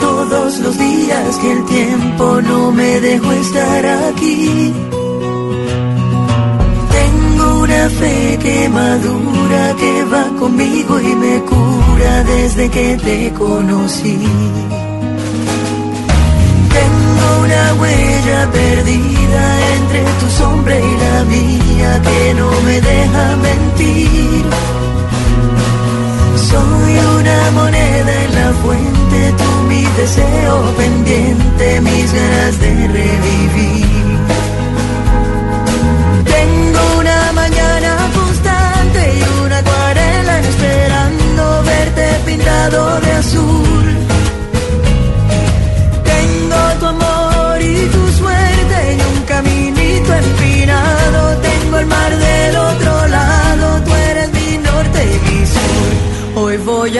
Todos 0.00 0.58
los 0.60 0.78
días 0.78 1.36
que 1.38 1.52
el 1.52 1.64
tiempo 1.66 2.40
no 2.42 2.72
me 2.72 3.00
dejó 3.00 3.32
estar 3.32 3.86
aquí. 3.86 4.72
Tengo 6.98 7.60
una 7.60 7.88
fe 7.90 8.38
que 8.42 8.68
madura, 8.68 9.74
que 9.80 10.04
va 10.04 10.24
conmigo 10.38 11.00
y 11.00 11.14
me 11.14 11.42
cura 11.42 12.24
desde 12.24 12.70
que 12.70 12.96
te 12.96 13.32
conocí. 13.32 14.18
Tengo 16.76 17.26
una 17.44 17.74
huella 17.80 18.50
perdida 18.52 19.42
entre 19.76 20.04
tu 20.20 20.28
sombra 20.38 20.78
y 20.78 20.92
la 21.04 21.24
mía 21.24 22.02
que 22.02 22.34
no 22.34 22.50
me 22.66 22.80
deja 22.80 23.36
mentir. 23.36 24.85
Moneda 27.52 28.24
en 28.24 28.34
la 28.34 28.52
fuente, 28.62 29.34
tú 29.38 29.50
mi 29.68 29.84
deseo 29.96 30.74
pendiente, 30.76 31.80
mis 31.80 32.12
ganas 32.12 32.60
de 32.60 32.88
revivir. 32.88 34.18
Tengo 36.24 36.80
una 36.98 37.32
mañana 37.32 37.96
constante 38.14 39.14
y 39.18 39.44
una 39.44 39.58
acuarela 39.58 40.40
esperando 40.40 41.62
verte 41.64 42.06
pintado 42.26 43.00
de 43.00 43.12
azul. 43.12 43.65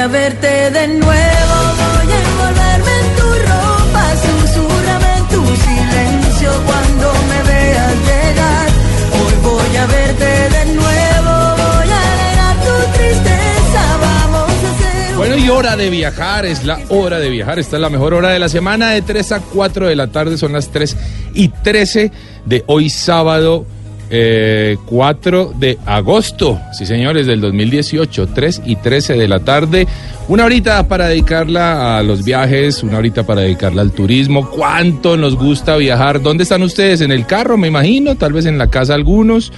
Verte 0.08 0.70
de 0.70 0.88
nuevo, 0.88 1.56
voy 1.78 2.12
a 2.12 2.18
envolverme 2.20 2.92
en 3.00 3.16
tu 3.16 3.28
ropa, 3.50 4.04
susurrame 4.16 5.16
en 5.16 5.28
tu 5.28 5.44
silencio 5.56 6.50
cuando 6.64 7.12
me 7.28 7.42
veas 7.50 7.94
llegar. 8.06 8.68
Hoy 9.12 9.34
voy 9.42 9.76
a 9.76 9.86
verte 9.86 10.24
de 10.24 10.64
nuevo, 10.74 11.56
voy 11.56 11.88
a 11.90 12.12
alegrar 12.12 12.56
tu 12.60 12.98
tristeza, 12.98 13.98
vamos 14.00 14.50
a 14.50 14.70
hacer... 14.74 15.16
Bueno, 15.16 15.36
y 15.36 15.48
hora 15.48 15.76
de 15.76 15.90
viajar, 15.90 16.46
es 16.46 16.64
la 16.64 16.78
hora 16.88 17.18
de 17.18 17.28
viajar. 17.28 17.58
Esta 17.58 17.76
es 17.76 17.82
la 17.82 17.90
mejor 17.90 18.14
hora 18.14 18.30
de 18.30 18.38
la 18.38 18.48
semana, 18.48 18.90
de 18.90 19.02
3 19.02 19.32
a 19.32 19.40
4 19.40 19.88
de 19.88 19.96
la 19.96 20.08
tarde, 20.08 20.38
son 20.38 20.52
las 20.52 20.68
3 20.68 20.96
y 21.34 21.48
13 21.48 22.12
de 22.44 22.64
hoy 22.66 22.90
sábado. 22.90 23.66
Eh, 24.10 24.76
4 24.86 25.54
de 25.58 25.78
agosto, 25.84 26.60
sí 26.72 26.86
señores, 26.86 27.26
del 27.26 27.40
2018, 27.40 28.28
3 28.28 28.62
y 28.64 28.76
13 28.76 29.14
de 29.14 29.28
la 29.28 29.40
tarde. 29.40 29.86
Una 30.28 30.44
horita 30.44 30.88
para 30.88 31.06
dedicarla 31.08 31.98
a 31.98 32.02
los 32.02 32.24
viajes, 32.24 32.82
una 32.82 32.98
horita 32.98 33.24
para 33.24 33.42
dedicarla 33.42 33.82
al 33.82 33.92
turismo. 33.92 34.50
¿Cuánto 34.50 35.16
nos 35.16 35.36
gusta 35.36 35.76
viajar? 35.76 36.20
¿Dónde 36.20 36.42
están 36.42 36.62
ustedes? 36.62 37.00
En 37.00 37.12
el 37.12 37.26
carro, 37.26 37.56
me 37.56 37.68
imagino, 37.68 38.16
tal 38.16 38.32
vez 38.32 38.46
en 38.46 38.58
la 38.58 38.68
casa 38.68 38.94
algunos 38.94 39.52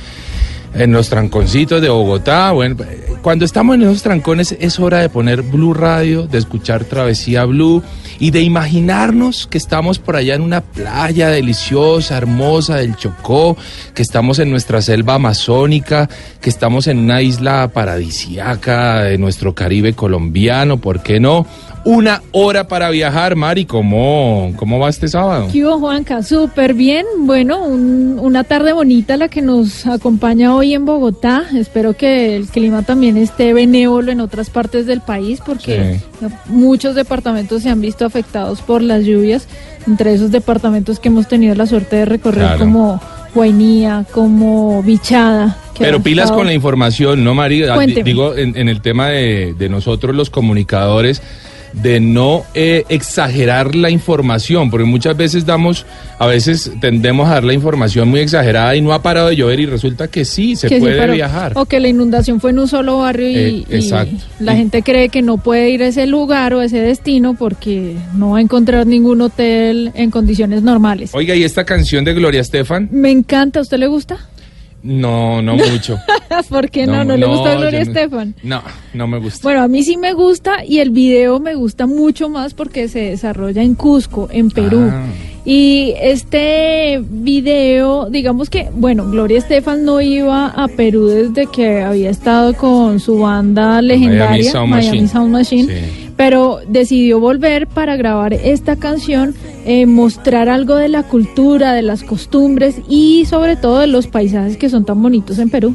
en 0.75 0.93
los 0.93 1.09
tranconcitos 1.09 1.81
de 1.81 1.89
Bogotá. 1.89 2.53
Bueno, 2.53 2.77
cuando 3.23 3.45
estamos 3.45 3.77
en 3.77 3.83
esos 3.83 4.03
trancones 4.03 4.57
es 4.59 4.79
hora 4.79 4.99
de 4.99 5.09
poner 5.09 5.43
Blue 5.43 5.75
Radio, 5.75 6.27
de 6.27 6.39
escuchar 6.39 6.85
Travesía 6.85 7.45
Blue 7.45 7.83
y 8.19 8.31
de 8.31 8.43
imaginarnos 8.43 9.47
que 9.47 9.59
estamos 9.59 9.99
por 9.99 10.17
allá 10.17 10.35
en 10.35 10.43
una 10.43 10.61
playa 10.61 11.29
deliciosa, 11.29 12.17
hermosa 12.17 12.77
del 12.77 12.97
Chocó, 12.97 13.57
que 13.95 14.03
estamos 14.03 14.39
en 14.39 14.51
nuestra 14.51 14.83
selva 14.83 15.15
amazónica, 15.15 16.09
que 16.41 16.51
estamos 16.51 16.87
en 16.87 16.99
una 16.99 17.23
isla 17.23 17.71
paradisiaca 17.73 19.03
de 19.03 19.19
nuestro 19.19 19.55
Caribe 19.55 19.93
colombiano, 19.95 20.79
¿por 20.79 21.03
qué 21.03 21.21
no? 21.21 21.47
Una 21.91 22.21
hora 22.33 22.69
para 22.69 22.91
viajar, 22.91 23.35
Mari, 23.35 23.65
¿cómo, 23.65 24.53
cómo 24.57 24.79
va 24.79 24.91
este 24.91 25.09
sábado? 25.09 25.49
¿Qué 25.51 25.65
hubo, 25.65 25.79
Juanca? 25.79 26.23
Súper 26.23 26.75
bien. 26.75 27.07
Bueno, 27.21 27.65
un- 27.65 28.19
una 28.21 28.45
tarde 28.45 28.75
bonita 28.75 29.17
la 29.17 29.29
que 29.29 29.41
nos 29.41 29.87
acompaña 29.87 30.55
hoy 30.55 30.75
en 30.75 30.85
Bogotá. 30.85 31.45
Espero 31.57 31.95
que 31.97 32.37
el 32.37 32.47
clima 32.49 32.83
también 32.83 33.17
esté 33.17 33.55
benévolo 33.55 34.13
en 34.13 34.21
otras 34.21 34.51
partes 34.51 34.85
del 34.85 35.01
país 35.01 35.41
porque 35.45 35.99
muchos 36.47 36.95
departamentos 36.95 37.63
se 37.63 37.71
han 37.71 37.81
visto 37.81 38.05
afectados 38.05 38.61
por 38.61 38.83
las 38.83 39.05
lluvias. 39.07 39.49
Entre 39.87 40.13
esos 40.13 40.31
departamentos 40.31 41.01
que 41.01 41.09
hemos 41.09 41.27
tenido 41.27 41.55
la 41.55 41.67
suerte 41.67 41.97
de 41.97 42.05
recorrer 42.05 42.43
Claro. 42.43 42.59
como 42.59 43.01
Guainía, 43.35 44.05
como 44.13 44.83
Bichada. 44.83 45.57
Pero 45.79 46.03
pilas 46.03 46.25
estado- 46.25 46.41
con 46.41 46.47
la 46.49 46.53
información, 46.53 47.25
¿no, 47.25 47.35
Mari? 47.35 47.63
Ah. 47.65 47.79
Digo, 48.05 48.37
en, 48.37 48.55
en 48.59 48.69
el 48.69 48.83
tema 48.83 49.09
de, 49.09 49.55
de 49.59 49.69
nosotros 49.71 50.15
los 50.15 50.29
comunicadores, 50.29 51.23
de 51.73 52.01
no 52.01 52.45
eh, 52.55 52.85
exagerar 52.89 53.75
la 53.75 53.91
información, 53.91 54.71
porque 54.71 54.85
muchas 54.87 55.17
veces 55.17 55.45
damos, 55.47 55.87
a 56.19 56.27
veces 56.27 56.71
tendemos 56.81 57.29
a 57.29 57.35
dar 57.35 57.45
la 57.45 57.53
información 57.53 58.09
muy 58.09 58.21
exagerada 58.21 58.75
y 58.77 58.81
no 58.81 58.93
ha 58.93 59.03
parado 59.03 59.29
de 59.29 59.37
llover 59.37 59.61
y 59.61 59.67
resulta 59.67 60.09
que 60.09 60.25
sí, 60.25 60.57
se 60.57 60.69
que 60.69 60.77
sí, 60.77 60.81
puede 60.81 60.99
pero- 60.99 61.13
viajar. 61.15 61.53
O 61.57 61.67
que 61.67 61.81
la 61.81 61.89
inundación 61.89 62.41
fue 62.41 62.51
en 62.51 62.59
un 62.61 62.69
solo 62.69 62.99
barrio 62.99 63.29
y, 63.31 63.35
Eh, 63.69 63.79
y 63.81 63.91
la 64.45 64.55
Y- 64.55 64.57
gente 64.57 64.83
cree 64.83 65.09
que 65.09 65.23
no 65.23 65.39
puede 65.39 65.71
ir 65.71 65.83
a 65.83 65.89
ese 65.89 66.07
lugar 66.07 66.55
o 66.55 66.61
a 66.61 66.65
ese 66.65 66.79
destino 66.81 67.35
porque 67.35 67.97
no 68.15 68.31
va 68.31 68.39
a 68.39 68.41
encontrar 68.41 68.87
ningún 68.87 69.21
hotel 69.21 69.91
en 69.95 70.11
condiciones 70.11 70.63
normales. 70.63 71.11
Oiga, 71.15 71.35
¿y 71.35 71.45
esta 71.45 71.65
canción 71.65 72.05
de 72.05 72.15
Gloria 72.15 72.41
Estefan? 72.41 72.89
Me 72.91 73.11
encanta, 73.11 73.59
¿a 73.59 73.63
usted 73.63 73.79
le 73.79 73.87
gusta? 73.87 74.19
No, 74.83 75.43
no 75.43 75.57
mucho. 75.73 75.99
¿Por 76.49 76.71
qué 76.71 76.87
no? 76.87 77.05
¿No, 77.05 77.17
le 77.17 77.27
gusta 77.27 77.55
Gloria 77.57 77.85
no- 77.85 77.91
Estefan? 77.91 78.35
No, 78.43 78.63
no 78.95 79.07
me 79.07 79.19
gusta. 79.19 79.41
Bueno, 79.43 79.63
a 79.63 79.69
mí 79.69 79.83
sí 79.83 79.97
me 79.97 80.13
gusta 80.13 80.65
y 80.65 80.79
el 80.79 80.91
video 80.91 81.41
me 81.41 81.55
gusta 81.55 81.87
mucho 81.87 82.29
más 82.29 82.55
porque 82.55 82.89
se 82.89 83.01
desarrolla 83.01 83.63
en 83.63 83.75
Cusco, 83.75 84.29
en 84.31 84.51
Perú. 84.51 84.89
Ah. 84.93 85.05
Y 85.45 85.95
este 86.01 87.03
video, 87.09 88.11
digamos 88.11 88.51
que, 88.51 88.69
bueno, 88.73 89.09
Gloria 89.11 89.39
Estefan 89.39 89.85
no 89.85 90.01
iba 90.01 90.47
a 90.49 90.69
Perú 90.69 91.07
desde 91.07 91.47
que 91.47 91.81
había 91.81 92.11
estado 92.11 92.55
con 92.55 93.01
su 93.01 93.19
banda 93.21 93.81
legendaria, 93.81 94.51
Sound 94.53 94.71
Miami 94.71 94.87
Machine. 94.89 95.09
Sound 95.09 95.33
Machine, 95.33 95.65
Sí. 95.75 96.08
Pero 96.19 96.59
decidió 96.69 97.21
volver 97.21 97.69
para 97.69 97.97
grabar 97.97 98.33
esta 98.35 98.75
canción, 98.77 99.35
eh, 99.65 99.87
mostrar 99.87 100.49
algo 100.49 100.75
de 100.75 100.89
la 100.89 101.05
cultura, 101.05 101.73
de 101.73 101.83
las 101.83 102.03
costumbres 102.03 102.75
y 102.91 103.25
sobre 103.27 103.55
todo 103.57 103.79
de 103.79 103.87
los 103.87 104.09
paisajes 104.09 104.57
que 104.57 104.69
son 104.69 104.85
tan 104.85 105.01
bonitos 105.01 105.39
en 105.39 105.49
Perú. 105.49 105.75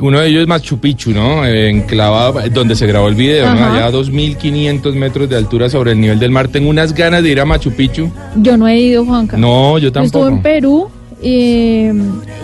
Uno 0.00 0.18
de 0.20 0.28
ellos 0.28 0.42
es 0.42 0.48
Machu 0.48 0.78
Picchu, 0.78 1.12
¿no? 1.12 1.44
Eh, 1.46 1.70
enclavado, 1.70 2.40
eh, 2.40 2.50
donde 2.50 2.74
se 2.74 2.86
grabó 2.88 3.06
el 3.08 3.14
video, 3.14 3.54
¿no? 3.54 3.64
Allá 3.66 3.86
a 3.86 3.92
2.500 3.92 4.94
metros 4.94 5.28
de 5.28 5.36
altura 5.36 5.70
sobre 5.70 5.92
el 5.92 6.00
nivel 6.00 6.18
del 6.18 6.30
mar. 6.32 6.48
Tengo 6.48 6.70
unas 6.70 6.92
ganas 6.92 7.22
de 7.22 7.30
ir 7.30 7.40
a 7.40 7.44
Machu 7.44 7.70
Picchu. 7.70 8.10
Yo 8.36 8.56
no 8.56 8.66
he 8.66 8.80
ido, 8.80 9.04
Juanca. 9.04 9.36
No, 9.36 9.78
yo 9.78 9.92
tampoco. 9.92 10.18
Estuve 10.24 10.36
en 10.36 10.42
Perú, 10.42 10.88
eh, 11.22 11.92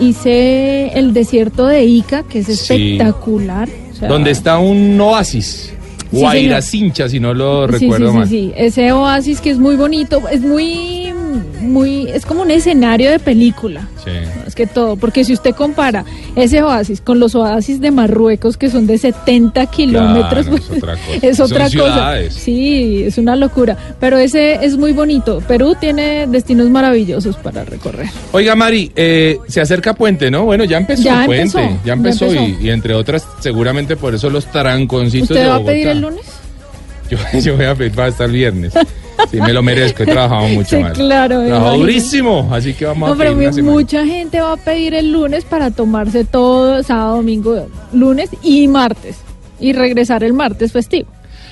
hice 0.01 0.87
el 0.97 1.13
desierto 1.13 1.65
de 1.65 1.83
Ica, 1.85 2.23
que 2.23 2.39
es 2.39 2.45
Sí. 2.47 2.95
espectacular. 2.97 3.67
o 3.91 3.95
sea, 3.97 4.07
Donde 4.09 4.31
está 4.31 4.57
un 4.59 4.99
oasis. 4.99 5.73
Sí, 6.15 6.21
Guairacincha, 6.21 7.09
si 7.09 7.19
no 7.19 7.33
lo 7.33 7.67
sí, 7.67 7.73
recuerdo 7.73 8.11
sí, 8.11 8.17
mal. 8.17 8.27
sí, 8.27 8.35
sí, 8.47 8.53
ese 8.55 8.91
oasis 8.91 9.41
que 9.41 9.51
es 9.51 9.59
muy 9.59 9.75
bonito, 9.75 10.27
es 10.29 10.41
muy 10.41 11.04
muy, 11.61 12.07
es 12.09 12.25
como 12.25 12.41
un 12.41 12.51
escenario 12.51 13.09
de 13.11 13.19
película. 13.19 13.87
Sí. 14.03 14.11
Más 14.43 14.53
que 14.55 14.67
todo, 14.67 14.95
porque 14.97 15.23
si 15.23 15.33
usted 15.33 15.55
compara 15.55 16.05
ese 16.35 16.61
oasis 16.61 17.01
con 17.01 17.19
los 17.19 17.33
oasis 17.35 17.81
de 17.81 17.91
Marruecos, 17.91 18.57
que 18.57 18.69
son 18.69 18.85
de 18.87 18.97
70 18.97 19.65
kilómetros, 19.67 20.45
Claro, 20.47 20.57
es 20.57 20.69
otra 20.71 20.93
cosa. 20.97 21.27
es 21.27 21.37
Son 21.37 21.45
otra 21.51 21.69
cosa. 21.69 22.13
Sí, 22.29 23.03
es 23.05 23.17
una 23.17 23.35
locura. 23.35 23.77
Pero 23.99 24.17
ese 24.17 24.63
es 24.65 24.77
muy 24.77 24.91
bonito. 24.93 25.41
Perú 25.47 25.75
tiene 25.79 26.27
destinos 26.27 26.69
maravillosos 26.69 27.35
para 27.37 27.63
recorrer. 27.65 28.07
Oiga, 28.31 28.55
Mari, 28.55 28.91
eh, 28.95 29.39
se 29.47 29.61
acerca 29.61 29.93
Puente, 29.95 30.29
¿no? 30.29 30.45
Bueno, 30.45 30.63
ya 30.65 30.77
empezó 30.77 31.03
Ya 31.03 31.25
Puente. 31.25 31.59
empezó, 31.59 31.79
ya 31.85 31.93
empezó, 31.93 32.25
ya 32.27 32.33
Y, 32.33 32.37
empezó. 32.37 32.63
y 32.65 32.69
entre 32.69 32.93
otras, 32.93 33.27
seguramente 33.39 33.95
por 33.95 34.13
eso 34.15 34.29
los 34.29 34.45
tranconcitos 34.51 35.31
¿Usted 35.31 35.43
de 35.43 35.47
va 35.49 35.55
a 35.55 35.63
pedir 35.63 35.87
el 35.87 36.01
lunes? 36.01 36.21
Yo, 37.09 37.17
yo 37.39 37.55
voy 37.55 37.65
a 37.65 37.75
pedir 37.75 37.91
para 37.91 38.07
estar 38.07 38.25
el 38.25 38.31
viernes. 38.33 38.73
Sí, 39.31 39.39
me 39.41 39.53
lo 39.53 39.63
merezco, 39.63 40.03
he 40.03 40.05
trabajado 40.05 40.47
mucho 40.49 40.75
Sí, 40.77 40.81
más. 40.83 40.93
claro, 40.93 41.45
Trabajado 41.45 41.77
durísimo, 41.77 42.49
así 42.51 42.73
que 42.73 42.85
vamos 42.85 43.07
No, 43.09 43.15
a 43.15 43.17
pero 43.17 43.35
mucha 43.63 44.05
gente 44.05 44.41
va 44.41 44.53
a 44.53 44.57
pedir 44.57 44.93
el 44.93 45.11
lunes 45.11 45.45
para 45.45 45.71
tomarse 45.71 46.25
todo 46.25 46.81
sábado, 46.83 47.17
domingo, 47.17 47.67
lunes 47.93 48.29
y 48.43 48.67
martes. 48.67 49.17
Y 49.59 49.73
regresar 49.73 50.23
el 50.23 50.33
martes 50.33 50.71
festivo. 50.73 51.07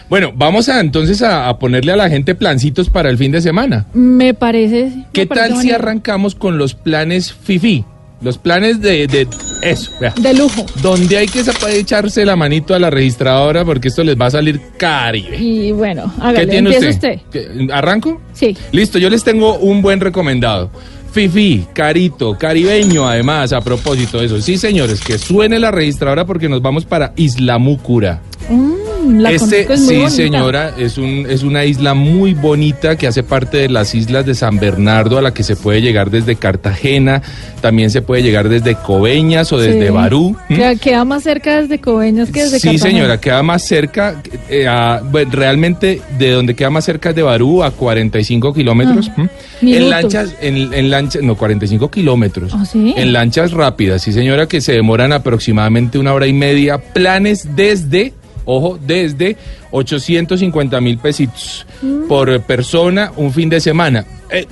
Bueno, 0.10 0.32
vamos 0.36 0.68
a 0.70 0.82
entonces 0.82 1.22
a, 1.22 1.48
a 1.48 1.58
ponerle 1.58 1.94
a 1.94 1.96
la 1.96 2.10
gente 2.10 2.36
plancitos 2.36 2.90
para 2.90 3.10
el 3.10 3.18
fin 3.18 3.32
de 3.32 3.42
semana. 3.42 3.86
Me 3.94 4.34
parece. 4.34 4.92
me 4.96 5.06
¿Qué 5.14 5.26
parece 5.26 5.50
tal 5.54 5.62
si 5.62 5.72
arrancamos 5.72 6.36
con 6.36 6.58
los 6.58 6.76
planes 6.76 7.34
FIFI? 7.34 7.86
Los 8.24 8.38
planes 8.38 8.80
de, 8.82 9.06
de 9.08 9.28
eso, 9.62 9.92
vea. 10.00 10.14
De 10.20 10.34
lujo. 10.34 10.66
Donde 10.82 11.18
hay 11.18 11.28
que 11.28 11.44
echarse 11.72 12.26
la 12.26 12.36
manito 12.36 12.74
a 12.74 12.80
la 12.80 12.90
registradora 12.90 13.66
porque 13.66 13.90
esto 13.90 14.04
les 14.04 14.20
va 14.20 14.28
a 14.28 14.32
salir 14.32 14.62
caribe. 14.78 15.38
Y 15.38 15.72
bueno, 15.74 16.12
¿Qué 16.16 16.22
hágale, 16.22 16.48
tiene 16.48 16.70
empieza 16.74 16.90
usted? 16.96 17.16
usted. 17.26 17.58
¿Qué- 17.68 17.74
¿Arranco? 17.74 18.22
Sí. 18.34 18.56
Listo, 18.72 18.98
yo 18.98 19.10
les 19.10 19.24
tengo 19.24 19.58
un 19.58 19.82
buen 19.82 20.00
recomendado. 20.00 20.72
Fifi, 21.12 21.66
carito, 21.74 22.36
caribeño 22.40 23.08
además, 23.08 23.54
a 23.54 23.62
propósito 23.62 24.20
de 24.20 24.26
eso. 24.26 24.42
Sí, 24.42 24.58
señores, 24.58 25.00
que 25.00 25.20
suene 25.20 25.60
la 25.60 25.70
registradora 25.70 26.26
porque 26.26 26.50
nos 26.50 26.62
vamos 26.62 26.86
para 26.86 27.14
Isla 27.18 27.60
Múcura. 27.60 28.22
Mm, 28.50 29.20
la 29.20 29.32
Este, 29.32 29.62
es 29.74 29.80
muy 29.82 29.88
sí, 29.88 29.96
bonita. 29.96 30.10
señora, 30.12 30.74
es, 30.78 30.98
un, 30.98 31.26
es 31.30 31.44
una 31.44 31.66
isla 31.66 31.94
muy 31.94 32.34
bonita 32.34 32.96
que 32.98 33.08
hace 33.08 33.24
parte 33.24 33.58
de 33.58 33.70
las 33.70 33.94
islas 33.96 34.26
de 34.26 34.34
San 34.36 34.60
Bernardo, 34.60 35.18
a 35.18 35.22
la 35.22 35.34
que 35.34 35.44
se 35.44 35.56
puede 35.56 35.82
llegar 35.82 36.10
desde 36.10 36.36
Cartagena, 36.36 37.22
también 37.62 37.90
se 37.92 38.02
puede 38.02 38.24
llegar 38.24 38.50
desde 38.50 38.76
Coveñas 38.76 39.52
o 39.54 39.58
desde 39.58 39.88
Sí. 39.88 39.94
Barú. 39.94 40.36
¿m? 40.50 40.58
Queda, 40.58 40.76
queda 40.76 41.06
más 41.06 41.24
cerca 41.24 41.62
desde 41.62 41.80
Coveñas 41.80 42.30
que 42.32 42.44
desde 42.44 42.60
Sí, 42.60 42.68
Cartagena. 42.70 42.90
señora, 42.92 43.20
queda 43.22 43.44
más 43.44 43.64
cerca, 43.66 44.22
eh, 44.50 44.68
a- 44.68 45.02
bueno, 45.04 45.32
realmente 45.34 46.02
de 46.18 46.32
donde 46.32 46.56
queda 46.56 46.70
más 46.70 46.86
cerca 46.86 47.10
es 47.10 47.16
de 47.16 47.24
Barú 47.24 47.64
a 47.64 47.72
45 47.72 48.54
kilómetros. 48.54 49.10
Ah, 49.18 49.28
¿m? 49.62 49.76
En 49.78 49.90
lanchas, 49.90 50.36
en, 50.42 50.74
en 50.74 50.90
lanchas, 50.90 51.22
no, 51.24 51.36
45 51.36 51.90
kilómetros. 51.92 52.54
¿Ah, 52.56 52.66
sí? 52.66 52.94
En 52.98 53.14
lanchas 53.14 53.52
rápidas, 53.52 54.02
sí, 54.02 54.12
señora, 54.14 54.48
que 54.48 54.62
se 54.62 54.74
demoran 54.74 55.12
aproximadamente 55.14 55.98
una 56.00 56.14
hora 56.14 56.28
y 56.28 56.34
media. 56.34 56.78
Planes 56.78 57.56
desde, 57.56 58.14
ojo, 58.46 58.78
desde 58.86 59.38
850 59.72 60.80
mil 60.82 60.98
pesitos 60.98 61.66
Mm. 61.82 62.08
por 62.08 62.42
persona 62.44 63.12
un 63.18 63.32
fin 63.34 63.50
de 63.50 63.60
semana. 63.60 64.06
Eh, 64.30 64.46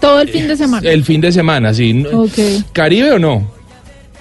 Todo 0.00 0.20
el 0.20 0.28
fin 0.28 0.46
de 0.48 0.56
semana. 0.56 0.88
el 0.88 1.04
fin 1.04 1.20
de 1.20 1.32
semana, 1.32 1.74
sí. 1.74 2.04
¿Caribe 2.72 3.12
o 3.12 3.18
no? 3.18 3.58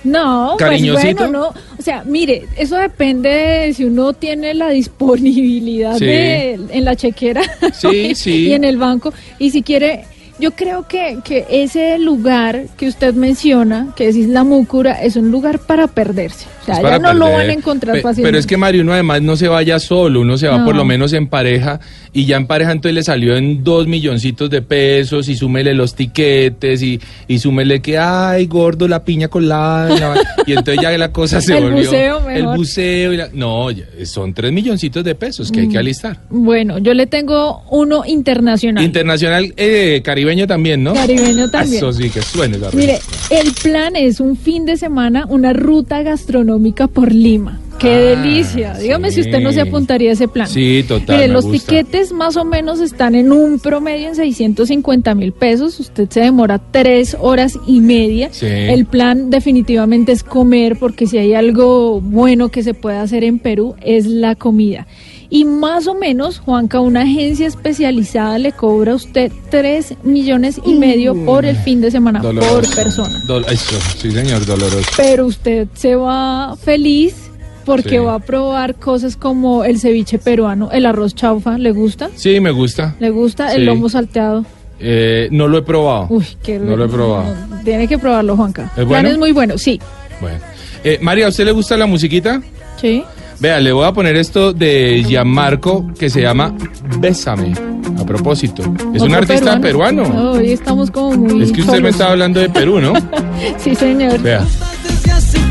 No, 0.03 0.55
pues 0.57 0.69
Cariñosito. 0.69 1.23
bueno, 1.23 1.39
no. 1.39 1.47
O 1.77 1.81
sea, 1.81 2.03
mire, 2.05 2.45
eso 2.57 2.77
depende 2.77 3.29
de 3.29 3.73
si 3.73 3.83
uno 3.83 4.13
tiene 4.13 4.53
la 4.53 4.69
disponibilidad 4.69 5.97
Sí. 5.97 6.05
de, 6.05 6.59
en 6.71 6.85
la 6.85 6.95
chequera 6.95 7.41
Sí, 7.73 7.87
y, 8.11 8.15
sí. 8.15 8.47
y 8.47 8.53
en 8.53 8.63
el 8.63 8.77
banco. 8.77 9.13
Y 9.39 9.49
si 9.51 9.63
quiere, 9.63 10.05
yo 10.39 10.51
creo 10.51 10.87
que, 10.87 11.19
que 11.23 11.45
ese 11.49 11.97
lugar 11.99 12.63
que 12.77 12.87
usted 12.87 13.13
menciona, 13.13 13.87
que 13.95 14.07
es 14.07 14.15
Isla 14.15 14.43
Múcura, 14.43 15.01
es 15.01 15.15
un 15.15 15.31
lugar 15.31 15.59
para 15.59 15.87
perderse. 15.87 16.45
O 16.61 16.65
sea, 16.65 16.81
ya 16.81 16.99
no 16.99 17.13
lo 17.13 17.31
van 17.31 17.49
a 17.49 17.53
encontrar 17.53 17.95
Pe- 17.95 18.01
fácilmente. 18.01 18.27
Pero 18.27 18.37
es 18.39 18.45
que 18.45 18.57
Mario, 18.57 18.81
uno 18.83 18.93
además 18.93 19.21
no 19.21 19.35
se 19.37 19.47
vaya 19.47 19.79
solo, 19.79 20.21
uno 20.21 20.37
se 20.37 20.47
va 20.47 20.57
No. 20.59 20.65
por 20.65 20.75
lo 20.75 20.83
menos 20.85 21.13
en 21.13 21.27
pareja 21.27 21.79
y 22.19 22.25
ya 22.25 22.37
en 22.37 22.47
pareja 22.47 22.71
entonces 22.71 22.95
le 22.95 23.03
salió 23.03 23.37
en 23.37 23.63
dos 23.63 23.85
milloncitos 23.87 24.49
de 24.49 24.61
pesos 24.63 25.29
y 25.29 25.35
súmele 25.35 25.73
los 25.75 25.93
tiquetes 25.93 26.81
y, 26.81 26.99
y 27.27 27.37
súmele 27.39 27.79
que, 27.81 27.97
ay, 27.99 28.47
gordo, 28.47 28.87
la 28.87 29.03
piña 29.03 29.27
colada. 29.27 29.95
y 29.95 29.99
la- 29.99 30.15
Y 30.47 30.51
entonces 30.53 30.81
ya 30.81 30.97
la 30.97 31.11
cosa 31.11 31.41
se 31.41 31.55
El 31.57 31.63
volvió. 31.65 31.83
buceo 31.85 32.29
El 32.29 32.41
mejor. 32.43 32.57
buceo. 32.57 33.13
y 33.13 33.17
la- 33.17 33.29
no, 33.33 33.67
son 34.05 34.33
tres 34.33 34.51
milloncitos 34.51 35.03
de 35.03 35.13
pesos 35.13 35.51
que 35.51 35.59
hay 35.59 35.67
Mm. 35.67 35.71
que 35.71 35.77
alistar. 35.77 36.19
Bueno, 36.29 36.79
yo 36.79 36.93
le 36.95 37.05
tengo 37.05 37.61
uno 37.69 38.03
internacional. 38.05 38.83
Internacional 38.83 39.53
eh, 39.57 40.01
caribeño 40.03 40.47
también, 40.47 40.83
¿no? 40.83 40.93
Caribeño 40.95 41.49
también. 41.51 41.77
Eso 41.77 41.93
sí, 41.93 42.09
que 42.09 42.21
suene 42.23 42.57
la 42.57 42.71
Mire, 42.71 42.99
el 43.29 43.51
plan 43.61 43.95
es 43.95 44.19
un 44.19 44.35
fin 44.37 44.65
de 44.65 44.77
semana, 44.77 45.25
una 45.29 45.53
ruta 45.53 46.01
gastronómica 46.01 46.87
por 46.87 47.13
Lima. 47.13 47.59
¡Qué 47.79 47.93
Ah, 47.93 48.21
delicia! 48.21 48.73
Dígame 48.73 49.11
si 49.11 49.21
usted 49.21 49.39
no 49.39 49.51
se 49.51 49.61
apuntaría 49.61 50.09
a 50.09 50.13
ese 50.13 50.27
plan. 50.27 50.47
Sí, 50.47 50.83
total, 50.87 51.15
Mire, 51.17 51.27
me 51.27 51.33
los 51.33 51.45
gusta. 51.45 51.59
tiquetes 51.59 52.11
más 52.11 52.35
o 52.37 52.43
menos 52.45 52.79
están 52.79 53.13
en 53.15 53.31
un 53.31 53.59
promedio 53.59 54.07
en 54.09 54.15
650 54.15 55.13
mil 55.15 55.31
pesos. 55.33 55.79
Usted 55.79 56.09
se 56.09 56.21
demora 56.21 56.59
tres 56.71 57.15
horas 57.19 57.57
y 57.67 57.79
media. 57.81 58.29
Sí. 58.31 58.45
El 58.47 58.85
plan 58.85 59.29
definitivamente 59.29 60.11
es 60.11 60.23
comer, 60.23 60.77
porque 60.79 61.05
si 61.07 61.17
hay 61.17 61.33
algo 61.33 62.01
bueno 62.01 62.49
que 62.49 62.63
se 62.63 62.73
puede 62.73 62.97
hacer 62.97 63.23
en 63.23 63.39
Perú 63.39 63.75
es 63.81 64.05
la 64.07 64.35
comida. 64.35 64.87
Y 65.29 65.43
más 65.43 65.87
o 65.87 65.93
menos, 65.93 66.39
Juanca, 66.39 66.79
una 66.79 67.01
agencia 67.01 67.47
especializada 67.47 68.39
le 68.39 68.53
cobra 68.53 68.93
a 68.93 68.95
usted 68.95 69.29
3 69.51 69.95
millones 70.03 70.61
y 70.65 70.73
medio 70.75 71.13
por 71.25 71.43
el 71.45 71.57
fin 71.57 71.81
de 71.81 71.91
semana, 71.91 72.21
Doloroso. 72.21 72.53
por 72.53 72.75
persona. 72.75 73.21
Eso, 73.51 73.75
sí, 73.97 74.09
señor, 74.09 74.45
doloroso. 74.45 74.89
Pero 74.95 75.25
usted 75.27 75.67
se 75.73 75.95
va 75.95 76.55
feliz 76.55 77.26
porque 77.67 77.89
Sí. 77.91 77.97
va 77.97 78.15
a 78.15 78.19
probar 78.19 78.73
cosas 78.75 79.15
como 79.15 79.63
el 79.63 79.79
ceviche 79.79 80.17
peruano, 80.17 80.71
el 80.71 80.87
arroz 80.87 81.13
chaufa, 81.13 81.59
¿le 81.59 81.71
gusta? 81.71 82.09
Sí, 82.15 82.39
me 82.39 82.49
gusta. 82.49 82.95
¿Le 82.99 83.11
gusta 83.11 83.49
Sí. 83.51 83.57
el 83.57 83.65
lomo 83.67 83.89
salteado? 83.89 84.43
Eh, 84.79 85.27
no 85.31 85.47
lo 85.47 85.59
he 85.59 85.61
probado. 85.61 86.07
Uy, 86.09 86.25
qué 86.43 86.57
No 86.57 86.75
lo 86.75 86.85
he 86.85 86.87
probado. 86.89 87.35
tiene 87.63 87.87
que 87.87 87.97
probarlo, 87.99 88.35
Juanca. 88.35 88.71
¿Es 88.75 88.85
bueno? 88.85 89.09
es 89.09 89.17
muy 89.19 89.31
bueno, 89.31 89.57
sí. 89.57 89.79
Bueno. 90.19 90.39
Eh, 90.83 90.97
María, 91.01 91.25
¿a 91.27 91.29
usted 91.29 91.45
le 91.45 91.51
gusta 91.51 91.75
la 91.77 91.85
musiquita? 91.85 92.41
Sí. 92.81 93.03
Vea, 93.39 93.59
le 93.59 93.71
voy 93.71 93.85
a 93.85 93.91
poner 93.91 94.15
esto 94.15 94.51
de 94.53 95.03
Gianmarco 95.07 95.85
que 95.99 96.09
se 96.09 96.21
llama 96.21 96.55
Bésame. 96.99 97.53
A 97.99 98.03
propósito. 98.05 98.63
Es 98.93 99.01
un 99.01 99.13
artista 99.13 99.59
peruano. 99.59 100.31
Hoy 100.31 100.51
estamos 100.51 100.89
como 100.91 101.11
muy 101.17 101.43
Es 101.43 101.51
que 101.51 101.61
usted 101.61 101.81
me 101.81 101.89
está 101.89 102.11
hablando 102.11 102.39
de 102.39 102.49
Perú, 102.49 102.79
¿no? 102.79 102.93
Sí, 103.59 103.75
señor. 103.75 104.19
Vea. 104.21 104.43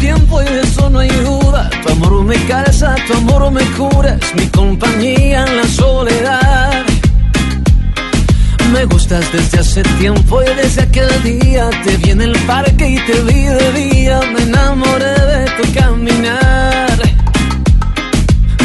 Tiempo 0.06 0.40
y 0.40 0.44
de 0.44 0.60
eso 0.60 0.88
no 0.88 1.00
hay 1.00 1.08
duda. 1.08 1.68
Tu 1.82 1.92
amor 1.92 2.22
me 2.22 2.36
calza, 2.46 2.94
tu 3.08 3.14
amor 3.14 3.50
me 3.50 3.64
cura. 3.76 4.16
Es 4.22 4.34
mi 4.36 4.46
compañía 4.50 5.44
en 5.44 5.56
la 5.56 5.66
soledad. 5.66 6.84
Me 8.72 8.84
gustas 8.84 9.24
desde 9.32 9.58
hace 9.58 9.82
tiempo 9.98 10.40
y 10.44 10.54
desde 10.54 10.82
aquel 10.82 11.10
día 11.24 11.68
te 11.82 11.96
vi 11.96 12.10
en 12.10 12.22
el 12.22 12.38
parque 12.46 12.88
y 12.88 12.98
te 13.00 13.20
vi 13.22 13.42
de 13.58 13.72
día. 13.72 14.20
Me 14.32 14.42
enamoré 14.42 15.16
de 15.32 15.50
tu 15.56 15.74
caminar. 15.74 16.98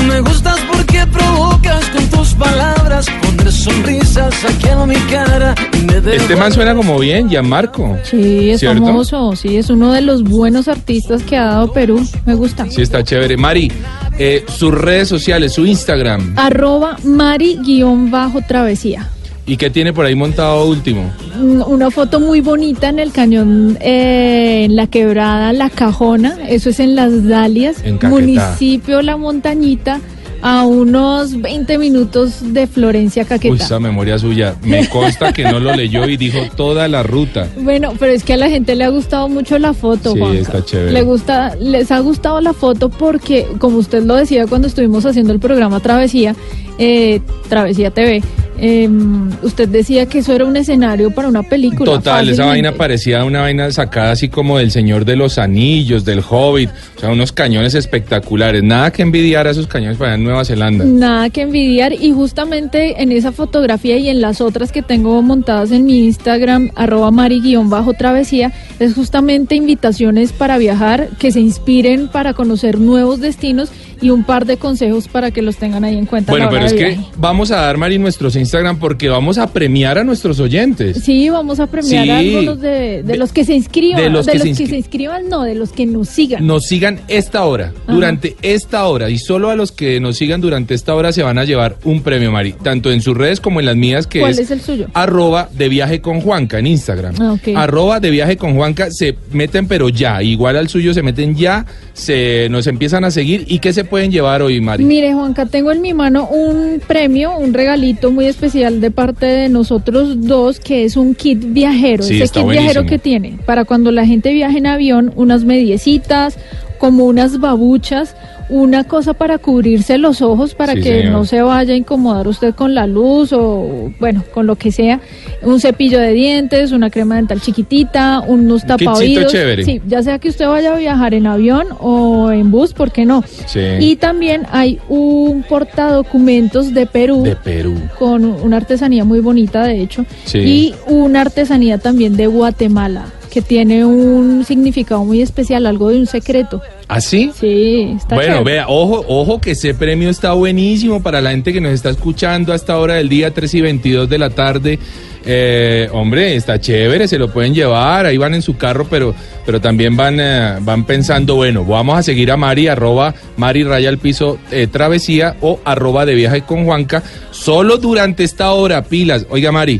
Me 0.07 0.21
gustas 0.21 0.59
provocas 1.07 1.85
con 1.89 2.05
tus 2.09 2.33
palabras 2.33 3.05
poner 3.21 3.51
sonrisas 3.51 4.33
aquí 4.45 4.67
en 4.67 4.87
mi 4.87 4.95
cara. 5.11 5.55
y 5.73 5.85
me 5.85 6.15
Este 6.15 6.35
man 6.35 6.51
suena 6.53 6.75
como 6.75 6.99
bien, 6.99 7.29
Gianmarco. 7.29 7.97
Sí, 8.03 8.49
es 8.51 8.59
¿Cierto? 8.59 8.85
famoso, 8.85 9.35
sí, 9.35 9.57
es 9.57 9.69
uno 9.69 9.91
de 9.91 10.01
los 10.01 10.23
buenos 10.23 10.67
artistas 10.67 11.23
que 11.23 11.37
ha 11.37 11.45
dado 11.45 11.71
Perú. 11.73 12.05
Me 12.25 12.35
gusta. 12.35 12.69
Sí, 12.69 12.81
está 12.81 13.03
chévere. 13.03 13.37
Mari, 13.37 13.71
eh, 14.17 14.43
sus 14.47 14.73
redes 14.73 15.07
sociales, 15.07 15.53
su 15.53 15.65
Instagram. 15.65 16.33
Arroba 16.37 16.97
Mari-travesía. 17.03 19.09
¿Y 19.47 19.57
qué 19.57 19.69
tiene 19.71 19.91
por 19.91 20.05
ahí 20.05 20.13
montado 20.15 20.65
último? 20.67 21.11
Mm, 21.37 21.61
Una 21.65 21.89
foto 21.89 22.19
muy 22.19 22.41
bonita 22.41 22.89
en 22.89 22.99
el 22.99 23.11
cañón, 23.11 23.77
eh, 23.81 24.65
en 24.65 24.75
la 24.75 24.87
quebrada 24.87 25.51
La 25.51 25.69
Cajona, 25.69 26.37
eso 26.47 26.69
es 26.69 26.79
en 26.79 26.95
Las 26.95 27.27
Dalias, 27.27 27.77
En 27.83 27.99
municipio 28.07 29.01
La 29.01 29.17
Montañita, 29.17 29.99
a 30.41 30.65
unos 30.65 31.39
20 31.41 31.77
minutos 31.77 32.53
de 32.53 32.67
Florencia 32.67 33.23
Uy, 33.23 33.29
Caquetá. 33.29 33.55
esa 33.63 33.79
memoria 33.79 34.17
suya. 34.19 34.55
Me 34.63 34.87
consta 34.89 35.31
que 35.33 35.43
no 35.43 35.59
lo 35.59 35.75
leyó 35.75 36.05
y 36.07 36.17
dijo 36.17 36.39
toda 36.55 36.87
la 36.87 37.03
ruta. 37.03 37.47
Bueno, 37.57 37.93
pero 37.99 38.11
es 38.11 38.23
que 38.23 38.33
a 38.33 38.37
la 38.37 38.49
gente 38.49 38.75
le 38.75 38.83
ha 38.83 38.89
gustado 38.89 39.29
mucho 39.29 39.57
la 39.59 39.73
foto, 39.73 40.13
Sí, 40.13 40.19
Juanca. 40.19 40.39
está 40.39 40.65
chévere. 40.65 40.91
Le 40.91 41.01
gusta, 41.03 41.55
les 41.59 41.91
ha 41.91 41.99
gustado 41.99 42.41
la 42.41 42.53
foto 42.53 42.89
porque, 42.89 43.47
como 43.59 43.77
usted 43.77 44.03
lo 44.03 44.15
decía 44.15 44.47
cuando 44.47 44.67
estuvimos 44.67 45.05
haciendo 45.05 45.33
el 45.33 45.39
programa 45.39 45.79
Travesía, 45.79 46.35
eh, 46.77 47.21
Travesía 47.49 47.91
TV, 47.91 48.23
em, 48.61 49.29
usted 49.41 49.67
decía 49.67 50.05
que 50.05 50.19
eso 50.19 50.33
era 50.33 50.45
un 50.45 50.55
escenario 50.55 51.11
para 51.11 51.27
una 51.27 51.43
película. 51.43 51.91
Total, 51.91 52.29
esa 52.29 52.45
vaina 52.45 52.71
parecía 52.73 53.25
una 53.25 53.41
vaina 53.41 53.71
sacada 53.71 54.11
así 54.11 54.29
como 54.29 54.57
del 54.57 54.71
Señor 54.71 55.03
de 55.03 55.15
los 55.15 55.37
Anillos, 55.37 56.05
del 56.05 56.23
Hobbit, 56.27 56.69
o 56.97 56.99
sea, 56.99 57.09
unos 57.09 57.31
cañones 57.31 57.75
espectaculares. 57.75 58.63
Nada 58.63 58.91
que 58.91 59.01
envidiar 59.01 59.47
a 59.47 59.51
esos 59.51 59.67
cañones 59.67 59.97
para 59.97 60.15
Nueva 60.17 60.45
Zelanda. 60.45 60.85
Nada 60.85 61.29
que 61.29 61.41
envidiar 61.41 61.91
y 61.93 62.11
justamente 62.11 63.01
en 63.01 63.11
esa 63.11 63.31
fotografía 63.31 63.97
y 63.97 64.09
en 64.09 64.21
las 64.21 64.41
otras 64.41 64.71
que 64.71 64.81
tengo 64.81 65.21
montadas 65.21 65.71
en 65.71 65.85
mi 65.85 66.05
Instagram, 66.05 66.71
arroba 66.75 67.11
mari-travesía, 67.11 68.51
es 68.79 68.93
justamente 68.93 69.55
invitaciones 69.55 70.31
para 70.31 70.57
viajar, 70.57 71.09
que 71.19 71.31
se 71.31 71.39
inspiren 71.39 72.07
para 72.07 72.33
conocer 72.33 72.79
nuevos 72.79 73.19
destinos 73.19 73.71
y 74.01 74.09
un 74.09 74.23
par 74.23 74.45
de 74.45 74.57
consejos 74.57 75.07
para 75.07 75.31
que 75.31 75.41
los 75.41 75.57
tengan 75.57 75.83
ahí 75.83 75.97
en 75.97 76.05
cuenta. 76.05 76.31
Bueno, 76.31 76.49
pero 76.49 76.65
es 76.65 76.73
que 76.73 76.97
vamos 77.17 77.51
a 77.51 77.57
dar, 77.61 77.77
Mari, 77.77 77.99
nuestros 77.99 78.35
Instagram 78.35 78.79
porque 78.79 79.09
vamos 79.09 79.37
a 79.37 79.47
premiar 79.53 79.97
a 79.97 80.03
nuestros 80.03 80.39
oyentes. 80.39 81.03
Sí, 81.03 81.29
vamos 81.29 81.59
a 81.59 81.67
premiar 81.67 82.03
Sí. 82.05 82.09
a 82.09 82.17
algunos 82.17 82.59
de, 82.61 82.69
de 82.69 83.03
De- 83.03 83.17
los 83.17 83.31
que 83.31 83.45
se 83.45 83.53
inscriban. 83.53 84.01
de 84.01 84.09
los 84.09 84.25
que 84.27 84.39
se 84.39 84.49
inscri- 84.49 84.75
inscriban, 84.75 85.29
no, 85.29 85.43
de 85.43 85.55
los 85.55 85.71
que 85.71 85.85
nos 85.85 86.09
sigan. 86.09 86.45
Nos 86.47 86.63
sigan 86.65 86.99
esta 87.07 87.45
hora, 87.45 87.73
Ajá. 87.83 87.93
durante 87.93 88.35
esta 88.41 88.85
hora, 88.85 89.09
y 89.09 89.17
solo 89.19 89.49
a 89.49 89.55
los 89.55 89.71
que 89.71 89.99
nos 89.99 90.17
sigan 90.17 90.41
durante 90.41 90.73
esta 90.73 90.95
hora 90.95 91.11
se 91.11 91.23
van 91.23 91.37
a 91.37 91.45
llevar 91.45 91.77
un 91.83 92.01
premio, 92.01 92.31
Mari, 92.31 92.53
tanto 92.53 92.91
en 92.91 93.01
sus 93.01 93.15
redes 93.15 93.39
como 93.39 93.59
en 93.59 93.65
las 93.67 93.75
mías, 93.75 94.07
que 94.07 94.19
¿Cuál 94.19 94.31
es, 94.31 94.39
es 94.39 94.51
el 94.51 94.61
suyo? 94.61 94.87
arroba 94.93 95.49
de 95.53 95.69
viaje 95.69 96.01
con 96.01 96.21
Juanca 96.21 96.57
en 96.59 96.67
Instagram. 96.67 97.15
Ah. 97.19 97.35
Arroba 97.55 97.99
de 97.99 98.09
viaje 98.09 98.37
con 98.37 98.55
Juanca, 98.55 98.89
se 98.91 99.15
meten 99.31 99.67
pero 99.67 99.89
ya, 99.89 100.23
igual 100.23 100.57
al 100.57 100.69
suyo 100.69 100.93
se 100.93 101.03
meten 101.03 101.35
ya, 101.35 101.65
se 101.93 102.47
nos 102.49 102.67
empiezan 102.67 103.03
a 103.03 103.11
seguir, 103.11 103.45
¿y 103.47 103.59
qué 103.59 103.73
se 103.73 103.83
pueden 103.91 104.09
llevar 104.09 104.41
hoy, 104.41 104.61
Mari? 104.61 104.85
Mire, 104.85 105.13
Juanca, 105.13 105.45
tengo 105.45 105.69
en 105.69 105.81
mi 105.81 105.93
mano 105.93 106.25
un 106.25 106.81
premio, 106.87 107.37
un 107.37 107.53
regalito 107.53 108.09
muy 108.09 108.25
especial 108.25 108.79
de 108.79 108.89
parte 108.89 109.25
de 109.25 109.49
nosotros 109.49 110.25
dos, 110.25 110.61
que 110.61 110.85
es 110.85 110.95
un 110.95 111.13
kit 111.13 111.43
viajero. 111.47 112.01
Sí, 112.01 112.21
Ese 112.21 112.33
kit 112.33 112.47
viajero 112.47 112.85
que 112.85 112.97
tiene 112.97 113.37
para 113.45 113.65
cuando 113.65 113.91
la 113.91 114.05
gente 114.05 114.31
viaje 114.31 114.59
en 114.59 114.67
avión, 114.67 115.11
unas 115.17 115.43
mediecitas, 115.43 116.37
como 116.79 117.03
unas 117.03 117.41
babuchas, 117.41 118.15
una 118.51 118.83
cosa 118.83 119.13
para 119.13 119.37
cubrirse 119.37 119.97
los 119.97 120.21
ojos 120.21 120.53
para 120.55 120.73
Sí, 120.73 120.81
que 120.81 120.97
señor. 120.99 121.13
no 121.13 121.25
se 121.25 121.41
vaya 121.41 121.73
a 121.73 121.77
incomodar 121.77 122.27
usted 122.27 122.53
con 122.53 122.75
la 122.75 122.85
luz 122.85 123.31
o, 123.33 123.91
bueno, 123.99 124.23
con 124.33 124.45
lo 124.45 124.55
que 124.57 124.71
sea. 124.71 124.99
Un 125.41 125.59
cepillo 125.59 125.99
de 125.99 126.11
dientes, 126.11 126.71
una 126.73 126.89
crema 126.89 127.15
dental 127.15 127.39
chiquitita, 127.41 128.19
unos 128.27 128.65
tapaoídos. 128.65 129.31
Sí, 129.63 129.81
ya 129.87 130.03
sea 130.03 130.19
que 130.19 130.29
usted 130.29 130.47
vaya 130.47 130.73
a 130.73 130.77
viajar 130.77 131.13
en 131.13 131.27
avión 131.27 131.67
o 131.79 132.31
en 132.31 132.51
bus, 132.51 132.73
¿por 132.73 132.91
qué 132.91 133.05
no? 133.05 133.23
Sí. 133.47 133.61
Y 133.79 133.95
también 133.95 134.43
hay 134.51 134.79
un 134.89 135.43
portadocumentos 135.47 136.73
de 136.73 136.85
Perú 136.85 137.23
de 137.23 137.35
Perú. 137.37 137.75
con 137.97 138.25
una 138.25 138.57
artesanía 138.57 139.05
muy 139.05 139.19
bonita, 139.21 139.63
de 139.63 139.81
hecho, 139.81 140.05
Sí. 140.25 140.39
y 140.39 140.75
una 140.87 141.21
artesanía 141.21 141.77
también 141.77 142.17
de 142.17 142.27
Guatemala 142.27 143.05
que 143.31 143.41
tiene 143.41 143.85
un 143.85 144.43
significado 144.45 145.03
muy 145.05 145.21
especial, 145.21 145.65
algo 145.65 145.89
de 145.89 145.97
un 145.99 146.05
secreto. 146.05 146.61
¿Así? 146.87 147.31
Sí, 147.33 147.93
está 147.97 148.15
Bueno, 148.15 148.39
chévere. 148.39 148.55
vea, 148.57 148.65
ojo, 148.67 149.05
ojo 149.07 149.39
que 149.39 149.51
ese 149.51 149.73
premio 149.73 150.09
está 150.09 150.33
buenísimo 150.33 151.01
para 151.01 151.21
la 151.21 151.31
gente 151.31 151.53
que 151.53 151.61
nos 151.61 151.71
está 151.71 151.89
escuchando 151.89 152.51
a 152.51 152.55
esta 152.57 152.77
hora 152.77 152.95
del 152.95 153.07
día, 153.07 153.33
3 153.33 153.53
y 153.53 153.61
22 153.61 154.09
de 154.09 154.17
la 154.17 154.29
tarde. 154.31 154.79
Eh, 155.25 155.87
hombre, 155.93 156.35
está 156.35 156.59
chévere, 156.59 157.07
se 157.07 157.17
lo 157.17 157.31
pueden 157.31 157.53
llevar, 157.53 158.05
ahí 158.05 158.17
van 158.17 158.33
en 158.33 158.41
su 158.41 158.57
carro, 158.57 158.87
pero, 158.89 159.15
pero 159.45 159.61
también 159.61 159.95
van, 159.95 160.19
eh, 160.19 160.57
van 160.59 160.83
pensando, 160.83 161.35
bueno, 161.35 161.63
vamos 161.63 161.97
a 161.97 162.03
seguir 162.03 162.31
a 162.31 162.37
Mari, 162.37 162.67
arroba 162.67 163.13
Mari 163.37 163.63
Raya 163.63 163.87
al 163.87 163.97
piso 163.99 164.39
eh, 164.51 164.67
travesía 164.67 165.37
o 165.39 165.59
arroba 165.63 166.05
de 166.05 166.15
viaje 166.15 166.41
con 166.41 166.65
Juanca, 166.65 167.01
solo 167.29 167.77
durante 167.77 168.23
esta 168.23 168.51
hora, 168.51 168.83
pilas. 168.83 169.25
Oiga, 169.29 169.51
Mari, 169.51 169.79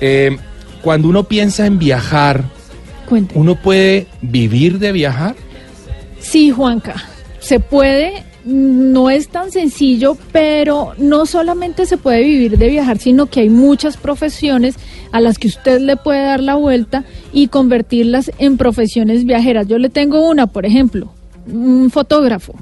eh, 0.00 0.36
cuando 0.82 1.08
uno 1.08 1.24
piensa 1.24 1.66
en 1.66 1.78
viajar, 1.78 2.44
Cuente. 3.10 3.36
¿uno 3.36 3.56
puede 3.56 4.06
vivir 4.22 4.78
de 4.78 4.92
viajar? 4.92 5.34
Sí, 6.20 6.52
Juanca, 6.52 6.94
se 7.40 7.58
puede, 7.58 8.22
no 8.44 9.10
es 9.10 9.28
tan 9.28 9.50
sencillo, 9.50 10.16
pero 10.30 10.92
no 10.96 11.26
solamente 11.26 11.86
se 11.86 11.96
puede 11.96 12.22
vivir 12.22 12.56
de 12.56 12.68
viajar, 12.68 12.98
sino 12.98 13.26
que 13.26 13.40
hay 13.40 13.50
muchas 13.50 13.96
profesiones 13.96 14.76
a 15.10 15.20
las 15.20 15.38
que 15.38 15.48
usted 15.48 15.80
le 15.80 15.96
puede 15.96 16.22
dar 16.22 16.40
la 16.40 16.54
vuelta 16.54 17.04
y 17.32 17.48
convertirlas 17.48 18.30
en 18.38 18.56
profesiones 18.56 19.24
viajeras. 19.24 19.66
Yo 19.66 19.78
le 19.78 19.88
tengo 19.88 20.28
una, 20.28 20.46
por 20.46 20.64
ejemplo, 20.64 21.12
un 21.52 21.90
fotógrafo. 21.90 22.54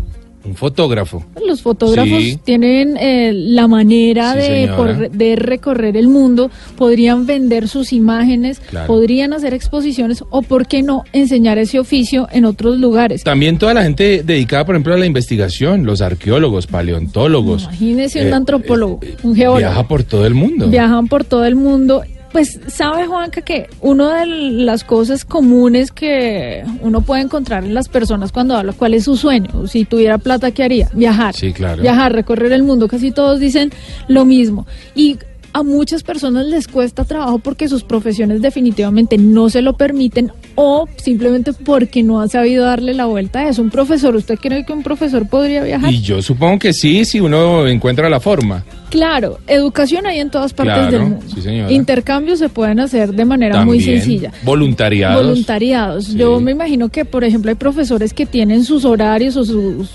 Un 0.45 0.55
fotógrafo. 0.55 1.25
Los 1.47 1.63
fotógrafos 1.63 2.23
Sí. 2.23 2.39
tienen 2.45 2.97
eh, 2.97 3.33
la 3.35 3.67
manera 3.69 4.33
Sí, 4.35 4.39
de, 4.39 4.69
por- 4.69 5.11
de 5.11 5.37
recorrer 5.37 5.97
el 5.97 6.09
mundo, 6.09 6.51
podrían 6.77 7.27
vender 7.27 7.69
sus 7.69 7.93
imágenes, 7.93 8.61
Claro. 8.61 8.87
podrían 8.87 9.33
hacer 9.33 9.53
exposiciones 9.53 10.23
o, 10.31 10.43
¿por 10.43 10.67
qué 10.67 10.83
no, 10.83 11.05
enseñar 11.13 11.59
ese 11.59 11.79
oficio 11.79 12.29
en 12.33 12.45
otros 12.45 12.79
lugares? 12.79 13.25
También 13.25 13.59
toda 13.59 13.75
la 13.75 13.83
gente 13.83 14.23
dedicada, 14.25 14.65
por 14.65 14.75
ejemplo, 14.77 14.95
a 14.95 14.99
la 14.99 15.07
investigación, 15.07 15.85
los 15.85 16.01
arqueólogos, 16.01 16.67
paleontólogos. 16.67 17.65
Imagínese 17.65 18.23
un 18.23 18.29
Eh, 18.29 18.35
antropólogo, 18.35 19.01
eh, 19.03 19.17
un 19.23 19.35
geólogo. 19.35 19.59
Viaja 19.59 19.87
por 19.89 20.03
todo 20.05 20.25
el 20.25 20.35
mundo. 20.35 20.69
Viajan 20.69 21.09
por 21.09 21.25
todo 21.25 21.45
el 21.45 21.57
mundo. 21.57 22.03
Pues 22.33 22.61
sabe 22.67 23.07
Juanca 23.07 23.41
que 23.41 23.69
una 23.81 24.21
de 24.21 24.27
las 24.27 24.85
cosas 24.85 25.25
comunes 25.25 25.91
que 25.91 26.63
uno 26.83 27.01
puede 27.01 27.23
encontrar 27.23 27.65
en 27.65 27.73
las 27.75 27.89
personas 27.89 28.33
cuando 28.33 28.55
habla 28.55 28.75
cuál 28.75 28.95
es 28.95 29.05
su 29.05 29.17
sueño, 29.17 29.67
si 29.67 29.85
tuviera 29.85 30.19
plata 30.19 30.51
qué 30.51 30.63
haría, 30.63 30.91
viajar. 30.93 31.35
Sí, 31.35 31.53
claro. 31.53 31.81
Viajar, 31.81 32.13
recorrer 32.13 32.53
el 32.53 32.63
mundo, 32.63 32.87
casi 32.87 33.13
todos 33.13 33.41
dicen 33.41 33.73
lo 34.09 34.25
mismo. 34.25 34.67
Y 34.95 35.19
a 35.53 35.63
muchas 35.63 36.03
personas 36.03 36.47
les 36.47 36.69
cuesta 36.69 37.05
trabajo 37.05 37.39
porque 37.39 37.69
sus 37.69 37.83
profesiones 37.83 38.43
definitivamente 38.43 39.17
no 39.19 39.49
se 39.49 39.63
lo 39.63 39.77
permiten 39.77 40.31
o 40.61 40.89
simplemente 40.97 41.53
porque 41.53 42.03
no 42.03 42.21
ha 42.21 42.27
sabido 42.27 42.65
darle 42.65 42.93
la 42.93 43.07
vuelta 43.07 43.39
a 43.39 43.49
eso. 43.49 43.63
Un 43.63 43.71
profesor, 43.71 44.17
¿usted 44.17 44.35
cree 44.37 44.67
que 44.67 44.73
un 44.73 44.83
profesor 44.83 45.29
podría 45.29 45.63
viajar? 45.63 45.93
Y 45.93 46.01
yo 46.03 46.21
supongo 46.21 46.59
que 46.59 46.73
sí, 46.73 47.05
si 47.05 47.21
uno 47.21 47.65
encuentra 47.69 48.09
la 48.11 48.19
forma. 48.19 48.65
Claro, 48.91 49.39
educación 49.47 50.07
hay 50.07 50.19
en 50.19 50.31
todas 50.31 50.53
partes 50.53 50.75
Claro, 50.75 50.91
del 50.91 51.01
mundo. 51.03 51.21
sí. 51.41 51.51
Intercambios 51.73 52.41
se 52.41 52.49
pueden 52.49 52.81
hacer 52.81 53.13
de 53.13 53.25
manera 53.25 53.65
muy 53.65 53.81
sencilla. 53.81 54.33
Voluntariados. 54.43 55.25
Voluntariados. 55.25 56.05
Sí. 56.07 56.17
Yo 56.17 56.41
me 56.41 56.51
imagino 56.51 56.89
que, 56.89 57.05
por 57.05 57.23
ejemplo, 57.23 57.51
hay 57.51 57.55
profesores 57.55 58.13
que 58.13 58.27
tienen 58.27 58.65
sus 58.65 58.85
horarios 58.85 59.37
o 59.37 59.45
sus, 59.45 59.91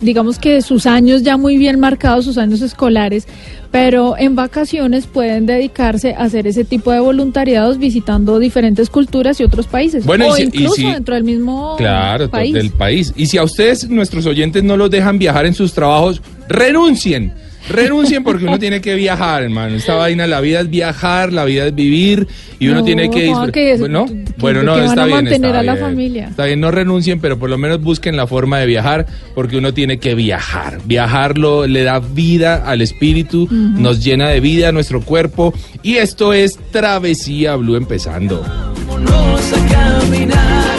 digamos 0.00 0.38
que 0.38 0.62
sus 0.62 0.86
años 0.86 1.22
ya 1.22 1.36
muy 1.36 1.56
bien 1.56 1.78
marcados, 1.80 2.24
sus 2.24 2.38
años 2.38 2.62
escolares, 2.62 3.26
pero 3.70 4.16
en 4.18 4.34
vacaciones 4.36 5.06
pueden 5.06 5.46
dedicarse 5.46 6.14
a 6.14 6.24
hacer 6.24 6.46
ese 6.46 6.64
tipo 6.64 6.90
de 6.92 7.00
voluntariados 7.00 7.78
visitando 7.78 8.38
diferentes 8.38 8.88
culturas 8.90 9.38
y 9.40 9.44
otros 9.44 9.66
países. 9.66 10.04
Bueno, 10.06 10.26
y 10.26 10.30
o 10.30 10.38
y 10.38 10.42
incluso 10.42 10.74
si- 10.74 10.84
dentro 10.86 11.14
del 11.14 11.24
mismo 11.24 11.74
Claro, 11.76 12.30
país. 12.30 12.54
del 12.54 12.70
país. 12.70 13.12
Y 13.16 13.26
si 13.26 13.38
a 13.38 13.44
ustedes, 13.44 13.88
nuestros 13.88 14.26
oyentes, 14.26 14.62
no 14.64 14.76
los 14.76 14.90
dejan 14.90 15.18
viajar 15.18 15.46
en 15.46 15.54
sus 15.54 15.72
trabajos, 15.72 16.22
renuncien. 16.48 17.32
Renuncien 17.68 18.22
porque 18.24 18.44
uno 18.44 18.58
tiene 18.58 18.80
que 18.80 18.94
viajar, 18.94 19.42
hermano. 19.42 19.74
Esta 19.76 19.94
vaina, 19.96 20.26
la 20.26 20.40
vida 20.40 20.60
es 20.60 20.70
viajar, 20.70 21.32
la 21.32 21.44
vida 21.44 21.66
es 21.66 21.74
vivir 21.74 22.26
y 22.58 22.68
uno 22.68 22.78
No, 22.80 22.84
tiene 22.84 23.10
que 23.10 23.28
Juan, 23.28 23.48
disfr- 23.48 23.52
que 23.52 23.72
es- 23.72 23.80
Bueno, 23.80 24.06
que- 24.06 24.24
bueno, 24.38 24.60
que 24.60 24.66
no, 24.66 24.72
van 24.72 24.84
está 24.84 25.02
a 25.02 25.06
bien. 25.06 25.16
mantener 25.16 25.48
está 25.50 25.58
a 25.58 25.62
la 25.62 25.72
bien. 25.74 25.84
familia. 25.84 26.28
Está 26.28 26.44
bien, 26.46 26.60
no 26.60 26.70
renuncien, 26.70 27.20
pero 27.20 27.38
por 27.38 27.50
lo 27.50 27.58
menos 27.58 27.80
busquen 27.82 28.16
la 28.16 28.26
forma 28.26 28.58
de 28.58 28.66
viajar 28.66 29.06
porque 29.34 29.56
uno 29.58 29.74
tiene 29.74 29.98
que 29.98 30.14
viajar. 30.14 30.78
Viajarlo 30.84 31.66
le 31.66 31.82
da 31.82 31.98
vida 31.98 32.62
al 32.66 32.82
espíritu, 32.82 33.48
nos 33.50 34.02
llena 34.04 34.28
de 34.28 34.40
vida 34.40 34.68
a 34.68 34.72
nuestro 34.72 35.00
cuerpo 35.02 35.52
y 35.82 35.96
esto 35.96 36.32
es 36.32 36.58
Travesía 36.70 37.56
Blue 37.56 37.76
empezando. 37.76 38.42
Vámonos 38.88 39.52
a 39.52 39.66
caminar. 40.00 40.76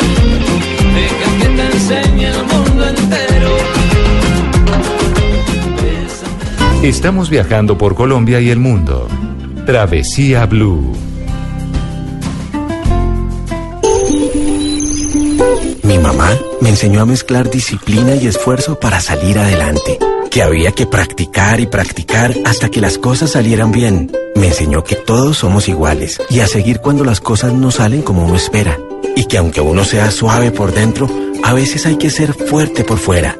Deja 0.95 1.37
que 1.39 1.55
te 1.55 1.75
enseñe 1.75 2.25
el 2.27 2.43
mundo 2.45 2.87
entero. 2.89 3.26
Estamos 6.87 7.29
viajando 7.29 7.77
por 7.77 7.95
Colombia 7.95 8.39
y 8.39 8.49
el 8.49 8.59
mundo. 8.59 9.09
Travesía 9.65 10.45
Blue. 10.45 10.95
Mi 15.83 15.97
mamá 15.99 16.29
me 16.61 16.69
enseñó 16.69 17.01
a 17.01 17.05
mezclar 17.05 17.49
disciplina 17.49 18.15
y 18.15 18.27
esfuerzo 18.27 18.79
para 18.79 19.01
salir 19.01 19.37
adelante. 19.37 19.99
Que 20.31 20.41
había 20.41 20.71
que 20.71 20.87
practicar 20.87 21.59
y 21.59 21.65
practicar 21.65 22.33
hasta 22.45 22.69
que 22.69 22.79
las 22.79 22.97
cosas 22.97 23.31
salieran 23.31 23.73
bien. 23.73 24.09
Me 24.37 24.47
enseñó 24.47 24.85
que 24.85 24.95
todos 24.95 25.39
somos 25.39 25.67
iguales 25.67 26.21
y 26.29 26.39
a 26.39 26.47
seguir 26.47 26.79
cuando 26.79 27.03
las 27.03 27.19
cosas 27.19 27.51
no 27.51 27.69
salen 27.69 28.01
como 28.01 28.23
uno 28.23 28.37
espera. 28.37 28.79
Y 29.13 29.25
que 29.25 29.37
aunque 29.37 29.59
uno 29.59 29.83
sea 29.83 30.09
suave 30.09 30.51
por 30.51 30.73
dentro, 30.73 31.09
a 31.43 31.51
veces 31.51 31.85
hay 31.85 31.97
que 31.97 32.09
ser 32.09 32.33
fuerte 32.33 32.85
por 32.85 32.97
fuera. 32.97 33.37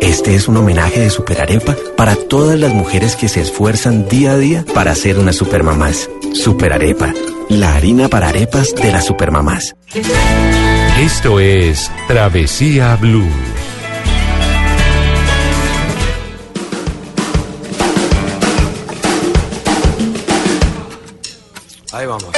Este 0.00 0.34
es 0.34 0.48
un 0.48 0.56
homenaje 0.56 1.00
de 1.00 1.10
Superarepa 1.10 1.76
para 1.96 2.14
todas 2.14 2.58
las 2.58 2.72
mujeres 2.72 3.16
que 3.16 3.28
se 3.28 3.40
esfuerzan 3.40 4.08
día 4.08 4.32
a 4.32 4.36
día 4.38 4.64
para 4.74 4.94
ser 4.94 5.18
unas 5.18 5.36
supermamás. 5.36 6.08
Superarepa, 6.32 7.12
la 7.48 7.74
harina 7.74 8.08
para 8.08 8.28
arepas 8.28 8.74
de 8.74 8.92
las 8.92 9.06
supermamás. 9.06 9.74
Esto 11.00 11.40
es 11.40 11.90
Travesía 12.06 12.96
Blue. 12.96 13.28
Ahí 21.92 22.06
vamos. 22.06 22.37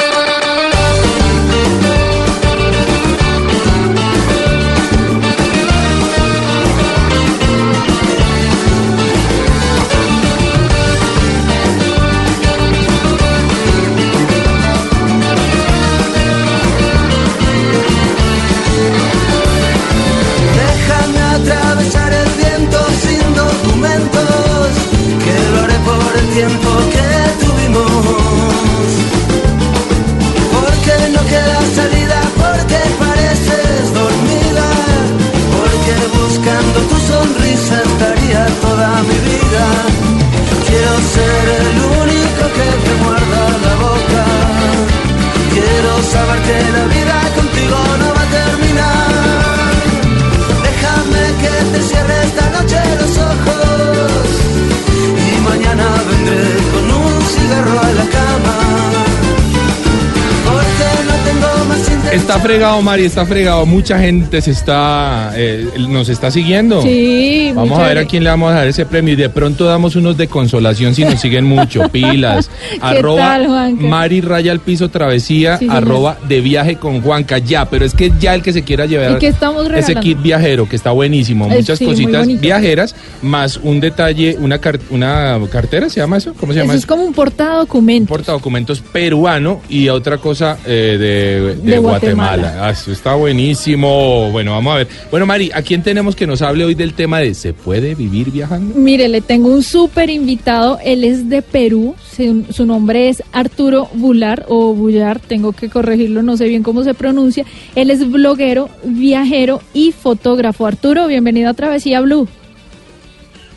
Está 62.30 62.42
fregado, 62.42 62.80
Mari, 62.80 63.06
está 63.06 63.26
fregado. 63.26 63.66
Mucha 63.66 63.98
gente 63.98 64.40
se 64.40 64.52
está, 64.52 65.32
eh, 65.34 65.66
nos 65.88 66.08
está 66.08 66.30
siguiendo. 66.30 66.80
Sí, 66.80 67.50
Vamos 67.52 67.76
a 67.76 67.88
ver 67.88 67.98
a 67.98 68.04
quién 68.04 68.22
le 68.22 68.30
vamos 68.30 68.52
a 68.52 68.54
dar 68.54 68.68
ese 68.68 68.86
premio 68.86 69.14
y 69.14 69.16
de 69.16 69.28
pronto 69.28 69.64
damos 69.64 69.96
unos 69.96 70.16
de 70.16 70.28
consolación 70.28 70.94
si 70.94 71.04
nos 71.04 71.20
siguen 71.20 71.44
mucho. 71.44 71.88
Pilas. 71.92 72.48
arroba 72.80 73.18
tal? 73.20 73.72
Mari 73.74 74.20
Raya 74.20 74.52
al 74.52 74.60
piso 74.60 74.88
travesía, 74.90 75.58
Sí, 75.58 75.66
arroba 75.68 76.18
de 76.28 76.40
viaje 76.40 76.76
con 76.76 77.00
Juanca. 77.02 77.38
Ya, 77.38 77.64
pero 77.68 77.84
es 77.84 77.94
que 77.94 78.12
ya 78.20 78.36
el 78.36 78.42
que 78.42 78.52
se 78.52 78.62
quiera 78.62 78.86
llevar 78.86 79.10
¿Y 79.10 79.18
qué 79.18 79.26
estamos 79.26 79.68
ese 79.68 79.96
kit 79.96 80.22
viajero 80.22 80.68
que 80.68 80.76
está 80.76 80.92
buenísimo. 80.92 81.46
Eh, 81.46 81.56
Muchas 81.56 81.80
cositas 81.80 82.28
viajeras, 82.40 82.94
más 83.22 83.56
un 83.56 83.80
detalle, 83.80 84.36
una, 84.38 84.60
car- 84.60 84.78
una 84.90 85.36
cartera, 85.50 85.90
¿se 85.90 85.98
llama 85.98 86.18
eso? 86.18 86.32
¿Cómo 86.38 86.52
se 86.52 86.60
llama 86.60 86.74
Eso 86.74 86.78
es 86.78 86.86
como 86.86 87.02
un 87.02 87.12
portadocumentos. 87.12 88.08
portadocumentos 88.08 88.80
peruano 88.82 89.60
y 89.68 89.88
otra 89.88 90.18
cosa 90.18 90.58
eh, 90.64 90.96
de, 90.96 91.56
de 91.56 91.70
De 91.72 91.78
Guatemala. 91.78 92.19
Guatemala. 92.20 92.66
Ah, 92.66 92.70
eso 92.70 92.92
está 92.92 93.14
buenísimo. 93.14 94.30
Bueno, 94.30 94.52
vamos 94.52 94.74
a 94.74 94.76
ver. 94.78 94.88
Bueno, 95.10 95.26
Mari, 95.26 95.50
¿a 95.54 95.62
quién 95.62 95.82
tenemos 95.82 96.14
que 96.14 96.26
nos 96.26 96.42
hable 96.42 96.64
hoy 96.64 96.74
del 96.74 96.94
tema 96.94 97.20
de 97.20 97.34
¿se 97.34 97.52
puede 97.52 97.94
vivir 97.94 98.30
viajando? 98.30 98.74
Mire, 98.74 99.08
le 99.08 99.20
tengo 99.20 99.48
un 99.48 99.62
súper 99.62 100.10
invitado. 100.10 100.78
Él 100.84 101.04
es 101.04 101.28
de 101.28 101.42
Perú. 101.42 101.94
Su, 102.16 102.44
su 102.50 102.66
nombre 102.66 103.08
es 103.08 103.22
Arturo 103.32 103.88
Bular 103.94 104.44
o 104.48 104.74
Bullar. 104.74 105.18
Tengo 105.20 105.52
que 105.52 105.68
corregirlo, 105.68 106.22
no 106.22 106.36
sé 106.36 106.48
bien 106.48 106.62
cómo 106.62 106.84
se 106.84 106.94
pronuncia. 106.94 107.44
Él 107.74 107.90
es 107.90 108.08
bloguero, 108.10 108.68
viajero 108.84 109.62
y 109.72 109.92
fotógrafo. 109.92 110.66
Arturo, 110.66 111.06
bienvenido 111.06 111.48
a 111.50 111.54
Travesía 111.54 112.00
Blue. 112.00 112.28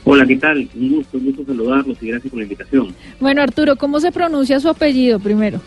Hola, 0.05 0.25
¿qué 0.25 0.36
tal? 0.36 0.67
Un 0.75 0.96
gusto, 0.96 1.17
un 1.17 1.25
gusto 1.25 1.46
saludarlos 1.46 1.98
y 2.01 2.08
gracias 2.08 2.29
por 2.29 2.38
la 2.38 2.43
invitación. 2.43 2.93
Bueno, 3.20 3.41
Arturo, 3.41 3.77
¿cómo 3.77 4.00
se 4.01 4.12
pronuncia 4.12 4.60
su 4.60 4.67
apellido 4.67 5.20
primero? 5.20 5.62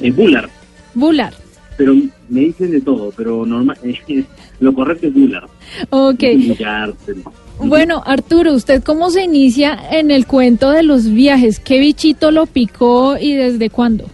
Es 0.00 0.14
Bullard, 0.14 0.50
Bular. 0.94 1.32
Pero 1.78 1.94
me 2.28 2.40
dicen 2.40 2.72
de 2.72 2.80
todo, 2.80 3.12
pero 3.16 3.46
normal, 3.46 3.78
lo 4.60 4.74
correcto 4.74 5.06
es 5.06 5.14
Bullard. 5.14 5.48
Ok. 5.90 6.24
Bueno, 7.64 8.02
Arturo, 8.04 8.52
¿usted 8.52 8.82
cómo 8.82 9.10
se 9.10 9.22
inicia 9.22 9.78
en 9.92 10.10
el 10.10 10.26
cuento 10.26 10.70
de 10.70 10.82
los 10.82 11.10
viajes? 11.10 11.60
¿Qué 11.60 11.78
bichito 11.78 12.32
lo 12.32 12.46
picó 12.46 13.16
y 13.16 13.34
desde 13.34 13.70
cuándo? 13.70 14.06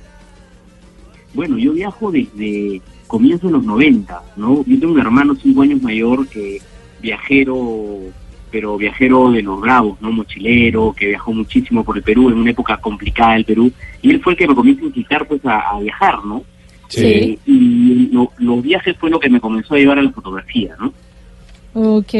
Bueno, 1.32 1.58
yo 1.58 1.72
viajo 1.72 2.12
desde 2.12 2.82
comienzos 3.06 3.50
de 3.50 3.56
los 3.56 3.64
90, 3.64 4.22
¿no? 4.36 4.62
Yo 4.66 4.78
tengo 4.78 4.92
un 4.92 5.00
hermano 5.00 5.34
cinco 5.34 5.62
años 5.62 5.82
mayor 5.82 6.28
que 6.28 6.60
viajero, 7.00 7.98
pero 8.50 8.76
viajero 8.76 9.32
de 9.32 9.42
los 9.42 9.58
bravos, 9.58 10.00
¿no? 10.02 10.12
Mochilero, 10.12 10.94
que 10.94 11.08
viajó 11.08 11.32
muchísimo 11.32 11.82
por 11.82 11.96
el 11.96 12.02
Perú 12.02 12.28
en 12.28 12.38
una 12.38 12.50
época 12.50 12.76
complicada 12.76 13.34
del 13.34 13.46
Perú. 13.46 13.72
Y 14.02 14.10
él 14.10 14.20
fue 14.22 14.34
el 14.34 14.38
que 14.38 14.48
me 14.48 14.54
comienza 14.54 14.84
a 14.84 14.88
incitar 14.88 15.26
pues 15.26 15.44
a, 15.46 15.70
a 15.70 15.80
viajar, 15.80 16.24
¿no? 16.24 16.44
Sí. 16.94 17.04
Eh, 17.06 17.38
y 17.46 18.08
lo- 18.12 18.32
los 18.38 18.62
viajes 18.62 18.96
fue 18.98 19.10
lo 19.10 19.18
que 19.20 19.28
me 19.30 19.40
comenzó 19.40 19.74
a 19.74 19.78
llevar 19.78 19.98
a 19.98 20.02
la 20.02 20.10
fotografía, 20.10 20.74
¿no? 20.78 20.92
Ok. 21.74 22.14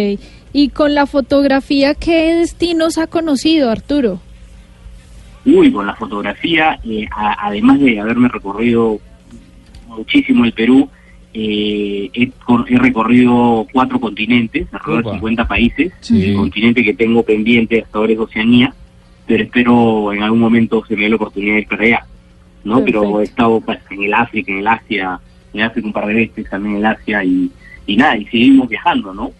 Y 0.52 0.68
con 0.70 0.94
la 0.94 1.06
fotografía, 1.06 1.94
¿qué 1.94 2.34
destinos 2.34 2.98
ha 2.98 3.06
conocido, 3.06 3.70
Arturo? 3.70 4.20
Uy, 5.46 5.70
con 5.72 5.86
la 5.86 5.94
fotografía, 5.94 6.78
eh, 6.84 7.06
a- 7.14 7.46
además 7.48 7.78
de 7.80 8.00
haberme 8.00 8.28
recorrido 8.28 8.98
muchísimo 9.88 10.44
el 10.44 10.52
Perú, 10.52 10.88
eh, 11.34 12.08
he, 12.12 12.30
cor- 12.44 12.64
he 12.68 12.78
recorrido 12.78 13.66
cuatro 13.72 14.00
continentes, 14.00 14.66
alrededor 14.72 15.02
de 15.02 15.08
Upa. 15.10 15.16
50 15.18 15.48
países. 15.48 15.92
Sí. 16.00 16.30
El 16.30 16.36
continente 16.36 16.82
que 16.84 16.94
tengo 16.94 17.22
pendiente 17.22 17.82
hasta 17.82 17.98
ahora 17.98 18.12
es 18.12 18.18
Oceanía, 18.18 18.74
pero 19.26 19.42
espero 19.44 20.12
en 20.12 20.22
algún 20.22 20.40
momento 20.40 20.84
se 20.86 20.96
me 20.96 21.02
dé 21.02 21.08
la 21.10 21.16
oportunidad 21.16 21.54
de 21.54 21.60
ir 21.60 21.66
para 21.68 21.84
allá. 21.84 22.06
¿No? 22.64 22.84
Pero 22.84 23.20
he 23.20 23.24
estado 23.24 23.62
en 23.90 24.02
el 24.02 24.14
África, 24.14 24.52
en 24.52 24.58
el 24.58 24.66
Asia, 24.66 25.20
en 25.52 25.60
el 25.60 25.66
África 25.66 25.86
un 25.86 25.92
par 25.92 26.06
de 26.06 26.14
veces, 26.14 26.48
también 26.48 26.76
en 26.76 26.78
el 26.80 26.86
Asia 26.86 27.24
y, 27.24 27.50
y 27.86 27.96
nada, 27.96 28.16
y 28.16 28.24
seguimos 28.26 28.68
viajando, 28.68 29.12
¿no? 29.12 29.32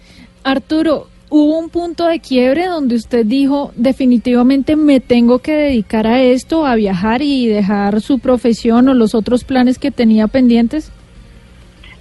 Arturo, 0.45 1.09
¿hubo 1.31 1.59
un 1.59 1.71
punto 1.71 2.07
de 2.07 2.21
quiebre 2.21 2.67
donde 2.67 2.97
usted 2.97 3.25
dijo, 3.25 3.73
definitivamente 3.77 4.77
me 4.77 5.01
tengo 5.01 5.39
que 5.39 5.53
dedicar 5.53 6.07
a 6.07 6.23
esto, 6.23 6.67
a 6.67 6.75
viajar 6.75 7.23
y 7.23 7.47
dejar 7.47 8.01
su 8.01 8.19
profesión 8.19 8.89
o 8.89 8.95
los 8.95 9.15
otros 9.15 9.45
planes 9.45 9.79
que 9.79 9.91
tenía 9.91 10.29
pendientes? 10.29 10.93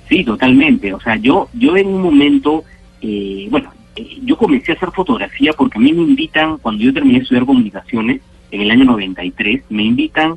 Sí, 0.10 0.24
totalmente. 0.24 0.94
O 0.94 1.00
sea, 1.00 1.16
yo, 1.16 1.50
yo 1.54 1.78
en 1.78 1.88
un 1.88 2.02
momento, 2.02 2.64
eh, 3.02 3.48
bueno, 3.50 3.72
eh, 3.96 4.20
yo 4.24 4.38
comencé 4.38 4.74
a 4.74 4.76
hacer 4.76 4.92
fotografía 4.92 5.54
porque 5.54 5.78
a 5.78 5.82
mí 5.82 5.94
me 5.94 6.04
invitan, 6.04 6.58
cuando 6.58 6.84
yo 6.84 6.94
terminé 6.94 7.20
de 7.20 7.24
estudiar 7.24 7.46
comunicaciones, 7.46 8.22
en 8.52 8.62
el 8.62 8.70
año 8.70 8.86
93, 8.86 9.64
me 9.70 9.84
invitan 9.84 10.36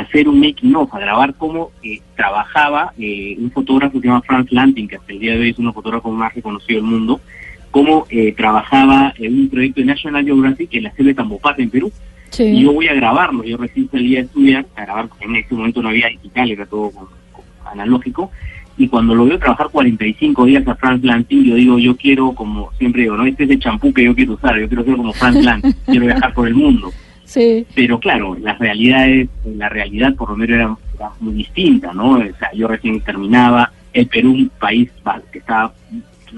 hacer 0.00 0.28
un 0.28 0.40
making 0.40 0.74
of, 0.74 0.92
a 0.94 0.98
grabar 0.98 1.34
cómo 1.34 1.70
eh, 1.82 2.00
trabajaba 2.16 2.92
eh, 2.98 3.36
un 3.38 3.50
fotógrafo 3.50 3.94
que 3.94 4.00
se 4.02 4.06
llama 4.08 4.22
Franz 4.22 4.50
Lanting, 4.52 4.88
que 4.88 4.96
hasta 4.96 5.12
el 5.12 5.18
día 5.20 5.34
de 5.34 5.40
hoy 5.40 5.50
es 5.50 5.58
uno 5.58 5.66
de 5.66 5.68
los 5.68 5.74
fotógrafos 5.74 6.12
más 6.16 6.34
reconocidos 6.34 6.82
del 6.82 6.90
mundo, 6.90 7.20
cómo 7.70 8.06
eh, 8.10 8.32
trabajaba 8.36 9.12
en 9.18 9.34
un 9.34 9.48
proyecto 9.48 9.80
de 9.80 9.86
National 9.86 10.24
Geographic 10.24 10.72
en 10.74 10.84
la 10.84 10.92
selva 10.92 11.08
de 11.08 11.14
Tambopata, 11.14 11.62
en 11.62 11.70
Perú. 11.70 11.92
Y 12.44 12.62
yo 12.62 12.72
voy 12.72 12.88
a 12.88 12.94
grabarlo, 12.94 13.44
yo 13.44 13.56
recién 13.56 13.88
salí 13.90 14.16
a 14.16 14.20
estudiar, 14.22 14.66
a 14.76 14.82
grabar, 14.82 15.08
en 15.20 15.36
ese 15.36 15.54
momento 15.54 15.80
no 15.82 15.88
había 15.90 16.08
digital, 16.08 16.50
era 16.50 16.66
todo 16.66 16.90
con- 16.90 17.06
con 17.32 17.44
analógico, 17.70 18.30
y 18.76 18.88
cuando 18.88 19.14
lo 19.14 19.24
veo 19.24 19.38
trabajar 19.38 19.68
45 19.70 20.44
días 20.46 20.66
a 20.66 20.74
Franz 20.74 21.04
Lanting, 21.04 21.44
yo 21.44 21.54
digo, 21.54 21.78
yo 21.78 21.96
quiero, 21.96 22.32
como 22.32 22.72
siempre 22.78 23.02
digo, 23.02 23.16
no, 23.16 23.24
este 23.24 23.44
es 23.44 23.50
el 23.50 23.60
champú 23.60 23.92
que 23.94 24.02
yo 24.04 24.16
quiero 24.16 24.32
usar, 24.34 24.58
yo 24.58 24.66
quiero 24.66 24.82
ser 24.84 24.96
como 24.96 25.12
Franz 25.12 25.44
Lanting, 25.44 25.72
quiero 25.86 26.06
viajar 26.06 26.34
por 26.34 26.48
el 26.48 26.54
mundo. 26.56 26.90
Sí. 27.24 27.66
Pero 27.74 27.98
claro, 27.98 28.36
la 28.40 28.54
realidad 28.54 29.08
es, 29.08 29.28
la 29.44 29.68
realidad 29.68 30.14
por 30.14 30.30
lo 30.30 30.36
menos 30.36 30.54
era, 30.56 30.76
era 30.96 31.10
muy 31.20 31.34
distinta, 31.34 31.92
¿no? 31.92 32.12
O 32.12 32.18
sea, 32.38 32.52
yo 32.54 32.68
recién 32.68 33.00
terminaba, 33.00 33.72
el 33.92 34.06
Perú, 34.06 34.32
un 34.32 34.50
país 34.58 34.90
que 35.32 35.38
estaba 35.38 35.72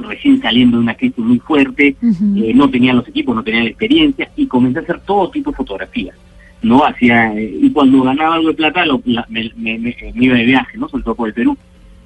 recién 0.08 0.40
saliendo 0.42 0.76
de 0.76 0.82
una 0.82 0.94
crisis 0.94 1.18
muy 1.18 1.38
fuerte, 1.38 1.96
eh, 2.02 2.52
no 2.54 2.68
tenía 2.70 2.92
los 2.92 3.08
equipos, 3.08 3.34
no 3.34 3.42
tenía 3.42 3.62
la 3.62 3.70
experiencia 3.70 4.30
y 4.36 4.46
comencé 4.46 4.78
a 4.78 4.82
hacer 4.82 5.00
todo 5.00 5.30
tipo 5.30 5.50
de 5.50 5.56
fotografías, 5.56 6.14
¿no? 6.62 6.84
Hacía, 6.84 7.32
eh, 7.34 7.58
y 7.62 7.70
cuando 7.70 8.02
ganaba 8.02 8.34
algo 8.34 8.48
de 8.48 8.54
plata 8.54 8.84
lo- 8.84 9.00
la- 9.06 9.26
me, 9.30 9.50
me- 9.56 9.78
me- 9.78 9.96
me 10.14 10.24
iba 10.24 10.36
de 10.36 10.44
viaje, 10.44 10.76
¿no? 10.78 10.88
Sobre 10.88 11.04
todo 11.04 11.14
por 11.14 11.28
el 11.28 11.34
Perú. 11.34 11.56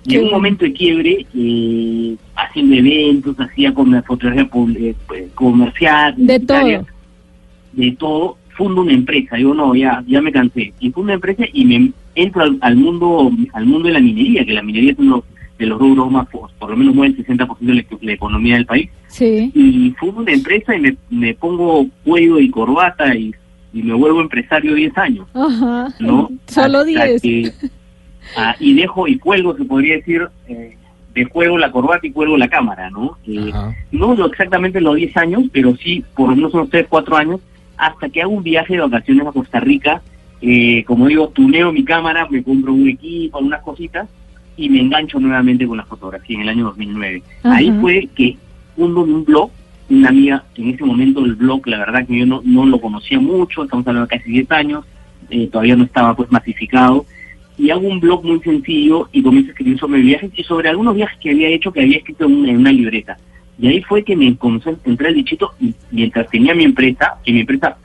Y 0.07 0.15
en 0.15 0.25
un 0.25 0.31
momento 0.31 0.65
de 0.65 0.73
quiebre, 0.73 1.27
eh, 1.35 2.17
haciendo 2.37 2.75
eventos, 2.77 3.39
hacía 3.41 3.75
con 3.75 4.03
fotografía 4.05 4.49
pub- 4.49 4.77
eh, 4.79 4.95
pues, 5.07 5.25
comercial, 5.35 6.15
De 6.17 6.39
todo. 6.41 6.87
de 7.73 7.93
todo, 7.99 8.37
fundo 8.61 8.83
una 8.83 8.93
empresa, 8.93 9.37
digo, 9.37 9.55
no, 9.55 9.75
ya, 9.75 10.05
ya 10.07 10.21
me 10.21 10.31
cansé, 10.33 10.75
y 10.81 10.91
fundo 10.91 11.05
una 11.07 11.15
empresa 11.15 11.45
y 11.51 11.65
me 11.65 11.93
entro 12.15 12.43
al, 12.43 12.59
al 12.61 12.77
mundo 12.77 13.31
al 13.55 13.65
mundo 13.65 13.89
de 13.89 13.95
la 13.95 14.01
minería, 14.01 14.45
que 14.45 14.53
la 14.53 14.63
minería 14.63 14.93
es 14.93 14.99
uno 14.99 15.25
de 15.59 15.65
los 15.67 15.79
rubros 15.79 16.11
más, 16.11 16.29
por, 16.29 16.51
por 16.59 16.69
lo 16.71 16.77
menos 16.77 16.95
mueve 16.95 17.15
el 17.17 17.27
60% 17.27 17.57
de 17.61 17.75
la, 17.75 17.85
la 18.03 18.13
economía 18.13 18.57
del 18.57 18.67
país, 18.67 18.91
Sí. 19.09 19.51
y 19.55 19.91
fundo 19.99 20.21
una 20.21 20.33
empresa 20.33 20.77
y 20.77 20.81
me, 20.81 20.97
me 21.09 21.33
pongo 21.35 21.87
cuello 22.05 22.39
y 22.39 22.51
corbata 22.51 23.15
y, 23.17 23.35
y 23.73 23.83
me 23.83 23.95
vuelvo 23.95 24.21
empresario 24.21 24.75
10 24.75 24.99
años, 24.99 25.27
Ajá. 25.33 25.89
¿no? 25.99 26.29
Solo 26.47 26.81
Hasta 26.81 27.05
10. 27.07 27.23
que- 27.23 27.53
ah, 28.37 28.55
y 28.61 28.75
dejo 28.75 29.09
y 29.09 29.17
cuelgo, 29.19 29.57
se 29.57 29.65
podría 29.65 29.95
decir, 29.97 30.29
eh, 30.49 30.77
de 31.15 31.25
juego 31.25 31.57
la 31.57 31.73
corbata 31.73 32.07
y 32.07 32.11
cuelgo 32.13 32.37
la 32.37 32.49
cámara, 32.49 32.91
¿no? 32.91 33.17
Eh, 33.27 33.51
no 33.91 34.15
lo 34.15 34.27
exactamente 34.27 34.83
los 34.83 34.97
10 34.97 35.17
años, 35.17 35.45
pero 35.51 35.75
sí 35.77 36.05
por 36.15 36.29
lo 36.29 36.37
menos 36.37 36.53
unos 36.55 36.69
3, 36.69 36.87
4 36.89 37.17
años, 37.17 37.41
hasta 37.81 38.09
que 38.09 38.23
hago 38.23 38.33
un 38.33 38.43
viaje 38.43 38.75
de 38.75 38.81
vacaciones 38.81 39.27
a 39.27 39.33
Costa 39.33 39.61
Rica 39.61 40.03
eh, 40.43 40.85
como 40.85 41.07
digo, 41.07 41.29
tuneo 41.29 41.73
mi 41.73 41.85
cámara, 41.85 42.27
me 42.31 42.43
compro 42.43 42.73
un 42.73 42.89
equipo, 42.89 43.39
algunas 43.39 43.63
cositas 43.63 44.09
y 44.57 44.69
me 44.69 44.81
engancho 44.81 45.21
nuevamente 45.21 45.67
con 45.67 45.77
la 45.77 45.85
fotografía 45.85 46.37
en 46.37 46.43
el 46.43 46.49
año 46.49 46.65
2009. 46.65 47.23
Ajá. 47.43 47.57
Ahí 47.57 47.73
fue 47.81 48.09
que 48.15 48.37
fundo 48.75 49.03
un 49.03 49.25
blog, 49.25 49.51
una 49.91 50.09
amiga, 50.09 50.45
en 50.57 50.71
ese 50.71 50.85
momento 50.85 51.25
el 51.25 51.35
blog, 51.35 51.67
la 51.67 51.79
verdad 51.79 52.07
que 52.07 52.19
yo 52.19 52.27
no, 52.27 52.41
no 52.45 52.65
lo 52.65 52.81
conocía 52.81 53.21
mucho, 53.21 53.65
estamos 53.65 53.87
hablando 53.87 54.07
de 54.07 54.17
casi 54.17 54.31
10 54.31 54.51
años, 54.53 54.85
eh, 55.29 55.49
todavía 55.49 55.77
no 55.77 55.85
estaba 55.85 56.17
pues 56.17 56.31
masificado, 56.31 57.05
y 57.59 57.71
hago 57.71 57.87
un 57.87 58.01
blog 58.01 58.25
muy 58.25 58.41
sencillo 58.41 59.09
y 59.13 59.23
comienzo 59.23 59.51
a 59.51 59.53
escribir 59.53 59.79
sobre 59.79 60.01
viajes 60.01 60.31
y 60.35 60.43
sobre 60.45 60.71
algunos 60.71 60.95
viajes 60.95 61.19
que 61.21 61.31
había 61.31 61.49
hecho 61.49 61.73
que 61.73 61.83
había 61.83 61.99
escrito 61.99 62.25
en, 62.25 62.49
en 62.49 62.59
una 62.59 62.73
libreta. 62.73 63.19
Y 63.61 63.69
ahí 63.69 63.83
fue 63.83 64.03
que 64.03 64.17
me 64.17 64.35
comenzó 64.37 64.71
a 64.71 64.75
entrar 64.85 65.11
el 65.11 65.17
dichito 65.17 65.53
y 65.61 65.75
mientras 65.91 66.29
tenía 66.31 66.55
mi 66.55 66.65
empresa, 66.65 67.15
que 67.25 67.33
mi 67.33 67.41
empresa 67.41 67.77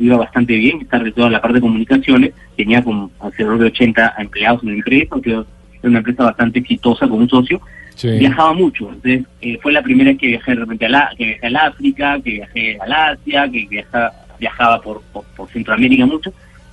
iba 0.00 0.16
bastante 0.16 0.56
bien, 0.56 0.80
estar 0.80 1.04
de 1.04 1.12
toda 1.12 1.30
la 1.30 1.40
parte 1.40 1.56
de 1.56 1.60
comunicaciones, 1.60 2.32
tenía 2.56 2.82
como 2.82 3.10
alrededor 3.20 3.58
de 3.58 3.66
80 3.66 4.14
empleados 4.18 4.62
en 4.62 4.70
la 4.70 4.74
empresa, 4.76 5.16
que 5.22 5.30
era 5.30 5.44
una 5.84 5.98
empresa 5.98 6.24
bastante 6.24 6.58
exitosa 6.58 7.06
con 7.08 7.20
un 7.20 7.28
socio, 7.28 7.60
Sí. 7.94 8.08
viajaba 8.18 8.54
mucho. 8.54 8.86
Entonces, 8.92 9.24
eh, 9.42 9.58
fue 9.62 9.72
la 9.72 9.82
primera 9.82 10.10
vez 10.10 10.18
que 10.18 10.26
viajé 10.28 10.52
de 10.52 10.60
repente 10.60 10.86
a 10.86 10.88
la, 10.88 11.10
que 11.16 11.24
viajé 11.26 11.46
al 11.46 11.56
África, 11.56 12.20
que 12.24 12.30
viajé 12.30 12.78
al 12.80 12.92
Asia, 12.92 13.48
que 13.50 13.66
viajaba, 13.70 14.12
viajaba 14.38 14.80
por, 14.80 15.02
por, 15.12 15.24
por 15.36 15.48
Centroamérica 15.50 16.06
mucho. 16.06 16.32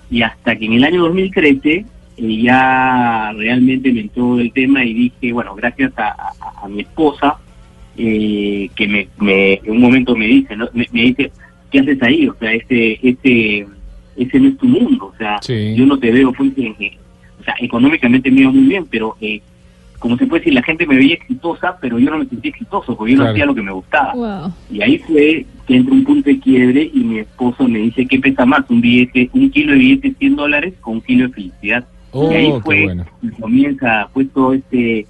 Y 0.09 0.21
hasta 0.21 0.55
que 0.55 0.65
en 0.65 0.73
el 0.73 0.83
año 0.85 1.01
2013 1.03 1.85
eh, 2.17 2.41
ya 2.41 3.33
realmente 3.35 3.91
me 3.91 4.01
entró 4.01 4.39
el 4.39 4.51
tema 4.53 4.83
y 4.85 4.93
dije, 4.93 5.33
bueno, 5.33 5.53
gracias 5.53 5.91
a, 5.97 6.07
a- 6.09 6.63
a 6.63 6.67
mi 6.69 6.81
esposa, 6.81 7.35
eh, 7.97 8.69
que 8.75 8.87
me, 8.87 9.07
me- 9.19 9.53
en 9.55 9.71
un 9.71 9.81
momento 9.81 10.15
me 10.15 10.27
dice, 10.27 10.55
¿no? 10.55 10.67
me, 10.73 10.87
me 10.91 11.01
dice, 11.03 11.31
¿qué 11.71 11.79
haces 11.79 12.01
ahí? 12.03 12.27
O 12.27 12.35
sea, 12.39 12.51
ese, 12.53 12.99
ese, 13.01 13.65
ese 14.15 14.39
no 14.39 14.49
es 14.49 14.57
tu 14.57 14.67
mundo. 14.67 15.11
O 15.13 15.17
sea, 15.17 15.37
Sí. 15.41 15.73
yo 15.75 15.85
no 15.85 15.97
te 15.97 16.11
veo, 16.11 16.31
pues, 16.33 16.51
en- 16.57 16.75
en- 16.79 16.93
o 17.39 17.43
sea, 17.43 17.55
económicamente 17.59 18.29
me 18.31 18.41
iba 18.41 18.51
muy 18.51 18.63
bien, 18.67 18.85
pero 18.89 19.15
eh, 19.21 19.41
como 19.99 20.15
se 20.17 20.27
puede 20.27 20.41
decir, 20.41 20.53
la 20.53 20.61
gente 20.63 20.85
me 20.85 20.95
veía 20.95 21.15
exitosa, 21.15 21.75
pero 21.81 21.97
yo 21.97 22.11
no 22.11 22.19
me 22.19 22.25
sentía 22.25 22.51
exitoso, 22.51 22.95
porque 22.95 23.13
yo 23.13 23.17
Claro. 23.17 23.29
no 23.31 23.33
hacía 23.33 23.45
lo 23.47 23.55
que 23.55 23.61
me 23.63 23.71
gustaba. 23.71 24.13
Wow. 24.13 24.53
Y 24.71 24.81
ahí 24.81 24.99
fue 24.99 25.45
que 25.65 25.75
entra 25.75 25.93
un 25.93 26.03
punto 26.03 26.29
de 26.29 26.39
quiebre 26.39 26.89
y 26.93 26.99
mi 26.99 27.19
esposo 27.19 27.67
me 27.67 27.79
dice, 27.79 28.05
¿qué 28.05 28.19
pesa 28.19 28.45
más? 28.45 28.63
Un 28.69 28.79
billete, 28.79 29.29
un 29.33 29.49
kilo 29.49 29.71
de 29.73 29.79
billete 29.79 30.09
de 30.09 30.15
100 30.15 30.35
dólares 30.35 30.73
con 30.81 30.95
un 30.95 31.01
kilo 31.01 31.27
de 31.27 31.33
felicidad. 31.33 31.85
Oh, 32.11 32.31
y 32.31 32.35
ahí 32.35 32.51
qué 32.53 32.59
fue, 32.61 32.83
bueno. 32.83 33.05
y 33.23 33.27
comienza 33.41 34.07
pues 34.13 34.27
todo 34.33 34.53
este, 34.53 35.05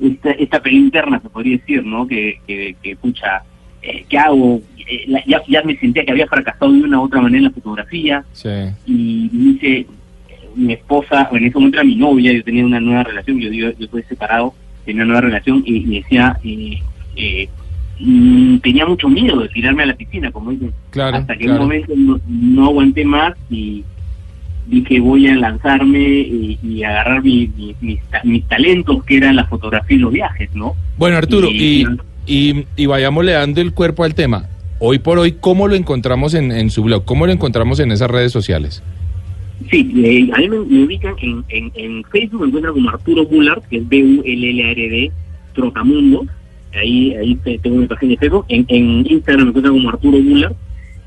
esta, 0.00 0.30
esta 0.32 0.60
pelea 0.62 0.78
interna, 0.80 1.20
se 1.20 1.28
podría 1.28 1.56
decir, 1.58 1.84
¿no? 1.84 2.06
Que, 2.06 2.40
que, 2.46 2.76
que 2.82 2.96
pucha, 2.96 3.42
eh, 3.82 4.04
¿qué 4.08 4.18
hago? 4.18 4.60
Eh, 4.78 5.04
la- 5.08 5.24
ya, 5.26 5.42
ya 5.48 5.62
me 5.62 5.76
sentía 5.76 6.04
que 6.04 6.12
había 6.12 6.26
fracasado 6.26 6.72
de 6.72 6.82
una 6.82 7.00
u 7.00 7.04
otra 7.04 7.20
manera 7.20 7.38
en 7.38 7.44
la 7.44 7.50
fotografía 7.50 8.24
Sí. 8.32 8.48
y 8.86 9.28
dice 9.28 9.78
eh, 9.80 9.86
mi 10.56 10.72
esposa, 10.72 11.28
en 11.32 11.44
ese 11.44 11.54
momento 11.58 11.76
era 11.78 11.84
mi 11.84 11.96
novia, 11.96 12.32
yo 12.32 12.42
tenía 12.42 12.64
una 12.64 12.80
nueva 12.80 13.04
relación, 13.04 13.38
yo 13.40 13.50
yo, 13.52 13.70
yo 13.78 13.84
estoy 13.84 14.02
separado, 14.04 14.54
tenía 14.84 15.02
una 15.02 15.12
nueva 15.12 15.20
relación 15.28 15.62
y 15.66 15.80
me 15.80 15.96
decía, 15.96 16.38
eh, 16.42 17.48
mm, 18.00 18.58
tenía 18.58 18.86
mucho 18.86 19.08
miedo 19.08 19.40
de 19.40 19.48
tirarme 19.48 19.82
a 19.82 19.86
la 19.86 19.94
piscina, 19.94 20.30
como 20.30 20.50
dicen, 20.52 20.72
Claro, 20.90 21.16
hasta 21.16 21.36
que 21.36 21.44
claro. 21.44 21.60
un 21.62 21.66
momento 21.66 21.92
no, 21.96 22.20
no 22.28 22.64
aguanté 22.66 23.04
más 23.04 23.34
y 23.50 23.84
dije 24.68 25.00
voy 25.00 25.26
a 25.28 25.34
lanzarme 25.36 25.98
y, 26.00 26.58
y 26.62 26.82
agarrar 26.82 27.22
mi- 27.22 27.50
mi- 27.56 27.74
mis, 27.80 27.98
mis 28.24 28.44
talentos 28.48 29.02
que 29.04 29.16
eran 29.16 29.36
la 29.36 29.44
fotografía 29.46 29.96
y 29.96 30.00
los 30.00 30.12
viajes, 30.12 30.50
¿no? 30.54 30.74
Bueno, 30.96 31.16
Arturo, 31.16 31.48
y, 31.50 31.86
Y- 32.26 32.50
y, 32.50 32.64
y 32.76 32.86
vayámosle 32.86 33.32
dando 33.32 33.60
el 33.60 33.72
cuerpo 33.72 34.04
al 34.04 34.14
tema. 34.14 34.46
Hoy 34.80 34.98
por 34.98 35.18
hoy, 35.18 35.32
¿cómo 35.40 35.66
lo 35.66 35.74
encontramos 35.74 36.34
en, 36.34 36.52
en 36.52 36.70
su 36.70 36.82
blog? 36.84 37.04
¿Cómo 37.04 37.26
lo 37.26 37.32
encontramos 37.32 37.80
en 37.80 37.90
esas 37.90 38.10
redes 38.10 38.30
sociales? 38.32 38.82
Sí, 39.70 39.90
eh, 40.04 40.30
a 40.34 40.38
mí 40.38 40.48
me, 40.48 40.58
me 40.60 40.84
ubican 40.84 41.14
en, 41.20 41.42
en, 41.48 41.72
en 41.74 42.04
Facebook, 42.04 42.42
me 42.42 42.46
encuentran 42.48 42.74
como 42.74 42.90
Arturo 42.90 43.24
Bullard, 43.26 43.62
que 43.68 43.78
es 43.78 43.88
B-U-L-L-A-R-D, 43.88 45.10
Trotamundo. 45.54 46.26
Ahí, 46.78 47.14
ahí 47.14 47.34
te- 47.36 47.58
tengo 47.58 47.78
mi 47.78 47.86
página 47.86 48.10
de 48.10 48.18
Facebook. 48.18 48.44
En, 48.48 48.64
en 48.68 49.06
Instagram 49.10 49.44
me 49.46 49.48
encuentran 49.48 49.74
como 49.74 49.88
Arturo 49.88 50.18
Bullard. 50.18 50.52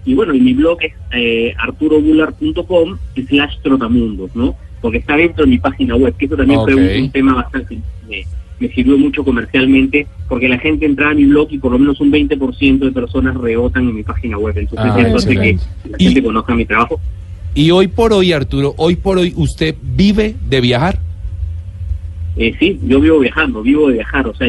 Y 0.06 0.14
bueno, 0.16 0.34
y 0.34 0.40
mi 0.42 0.54
blog 0.54 0.78
es 0.82 0.94
eh, 1.14 1.54
arturobullard.com 1.58 2.98
slash 3.28 3.58
trotamundos, 3.62 4.36
¿no? 4.36 4.56
Porque 4.82 4.98
está 4.98 5.16
dentro 5.16 5.46
de 5.46 5.52
mi 5.52 5.60
página 5.60 5.96
web, 5.96 6.16
que 6.18 6.26
eso 6.26 6.36
también 6.36 6.60
fue 6.64 6.74
un, 6.76 7.04
un 7.04 7.12
tema 7.12 7.36
bastante... 7.36 7.78
Me, 8.10 8.24
me 8.60 8.68
sirvió 8.74 8.96
mucho 8.98 9.24
comercialmente, 9.24 10.06
porque 10.30 10.48
la 10.48 10.58
gente 10.60 10.86
entraba 10.86 11.12
a 11.12 11.16
mi 11.16 11.26
blog 11.26 11.48
y 11.52 11.58
por 11.58 11.72
lo 11.72 11.80
menos 11.80 12.00
un 12.00 12.12
20% 12.12 12.80
de 12.80 12.92
personas 12.92 13.36
rebotan 13.36 13.88
en 13.90 13.96
mi 13.96 14.04
página 14.04 14.38
web. 14.38 14.56
Entonces 14.58 14.92
Ah, 14.94 15.02
eso 15.02 15.16
hace 15.18 15.30
que 15.36 15.58
la 15.90 15.96
Y- 15.98 16.04
gente 16.06 16.24
conozca 16.24 16.54
mi 16.56 16.66
trabajo. 16.66 17.00
Y 17.56 17.70
hoy 17.72 17.88
por 17.88 18.14
hoy, 18.14 18.32
Arturo, 18.34 18.74
hoy 18.78 18.96
por 18.96 19.18
hoy, 19.18 19.34
¿usted 19.36 19.76
vive 19.82 20.36
de 20.48 20.62
viajar? 20.62 21.00
Eh, 22.38 22.54
sí, 22.60 22.80
yo 22.84 23.00
vivo 23.02 23.20
viajando, 23.20 23.62
vivo 23.62 23.88
de 23.90 23.96
viajar, 23.96 24.26
o 24.28 24.34
sea, 24.36 24.48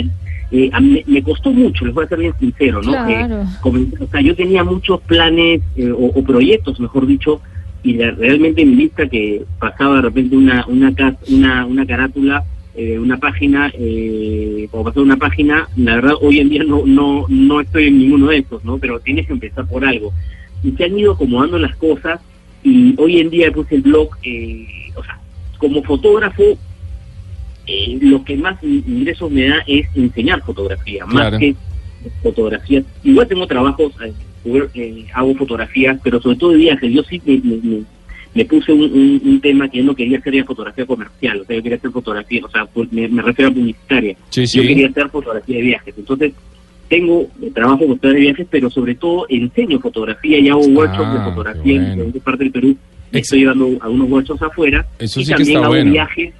eh, 0.52 0.70
a 0.72 0.80
mí 0.80 1.02
me 1.06 1.22
costó 1.22 1.50
mucho, 1.52 1.84
les 1.86 1.94
voy 1.94 2.04
a 2.04 2.08
ser 2.08 2.18
bien 2.18 2.34
sincero, 2.38 2.80
¿no? 2.82 2.92
Claro. 2.92 3.42
Eh, 3.42 3.44
comencé- 3.62 3.96
o 4.04 4.06
sea, 4.08 4.20
yo 4.20 4.36
tenía 4.36 4.62
muchos 4.62 5.00
planes 5.02 5.62
eh, 5.76 5.90
o, 5.90 6.06
o 6.06 6.22
proyectos, 6.22 6.78
mejor 6.78 7.06
dicho, 7.06 7.40
y 7.82 7.94
de- 7.94 8.10
realmente 8.12 8.62
en 8.62 8.70
mi 8.70 8.76
lista 8.76 9.08
que 9.08 9.42
pasaba 9.58 9.96
de 9.96 10.02
repente 10.02 10.36
una 10.36 10.64
una 10.68 10.92
una, 11.30 11.66
una 11.66 11.86
carátula, 11.86 12.44
eh, 12.76 12.98
una 12.98 13.16
página, 13.18 13.70
eh, 13.74 14.68
o 14.70 14.84
pasaba 14.84 15.02
una 15.04 15.16
página, 15.16 15.68
la 15.76 15.94
verdad 15.96 16.14
hoy 16.20 16.38
en 16.40 16.48
día 16.50 16.64
no 16.64 16.82
no 16.86 17.26
no 17.28 17.60
estoy 17.60 17.88
en 17.88 17.98
ninguno 17.98 18.28
de 18.28 18.38
estos, 18.38 18.64
¿no? 18.64 18.78
Pero 18.78 19.00
tienes 19.00 19.26
que 19.26 19.32
empezar 19.32 19.66
por 19.66 19.84
algo. 19.84 20.12
Y 20.62 20.70
se 20.72 20.84
han 20.84 20.98
ido 20.98 21.12
acomodando 21.12 21.58
las 21.58 21.74
cosas 21.76 22.20
y 22.62 22.94
hoy 22.98 23.18
en 23.18 23.30
día 23.30 23.50
puse 23.50 23.74
el 23.76 23.82
blog, 23.82 24.10
eh, 24.22 24.66
o 24.94 25.02
sea, 25.02 25.18
como 25.58 25.82
fotógrafo 25.82 26.42
eh, 27.66 27.98
lo 28.00 28.24
que 28.24 28.36
más 28.36 28.62
in- 28.62 28.84
ingresos 28.86 29.30
me 29.30 29.48
da 29.48 29.62
es 29.66 29.86
enseñar 29.94 30.42
fotografía, 30.42 31.04
Claro. 31.08 31.30
más 31.32 31.40
que 31.40 31.54
fotografía. 32.22 32.82
Igual 33.04 33.28
tengo 33.28 33.46
trabajos, 33.46 33.92
eh, 34.04 34.12
eh, 34.74 35.06
hago 35.14 35.34
fotografías, 35.34 35.98
pero 36.02 36.20
sobre 36.20 36.36
todo 36.36 36.50
de 36.50 36.56
viajes. 36.58 36.92
Yo 36.92 37.02
sí 37.04 37.20
me, 37.24 37.40
me- 38.34 38.44
puse 38.46 38.72
un, 38.72 38.82
un- 38.84 39.20
un 39.24 39.40
tema 39.40 39.68
que 39.68 39.78
yo 39.78 39.84
no 39.84 39.94
quería 39.94 40.18
hacer 40.18 40.44
fotografía 40.44 40.86
comercial, 40.86 41.40
o 41.40 41.44
sea, 41.44 41.56
yo 41.56 41.62
quería 41.62 41.76
hacer 41.78 41.90
fotografía, 41.90 42.40
o 42.44 42.50
sea, 42.50 42.66
me, 42.90 43.06
me 43.08 43.22
refiero 43.22 43.50
a 43.50 43.54
publicitaria. 43.54 44.16
Sí, 44.30 44.46
Yo 44.46 44.62
quería 44.62 44.88
hacer 44.88 45.08
fotografía 45.10 45.56
de 45.56 45.62
viajes. 45.62 45.94
Entonces, 45.98 46.32
tengo 46.88 47.26
trabajo 47.54 47.86
con 47.86 47.98
de 48.12 48.18
viajes, 48.20 48.46
pero 48.50 48.68
sobre 48.68 48.94
todo 48.96 49.26
enseño 49.28 49.78
fotografía 49.80 50.38
y 50.38 50.48
hago 50.48 50.60
workshops 50.60 51.06
Ah, 51.06 51.12
de 51.12 51.18
qué 51.18 51.24
fotografía 51.30 51.72
en 51.72 51.78
bueno. 51.78 51.90
diferentes 51.94 52.22
partes 52.22 52.40
del 52.40 52.50
Perú. 52.52 52.76
Ex- 53.12 53.22
Estoy 53.26 53.44
dando 53.44 53.68
algunos 53.80 54.10
workshops 54.10 54.42
afuera 54.42 54.86
Eso 54.98 55.20
y 55.20 55.24
sí 55.24 55.30
que 55.30 55.36
también 55.36 55.56
está 55.56 55.64
hago 55.66 55.74
bueno. 55.74 55.90
viajes 55.92 56.34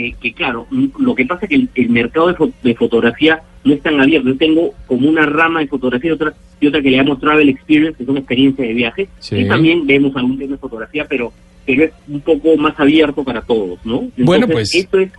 que, 0.00 0.14
que, 0.20 0.32
claro, 0.32 0.66
mm, 0.70 0.86
lo 0.98 1.14
que 1.14 1.24
pasa 1.26 1.46
es 1.46 1.48
que 1.48 1.54
el, 1.56 1.68
el 1.74 1.88
mercado 1.90 2.28
de, 2.28 2.34
fo- 2.34 2.52
de 2.62 2.74
fotografía 2.74 3.40
no 3.64 3.72
es 3.74 3.80
tan 3.82 4.00
abierto. 4.00 4.28
Yo 4.28 4.36
tengo 4.36 4.74
como 4.86 5.08
una 5.08 5.24
rama 5.26 5.60
de 5.60 5.66
fotografía 5.68 6.10
y 6.10 6.14
otra, 6.14 6.34
y 6.60 6.66
otra 6.66 6.82
que 6.82 6.90
le 6.90 6.96
llamamos 6.98 7.20
Travel 7.20 7.48
Experience, 7.48 7.96
que 7.98 8.04
son 8.04 8.16
experiencias 8.16 8.68
de 8.68 8.74
viaje. 8.74 9.08
Sí. 9.18 9.36
Y 9.36 9.48
también 9.48 9.86
vemos 9.86 10.14
algún 10.16 10.38
tema 10.38 10.52
de 10.52 10.58
fotografía, 10.58 11.06
pero, 11.08 11.32
pero 11.64 11.84
es 11.84 11.92
un 12.08 12.20
poco 12.20 12.56
más 12.56 12.78
abierto 12.78 13.24
para 13.24 13.40
todos, 13.42 13.78
¿no? 13.84 13.94
Entonces, 14.00 14.24
Bueno, 14.24 14.46
pues- 14.46 14.74
Eso 14.74 14.98
es, 14.98 15.10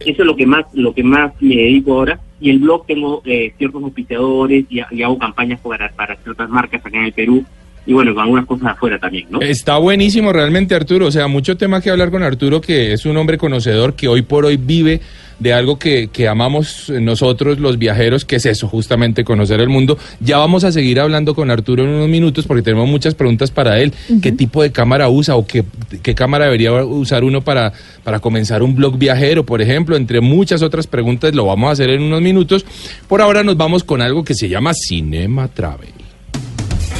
eso 0.00 0.22
es 0.22 0.26
lo 0.26 0.36
que 0.36 0.46
más 0.46 0.64
lo 0.72 0.94
que 0.94 1.02
más 1.02 1.32
me 1.40 1.56
dedico 1.56 1.94
ahora. 1.94 2.20
Y 2.40 2.48
el 2.50 2.58
blog 2.58 2.86
tengo 2.86 3.20
eh, 3.26 3.52
ciertos 3.58 3.82
auspiciadores 3.82 4.64
y, 4.70 4.80
y 4.92 5.02
hago 5.02 5.18
campañas 5.18 5.60
para, 5.60 5.90
para 5.90 6.16
ciertas 6.16 6.48
marcas 6.48 6.84
acá 6.84 6.96
en 6.98 7.04
el 7.04 7.12
Perú. 7.12 7.44
Y 7.86 7.92
bueno, 7.92 8.14
con 8.14 8.24
algunas 8.24 8.46
cosas 8.46 8.68
afuera 8.68 8.98
también, 8.98 9.26
¿no? 9.30 9.40
Está 9.40 9.78
buenísimo 9.78 10.32
realmente, 10.32 10.74
Arturo. 10.74 11.06
O 11.06 11.10
sea, 11.10 11.28
mucho 11.28 11.56
tema 11.56 11.80
que 11.80 11.90
hablar 11.90 12.10
con 12.10 12.22
Arturo, 12.22 12.60
que 12.60 12.92
es 12.92 13.06
un 13.06 13.16
hombre 13.16 13.38
conocedor 13.38 13.94
que 13.94 14.08
hoy 14.08 14.22
por 14.22 14.44
hoy 14.44 14.56
vive 14.56 15.00
de 15.40 15.54
algo 15.54 15.78
que, 15.78 16.08
que 16.12 16.28
amamos 16.28 16.92
nosotros 17.00 17.58
los 17.58 17.78
viajeros, 17.78 18.24
que 18.24 18.36
es 18.36 18.46
eso, 18.46 18.68
justamente 18.68 19.24
conocer 19.24 19.60
el 19.60 19.70
mundo. 19.70 19.98
Ya 20.20 20.36
vamos 20.36 20.64
a 20.64 20.70
seguir 20.70 21.00
hablando 21.00 21.34
con 21.34 21.50
Arturo 21.50 21.82
en 21.82 21.88
unos 21.88 22.08
minutos 22.08 22.46
porque 22.46 22.62
tenemos 22.62 22.88
muchas 22.88 23.14
preguntas 23.14 23.50
para 23.50 23.80
él. 23.80 23.92
¿Qué 24.22 24.32
tipo 24.32 24.62
de 24.62 24.70
cámara 24.70 25.08
usa 25.08 25.36
o 25.36 25.46
qué, 25.46 25.64
qué 26.02 26.14
cámara 26.14 26.44
debería 26.44 26.72
usar 26.84 27.24
uno 27.24 27.40
para, 27.40 27.72
para 28.04 28.20
comenzar 28.20 28.62
un 28.62 28.76
blog 28.76 28.98
viajero, 28.98 29.44
por 29.44 29.62
ejemplo? 29.62 29.96
Entre 29.96 30.20
muchas 30.20 30.62
otras 30.62 30.86
preguntas 30.86 31.34
lo 31.34 31.46
vamos 31.46 31.70
a 31.70 31.72
hacer 31.72 31.88
en 31.88 32.02
unos 32.02 32.20
minutos. 32.20 32.66
Por 33.08 33.22
ahora 33.22 33.42
nos 33.42 33.56
vamos 33.56 33.82
con 33.82 34.02
algo 34.02 34.22
que 34.22 34.34
se 34.34 34.48
llama 34.48 34.72
Cinema 34.74 35.48
Travel. 35.48 35.99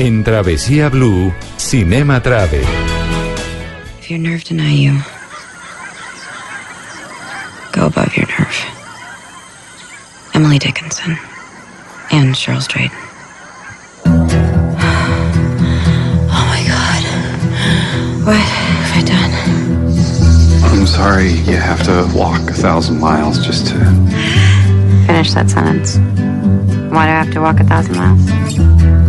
En 0.01 0.25
Travesía 0.25 0.89
Blue, 0.89 1.31
Cinema 1.59 2.23
Travel. 2.23 2.65
If 3.99 4.11
your 4.11 4.19
nerve 4.19 4.43
deny 4.43 4.73
you, 4.73 4.99
go 7.71 7.85
above 7.85 8.17
your 8.17 8.27
nerve. 8.29 8.65
Emily 10.33 10.59
Dickinson 10.59 11.19
and 12.13 12.35
Cheryl 12.35 12.63
Strait. 12.63 12.91
Oh 16.33 16.47
my 16.49 16.63
god. 16.67 17.05
What 18.25 18.41
have 18.41 18.97
I 18.97 19.03
done? 19.05 19.33
I'm 20.73 20.87
sorry 20.87 21.29
you 21.29 21.57
have 21.59 21.83
to 21.85 22.11
walk 22.17 22.41
a 22.49 22.55
thousand 22.55 23.01
miles 23.01 23.45
just 23.45 23.67
to. 23.67 23.75
Finish 25.07 25.35
that 25.35 25.51
sentence. 25.51 25.99
Why 26.91 27.05
do 27.05 27.13
I 27.13 27.23
have 27.23 27.33
to 27.35 27.41
walk 27.43 27.61
a 27.61 27.65
thousand 27.65 27.97
miles? 27.97 29.00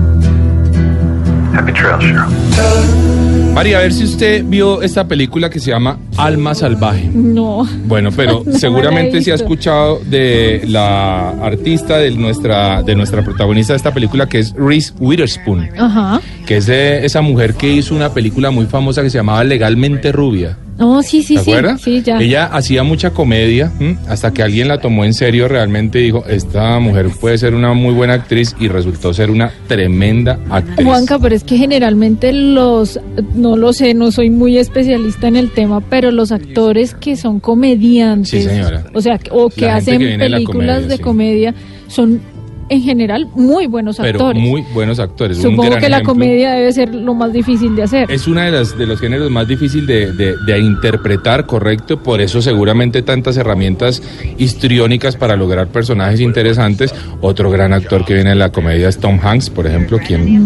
Happy 1.53 1.71
trail, 1.73 1.97
Cheryl. 1.99 3.53
Mari, 3.53 3.73
a 3.73 3.79
ver 3.79 3.91
si 3.91 4.05
usted 4.05 4.45
vio 4.45 4.81
esta 4.81 5.05
película 5.05 5.49
que 5.49 5.59
se 5.59 5.71
llama 5.71 5.97
Alma 6.15 6.55
Salvaje. 6.55 7.09
No. 7.13 7.67
Bueno, 7.85 8.09
pero 8.15 8.43
No 8.45 8.53
seguramente 8.57 9.21
se 9.21 9.33
ha 9.33 9.35
escuchado 9.35 9.99
de 10.05 10.61
la 10.67 11.31
artista 11.31 11.97
de 11.97 12.11
nuestra, 12.11 12.81
de 12.81 12.95
nuestra 12.95 13.23
protagonista 13.23 13.73
de 13.73 13.77
esta 13.77 13.93
película, 13.93 14.27
que 14.27 14.39
es 14.39 14.53
Reese 14.53 14.93
Witherspoon, 14.99 15.69
Ajá. 15.77 16.21
que 16.45 16.57
es 16.57 16.65
de 16.67 17.05
esa 17.05 17.21
mujer 17.21 17.55
que 17.55 17.67
hizo 17.73 17.93
una 17.93 18.13
película 18.13 18.51
muy 18.51 18.67
famosa 18.67 19.01
que 19.03 19.09
se 19.09 19.17
llamaba 19.17 19.43
Legalmente 19.43 20.13
Rubia. 20.13 20.57
No, 20.81 21.03
sí, 21.03 21.21
sí, 21.21 21.35
¿Te 21.35 21.43
sí. 21.43 21.51
acuerdas? 21.51 21.81
Sí, 21.81 22.01
ya. 22.01 22.17
Ella 22.19 22.45
hacía 22.45 22.81
mucha 22.83 23.11
comedia 23.11 23.71
¿m? 23.79 23.97
hasta 24.07 24.33
que 24.33 24.41
alguien 24.41 24.67
la 24.67 24.79
tomó 24.79 25.05
en 25.05 25.13
serio 25.13 25.47
realmente 25.47 25.99
dijo, 25.99 26.25
esta 26.27 26.79
mujer 26.79 27.09
puede 27.19 27.37
ser 27.37 27.53
una 27.53 27.73
muy 27.73 27.93
buena 27.93 28.13
actriz 28.13 28.55
y 28.59 28.67
resultó 28.67 29.13
ser 29.13 29.29
una 29.29 29.51
tremenda 29.67 30.39
actriz. 30.49 30.85
Juanca, 30.85 31.19
pero 31.19 31.35
es 31.35 31.43
que 31.43 31.57
generalmente 31.57 32.33
los, 32.33 32.99
no 33.35 33.55
lo 33.57 33.73
sé, 33.73 33.93
no 33.93 34.11
soy 34.11 34.29
muy 34.31 34.57
especialista 34.57 35.27
en 35.27 35.35
el 35.35 35.51
tema, 35.51 35.81
pero 35.81 36.09
los 36.11 36.31
actores 36.31 36.95
que 36.95 37.15
son 37.15 37.39
comediantes, 37.39 38.29
Sí, 38.29 38.41
señora. 38.41 38.83
o 38.93 39.01
sea, 39.01 39.19
o 39.31 39.49
que 39.49 39.61
La 39.67 39.75
hacen 39.75 39.99
que 39.99 40.17
películas 40.17 40.77
comedia, 40.77 40.87
de 40.87 40.97
sí. 40.97 41.01
comedia, 41.03 41.55
son 41.87 42.21
en 42.71 42.81
general 42.81 43.27
muy 43.35 43.67
buenos 43.67 43.97
pero 43.97 44.17
actores. 44.19 44.41
muy 44.41 44.61
buenos 44.73 44.99
actores. 44.99 45.37
Supongo 45.37 45.75
que 45.75 45.89
la 45.89 45.97
ejemplo. 45.97 46.13
comedia 46.13 46.53
debe 46.53 46.71
ser 46.71 46.95
lo 46.95 47.13
más 47.13 47.33
difícil 47.33 47.75
de 47.75 47.83
hacer. 47.83 48.09
Es 48.11 48.27
una 48.27 48.45
de 48.45 48.51
las 48.51 48.77
de 48.77 48.85
los 48.87 48.99
géneros 48.99 49.29
más 49.29 49.47
difíciles 49.47 49.85
de, 49.87 50.13
de- 50.13 50.35
de 50.47 50.59
interpretar, 50.59 51.45
correcto. 51.45 52.01
Por 52.01 52.21
eso 52.21 52.41
seguramente 52.41 53.01
tantas 53.01 53.35
herramientas 53.37 54.01
histriónicas 54.37 55.15
para 55.17 55.35
lograr 55.35 55.67
personajes 55.67 56.19
interesantes. 56.21 56.95
Otro 57.21 57.51
gran 57.51 57.73
actor 57.73 58.05
que 58.05 58.13
viene 58.13 58.29
de 58.31 58.35
la 58.37 58.51
comedia 58.51 58.87
es 58.89 58.97
Tom 58.99 59.19
Hanks, 59.21 59.49
por 59.49 59.67
ejemplo, 59.67 59.99
quien, 59.99 60.45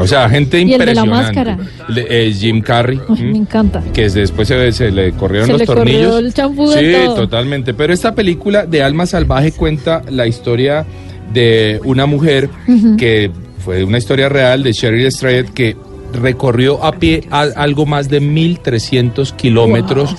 o 0.00 0.06
sea, 0.06 0.28
gente 0.28 0.58
Y 0.60 0.72
el 0.74 0.78
de 0.78 0.94
la 0.94 1.00
impresionante. 1.04 1.44
máscara. 1.44 1.58
El 1.88 1.94
de- 1.94 2.06
eh, 2.28 2.32
Jim 2.32 2.60
Carrey. 2.60 3.00
Ay, 3.08 3.22
me 3.24 3.38
encanta. 3.38 3.82
que 3.92 4.08
después 4.08 4.48
se, 4.48 4.72
se 4.72 4.90
le 4.90 5.12
corrieron 5.12 5.46
Se 5.46 5.52
los 5.52 5.60
le 5.60 5.66
corrió 5.66 5.84
tornillos. 5.84 6.18
el 6.18 6.34
champú 6.34 6.70
de 6.70 6.80
sí, 6.98 7.04
todo. 7.06 7.14
totalmente. 7.14 7.74
Pero 7.74 7.92
esta 7.92 8.14
película 8.14 8.66
de 8.66 8.82
Alma 8.82 9.06
Salvaje 9.06 9.52
cuenta 9.52 10.02
la 10.10 10.26
historia 10.26 10.84
de 11.32 11.80
una 11.84 12.06
mujer 12.06 12.48
que 12.96 13.30
fue 13.64 13.84
una 13.84 13.98
historia 13.98 14.28
real 14.28 14.62
de 14.62 14.72
Sheryl 14.72 15.10
Strayed 15.12 15.46
que 15.50 15.76
recorrió 16.12 16.82
a 16.84 16.92
pie 16.92 17.24
a- 17.30 17.42
algo 17.56 17.84
más 17.84 18.08
de 18.08 18.20
1300 18.20 19.32
kilómetros 19.34 20.16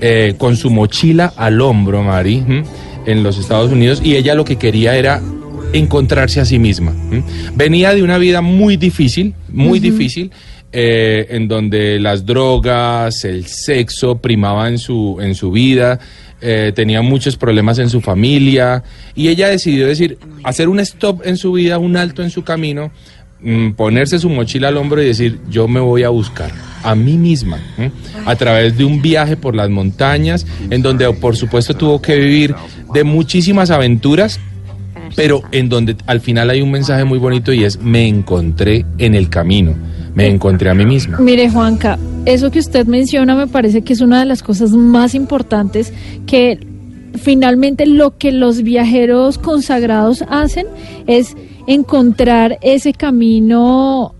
eh, 0.00 0.34
con 0.36 0.56
su 0.56 0.68
mochila 0.70 1.32
al 1.36 1.60
hombro, 1.60 2.02
Mari, 2.02 2.44
en 3.06 3.22
los 3.22 3.38
Estados 3.38 3.72
Unidos 3.72 4.00
y 4.04 4.16
ella 4.16 4.34
lo 4.34 4.44
que 4.44 4.56
quería 4.56 4.96
era 4.96 5.22
encontrarse 5.72 6.40
a 6.40 6.44
sí 6.44 6.58
misma. 6.58 6.92
Venía 7.54 7.94
de 7.94 8.02
una 8.02 8.18
vida 8.18 8.40
muy 8.40 8.76
difícil, 8.76 9.34
muy 9.48 9.80
difícil, 9.80 10.30
eh, 10.72 11.26
en 11.30 11.48
donde 11.48 12.00
las 12.00 12.24
drogas, 12.24 13.24
el 13.24 13.46
sexo 13.46 14.16
primaban 14.16 14.72
en 14.72 14.78
su, 14.78 15.18
en 15.20 15.34
su 15.34 15.50
vida, 15.50 16.00
eh, 16.40 16.72
tenía 16.74 17.02
muchos 17.02 17.36
problemas 17.36 17.78
en 17.78 17.90
su 17.90 18.00
familia 18.00 18.82
y 19.14 19.28
ella 19.28 19.48
decidió 19.48 19.86
decir, 19.86 20.18
hacer 20.42 20.68
un 20.68 20.80
stop 20.80 21.26
en 21.26 21.36
su 21.36 21.52
vida, 21.52 21.78
un 21.78 21.96
alto 21.96 22.22
en 22.22 22.30
su 22.30 22.42
camino, 22.42 22.90
mm, 23.42 23.72
ponerse 23.72 24.18
su 24.18 24.28
mochila 24.28 24.68
al 24.68 24.76
hombro 24.76 25.02
y 25.02 25.06
decir, 25.06 25.40
yo 25.50 25.68
me 25.68 25.78
voy 25.78 26.04
a 26.04 26.08
buscar 26.08 26.50
a 26.82 26.94
mí 26.94 27.16
misma, 27.16 27.60
a 28.26 28.34
través 28.34 28.76
de 28.76 28.84
un 28.84 29.00
viaje 29.00 29.36
por 29.36 29.54
las 29.54 29.70
montañas, 29.70 30.46
en 30.70 30.82
donde 30.82 31.08
por 31.12 31.36
supuesto 31.36 31.74
tuvo 31.74 32.02
que 32.02 32.16
vivir 32.16 32.54
de 32.92 33.04
muchísimas 33.04 33.70
aventuras, 33.70 34.40
pero 35.16 35.42
en 35.52 35.68
donde 35.68 35.96
al 36.06 36.20
final 36.20 36.50
hay 36.50 36.62
un 36.62 36.70
mensaje 36.70 37.04
muy 37.04 37.18
bonito 37.18 37.52
y 37.52 37.64
es, 37.64 37.80
me 37.80 38.06
encontré 38.06 38.84
en 38.98 39.14
el 39.14 39.28
camino, 39.28 39.74
me 40.14 40.28
encontré 40.28 40.70
a 40.70 40.74
mí 40.74 40.84
misma. 40.86 41.18
Mire, 41.18 41.48
Juanca, 41.50 41.98
eso 42.24 42.50
que 42.50 42.58
usted 42.58 42.86
menciona 42.86 43.34
me 43.34 43.46
parece 43.46 43.82
que 43.82 43.92
es 43.92 44.00
una 44.00 44.20
de 44.20 44.26
las 44.26 44.42
cosas 44.42 44.70
más 44.72 45.14
importantes 45.14 45.92
que 46.26 46.58
finalmente 47.14 47.86
lo 47.86 48.16
que 48.16 48.32
los 48.32 48.62
viajeros 48.62 49.38
consagrados 49.38 50.24
hacen 50.28 50.66
es 51.06 51.36
encontrar 51.66 52.58
ese 52.62 52.92
camino 52.92 54.14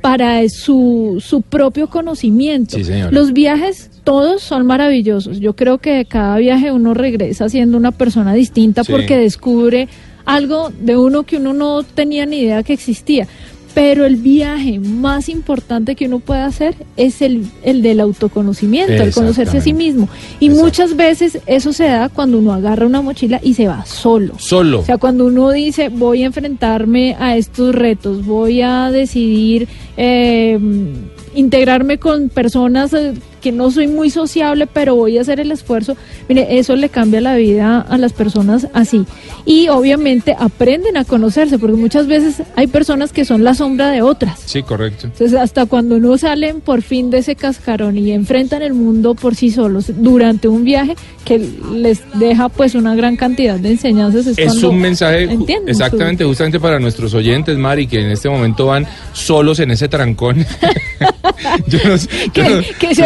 para 0.00 0.48
su, 0.48 1.22
su 1.24 1.42
propio 1.42 1.88
conocimiento. 1.88 2.76
Sí. 2.76 2.92
Los 3.12 3.32
viajes 3.32 3.90
todos 4.02 4.42
son 4.42 4.66
maravillosos. 4.66 5.38
Yo 5.38 5.54
creo 5.54 5.78
que 5.78 5.92
de 5.92 6.04
cada 6.04 6.36
viaje 6.38 6.72
uno 6.72 6.92
regresa 6.92 7.48
siendo 7.48 7.76
una 7.76 7.92
persona 7.92 8.34
distinta 8.34 8.82
Sí. 8.82 8.90
porque 8.90 9.16
descubre 9.16 9.88
algo 10.24 10.70
de 10.80 10.96
uno 10.96 11.24
que 11.24 11.36
uno 11.36 11.52
no 11.52 11.82
tenía 11.82 12.26
ni 12.26 12.40
idea 12.40 12.62
que 12.62 12.72
existía. 12.72 13.26
Pero 13.74 14.04
el 14.04 14.16
viaje 14.16 14.78
más 14.78 15.30
importante 15.30 15.96
que 15.96 16.04
uno 16.04 16.18
puede 16.18 16.42
hacer 16.42 16.74
es 16.98 17.22
el, 17.22 17.46
el 17.62 17.80
del 17.80 18.00
autoconocimiento, 18.00 18.92
el 18.92 19.14
conocerse 19.14 19.58
a 19.58 19.60
sí 19.62 19.72
mismo. 19.72 20.10
Y 20.40 20.50
muchas 20.50 20.94
veces 20.94 21.38
eso 21.46 21.72
se 21.72 21.84
da 21.84 22.10
cuando 22.10 22.38
uno 22.38 22.52
agarra 22.52 22.84
una 22.84 23.00
mochila 23.00 23.40
y 23.42 23.54
se 23.54 23.68
va 23.68 23.86
solo. 23.86 24.34
Solo. 24.38 24.80
O 24.80 24.84
sea, 24.84 24.98
cuando 24.98 25.24
uno 25.24 25.50
dice 25.50 25.88
voy 25.88 26.22
a 26.22 26.26
enfrentarme 26.26 27.16
a 27.18 27.34
estos 27.38 27.74
retos, 27.74 28.26
voy 28.26 28.60
a 28.60 28.90
decidir 28.90 29.66
eh, 29.96 30.58
integrarme 31.34 31.96
con 31.96 32.28
personas 32.28 32.92
eh, 32.92 33.14
que 33.42 33.52
no 33.52 33.70
soy 33.70 33.88
muy 33.88 34.08
sociable, 34.10 34.66
pero 34.66 34.94
voy 34.94 35.18
a 35.18 35.20
hacer 35.22 35.40
el 35.40 35.50
esfuerzo, 35.52 35.96
mire, 36.28 36.58
eso 36.58 36.76
le 36.76 36.88
cambia 36.88 37.20
la 37.20 37.34
vida 37.36 37.80
a 37.80 37.98
las 37.98 38.12
personas 38.12 38.68
así. 38.72 39.04
Y 39.44 39.68
obviamente 39.68 40.34
aprenden 40.38 40.96
a 40.96 41.04
conocerse, 41.04 41.58
porque 41.58 41.76
muchas 41.76 42.06
veces 42.06 42.42
hay 42.56 42.68
personas 42.68 43.12
que 43.12 43.24
son 43.24 43.42
la 43.44 43.54
sombra 43.54 43.90
de 43.90 44.00
otras. 44.02 44.40
Sí, 44.46 44.62
correcto. 44.62 45.06
Entonces, 45.08 45.38
hasta 45.38 45.66
cuando 45.66 45.98
no 45.98 46.16
salen 46.16 46.60
por 46.60 46.82
fin 46.82 47.10
de 47.10 47.18
ese 47.18 47.34
cascarón 47.36 47.98
y 47.98 48.12
enfrentan 48.12 48.62
el 48.62 48.74
mundo 48.74 49.14
por 49.14 49.34
sí 49.34 49.50
solos 49.50 49.86
durante 49.96 50.46
un 50.48 50.64
viaje 50.64 50.94
que 51.24 51.38
les 51.74 52.00
deja 52.14 52.48
pues 52.48 52.74
una 52.74 52.94
gran 52.94 53.16
cantidad 53.16 53.58
de 53.58 53.70
enseñanzas, 53.72 54.26
es, 54.26 54.38
Es 54.38 54.62
un 54.62 54.78
mensaje 54.80 55.28
su- 55.28 55.46
exactamente, 55.66 56.24
justamente 56.24 56.58
para 56.60 56.78
nuestros 56.78 57.12
oyentes, 57.14 57.56
Mari, 57.58 57.86
que 57.86 58.00
en 58.00 58.10
este 58.10 58.28
momento 58.28 58.66
van 58.66 58.86
solos 59.12 59.58
en 59.60 59.70
ese 59.72 59.88
trancón. 59.88 60.44
Yo 61.66 61.78
no 61.86 61.98
sé- 61.98 62.08
yo 62.26 62.32
Que- 62.32 62.42
no- 62.50 62.62
que 62.78 62.94
se 62.94 63.02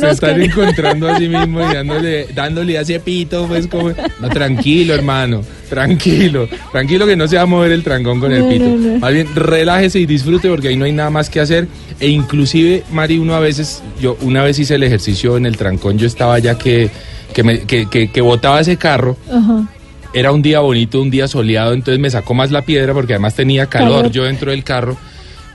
Se 0.00 0.10
están 0.10 0.42
encontrando 0.42 1.08
a 1.08 1.18
sí 1.18 1.28
mismos 1.28 1.70
y 1.70 1.74
dándole, 1.74 2.26
dándole 2.34 2.78
a 2.78 2.82
ese 2.82 3.00
pito, 3.00 3.46
pues 3.46 3.66
como... 3.66 3.90
No, 4.20 4.28
tranquilo, 4.28 4.94
hermano, 4.94 5.42
tranquilo. 5.68 6.48
Tranquilo 6.70 7.06
que 7.06 7.16
no 7.16 7.26
se 7.28 7.36
va 7.36 7.42
a 7.42 7.46
mover 7.46 7.72
el 7.72 7.82
trancón 7.82 8.20
con 8.20 8.32
el 8.32 8.44
pito. 8.44 8.64
no, 8.64 8.76
no. 8.76 8.98
Más 8.98 9.12
bien, 9.12 9.28
relájese 9.34 9.98
y 10.00 10.06
disfrute 10.06 10.48
porque 10.48 10.68
ahí 10.68 10.76
no 10.76 10.84
hay 10.84 10.92
nada 10.92 11.10
más 11.10 11.28
que 11.30 11.40
hacer. 11.40 11.68
E 12.00 12.08
inclusive, 12.08 12.82
Mari, 12.92 13.18
uno 13.18 13.34
a 13.34 13.40
veces... 13.40 13.82
Yo 14.00 14.16
una 14.22 14.42
vez 14.42 14.58
hice 14.58 14.74
el 14.74 14.82
ejercicio 14.82 15.36
en 15.36 15.46
el 15.46 15.56
trancón, 15.56 15.98
yo 15.98 16.06
estaba 16.06 16.38
ya 16.38 16.56
que... 16.58 16.90
Que, 17.32 17.42
me, 17.42 17.60
que, 17.60 17.88
que, 17.88 18.10
que 18.10 18.20
botaba 18.20 18.60
ese 18.60 18.76
carro 18.76 19.16
Ajá. 19.32 19.66
era 20.12 20.32
un 20.32 20.42
día 20.42 20.60
bonito, 20.60 21.00
un 21.00 21.10
día 21.10 21.26
soleado, 21.28 21.72
entonces 21.72 21.98
me 21.98 22.10
sacó 22.10 22.34
más 22.34 22.50
la 22.50 22.60
piedra 22.60 22.92
porque 22.92 23.14
además 23.14 23.34
tenía 23.34 23.68
calor, 23.68 23.96
Calor. 23.96 24.12
yo 24.12 24.24
dentro 24.24 24.50
del 24.50 24.62
carro. 24.64 24.98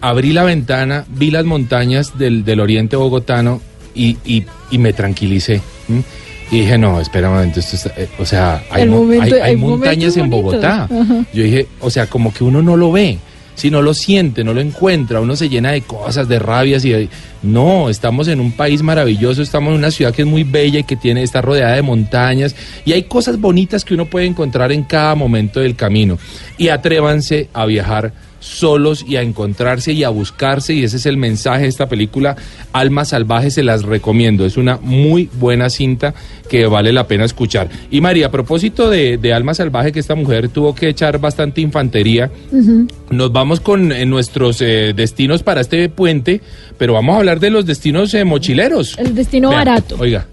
Abrí 0.02 0.34
la 0.34 0.44
ventana, 0.44 1.06
vi 1.08 1.30
las 1.30 1.46
montañas 1.46 2.18
del, 2.18 2.44
del 2.44 2.62
oriente 2.62 2.96
bogotano 2.96 3.62
y, 3.98 4.18
y- 4.26 4.46
y 4.72 4.78
me 4.78 4.94
tranquilicé. 4.94 5.62
¿m? 5.90 6.04
Y 6.52 6.62
dije, 6.62 6.78
no, 6.78 7.02
espera 7.02 7.30
un 7.30 7.36
momento, 7.36 7.60
esto 7.60 7.76
está- 7.76 7.94
eh, 7.98 8.08
o 8.20 8.26
sea, 8.26 8.64
hay, 8.70 8.84
momento- 8.88 9.36
montañas 9.58 10.16
en. 10.16 10.30
Bogotá. 10.30 10.84
Ajá. 10.84 11.26
Yo 11.34 11.44
dije, 11.44 11.68
o 11.82 11.90
sea, 11.90 12.06
como 12.08 12.34
que 12.34 12.44
uno 12.46 12.62
no 12.62 12.78
lo 12.78 12.92
ve, 12.94 13.18
si 13.56 13.70
no 13.70 13.82
lo 13.82 13.94
siente, 13.94 14.44
no 14.46 14.54
lo 14.54 14.62
encuentra, 14.62 15.20
uno 15.20 15.36
se 15.36 15.50
llena 15.50 15.72
de 15.72 15.82
cosas, 15.82 16.28
de 16.30 16.38
rabias 16.40 16.86
y 16.86 16.92
de... 16.92 17.10
No, 17.44 17.90
estamos 17.90 18.28
en 18.28 18.40
un 18.40 18.52
país 18.52 18.82
maravilloso, 18.84 19.42
estamos 19.42 19.72
en 19.74 19.80
una 19.80 19.90
ciudad 19.92 20.14
que 20.14 20.22
es 20.22 20.28
muy 20.28 20.44
bella 20.44 20.80
y 20.80 20.84
que 20.84 20.96
tiene, 20.96 21.24
está 21.24 21.42
rodeada 21.42 21.74
de 21.76 21.82
montañas 21.82 22.56
y 22.86 22.94
hay 22.94 23.04
cosas 23.04 23.40
bonitas 23.40 23.84
que 23.84 23.96
uno 23.96 24.06
puede 24.06 24.26
encontrar 24.28 24.72
en 24.72 24.84
cada 24.84 25.16
momento 25.16 25.60
del 25.60 25.76
camino. 25.76 26.18
Y 26.58 26.68
atrévanse 26.70 27.50
a 27.54 27.66
viajar 27.66 28.14
solos 28.48 29.06
y 29.08 29.16
a 29.18 29.22
encontrarse 29.22 29.94
y 29.94 30.04
a 30.04 30.10
buscarse 30.10 30.74
y 30.74 30.84
ese 30.84 30.98
es 30.98 31.06
el 31.06 31.18
mensaje 31.18 31.64
de 31.64 31.68
esta 31.68 31.88
película. 31.88 32.36
Alma 32.74 33.06
Salvaje 33.06 33.52
se 33.52 33.64
las 33.64 33.84
recomiendo 33.84 34.46
es 34.46 34.58
una 34.58 34.78
muy 34.82 35.30
buena 35.34 35.70
cinta 35.70 36.14
que 36.50 36.66
vale 36.66 36.94
la 36.94 37.08
pena 37.08 37.26
escuchar. 37.26 37.70
Y 37.92 38.02
María 38.02 38.28
a 38.28 38.32
propósito 38.32 38.90
de, 38.90 39.18
de 39.18 39.34
Alma 39.34 39.54
Salvaje 39.54 39.92
que 39.92 40.00
esta 40.00 40.16
mujer 40.16 40.50
tuvo 40.50 40.74
que 40.74 40.90
echar 40.90 41.20
bastante 41.20 41.62
infantería 41.62 42.32
nos 43.10 43.32
vamos 43.32 43.60
con 43.60 43.92
eh, 43.92 44.06
nuestros 44.06 44.62
eh, 44.62 44.94
destinos 44.96 45.44
para 45.44 45.62
este 45.62 45.90
puente 45.90 46.42
pero 46.78 46.94
vamos 46.94 47.16
a 47.16 47.20
hablar 47.20 47.40
de 47.40 47.50
los 47.50 47.66
destinos 47.66 48.14
eh, 48.14 48.24
mochileros. 48.24 48.98
El 48.98 49.16
destino 49.16 49.50
barato. 49.50 49.98
oiga 50.00 50.28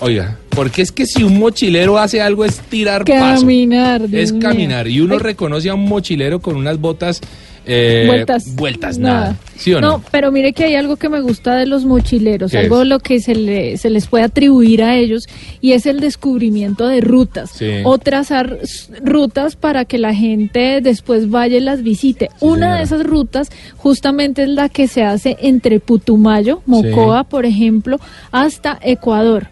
oiga 0.00 0.38
Porque 0.60 0.82
es 0.82 0.92
que 0.92 1.06
si 1.06 1.22
un 1.22 1.38
mochilero 1.38 1.96
hace 1.96 2.20
algo 2.20 2.44
es 2.44 2.58
tirar 2.60 3.06
paso. 3.06 3.40
Caminar. 3.40 4.06
Dios 4.06 4.24
Es 4.24 4.32
caminar. 4.34 4.88
Y 4.88 5.00
uno 5.00 5.14
Ay, 5.14 5.20
reconoce 5.20 5.70
a 5.70 5.74
un 5.74 5.86
mochilero 5.86 6.40
con 6.42 6.54
unas 6.56 6.78
botas. 6.78 7.22
eh, 7.64 8.04
Vueltas. 8.06 8.54
Vueltas, 8.56 8.98
nada. 8.98 9.36
¿Sí 9.56 9.72
o 9.72 9.80
no? 9.80 9.88
No, 9.98 10.04
pero 10.10 10.30
mire 10.32 10.52
que 10.52 10.64
hay 10.64 10.74
algo 10.74 10.96
que 10.96 11.08
me 11.08 11.20
gusta 11.22 11.54
de 11.56 11.64
los 11.64 11.86
mochileros, 11.86 12.50
¿Qué 12.50 12.58
algo 12.58 12.82
es? 12.82 12.88
lo 12.88 12.98
que 12.98 13.20
se, 13.20 13.34
le- 13.34 13.78
se 13.78 13.88
les 13.88 14.06
puede 14.06 14.24
atribuir 14.24 14.82
a 14.82 14.96
ellos 14.96 15.24
y 15.62 15.72
es 15.72 15.86
el 15.86 16.00
descubrimiento 16.00 16.88
de 16.88 17.00
rutas 17.00 17.50
Sí. 17.54 17.70
o 17.84 17.96
trazar 17.98 18.58
rutas 19.02 19.56
para 19.56 19.84
que 19.86 19.96
la 19.98 20.14
gente 20.14 20.80
después 20.82 21.30
vaya 21.30 21.56
y 21.56 21.60
las 21.60 21.82
visite. 21.82 22.28
Una 22.40 22.76
de 22.76 22.82
esas 22.82 23.04
rutas 23.04 23.48
justamente 23.78 24.42
es 24.42 24.48
la 24.50 24.68
que 24.68 24.88
se 24.88 25.04
hace 25.04 25.36
entre 25.40 25.80
Putumayo, 25.80 26.60
Mocoa, 26.66 27.24
por 27.24 27.46
ejemplo, 27.46 27.98
hasta 28.30 28.78
Ecuador. 28.82 29.48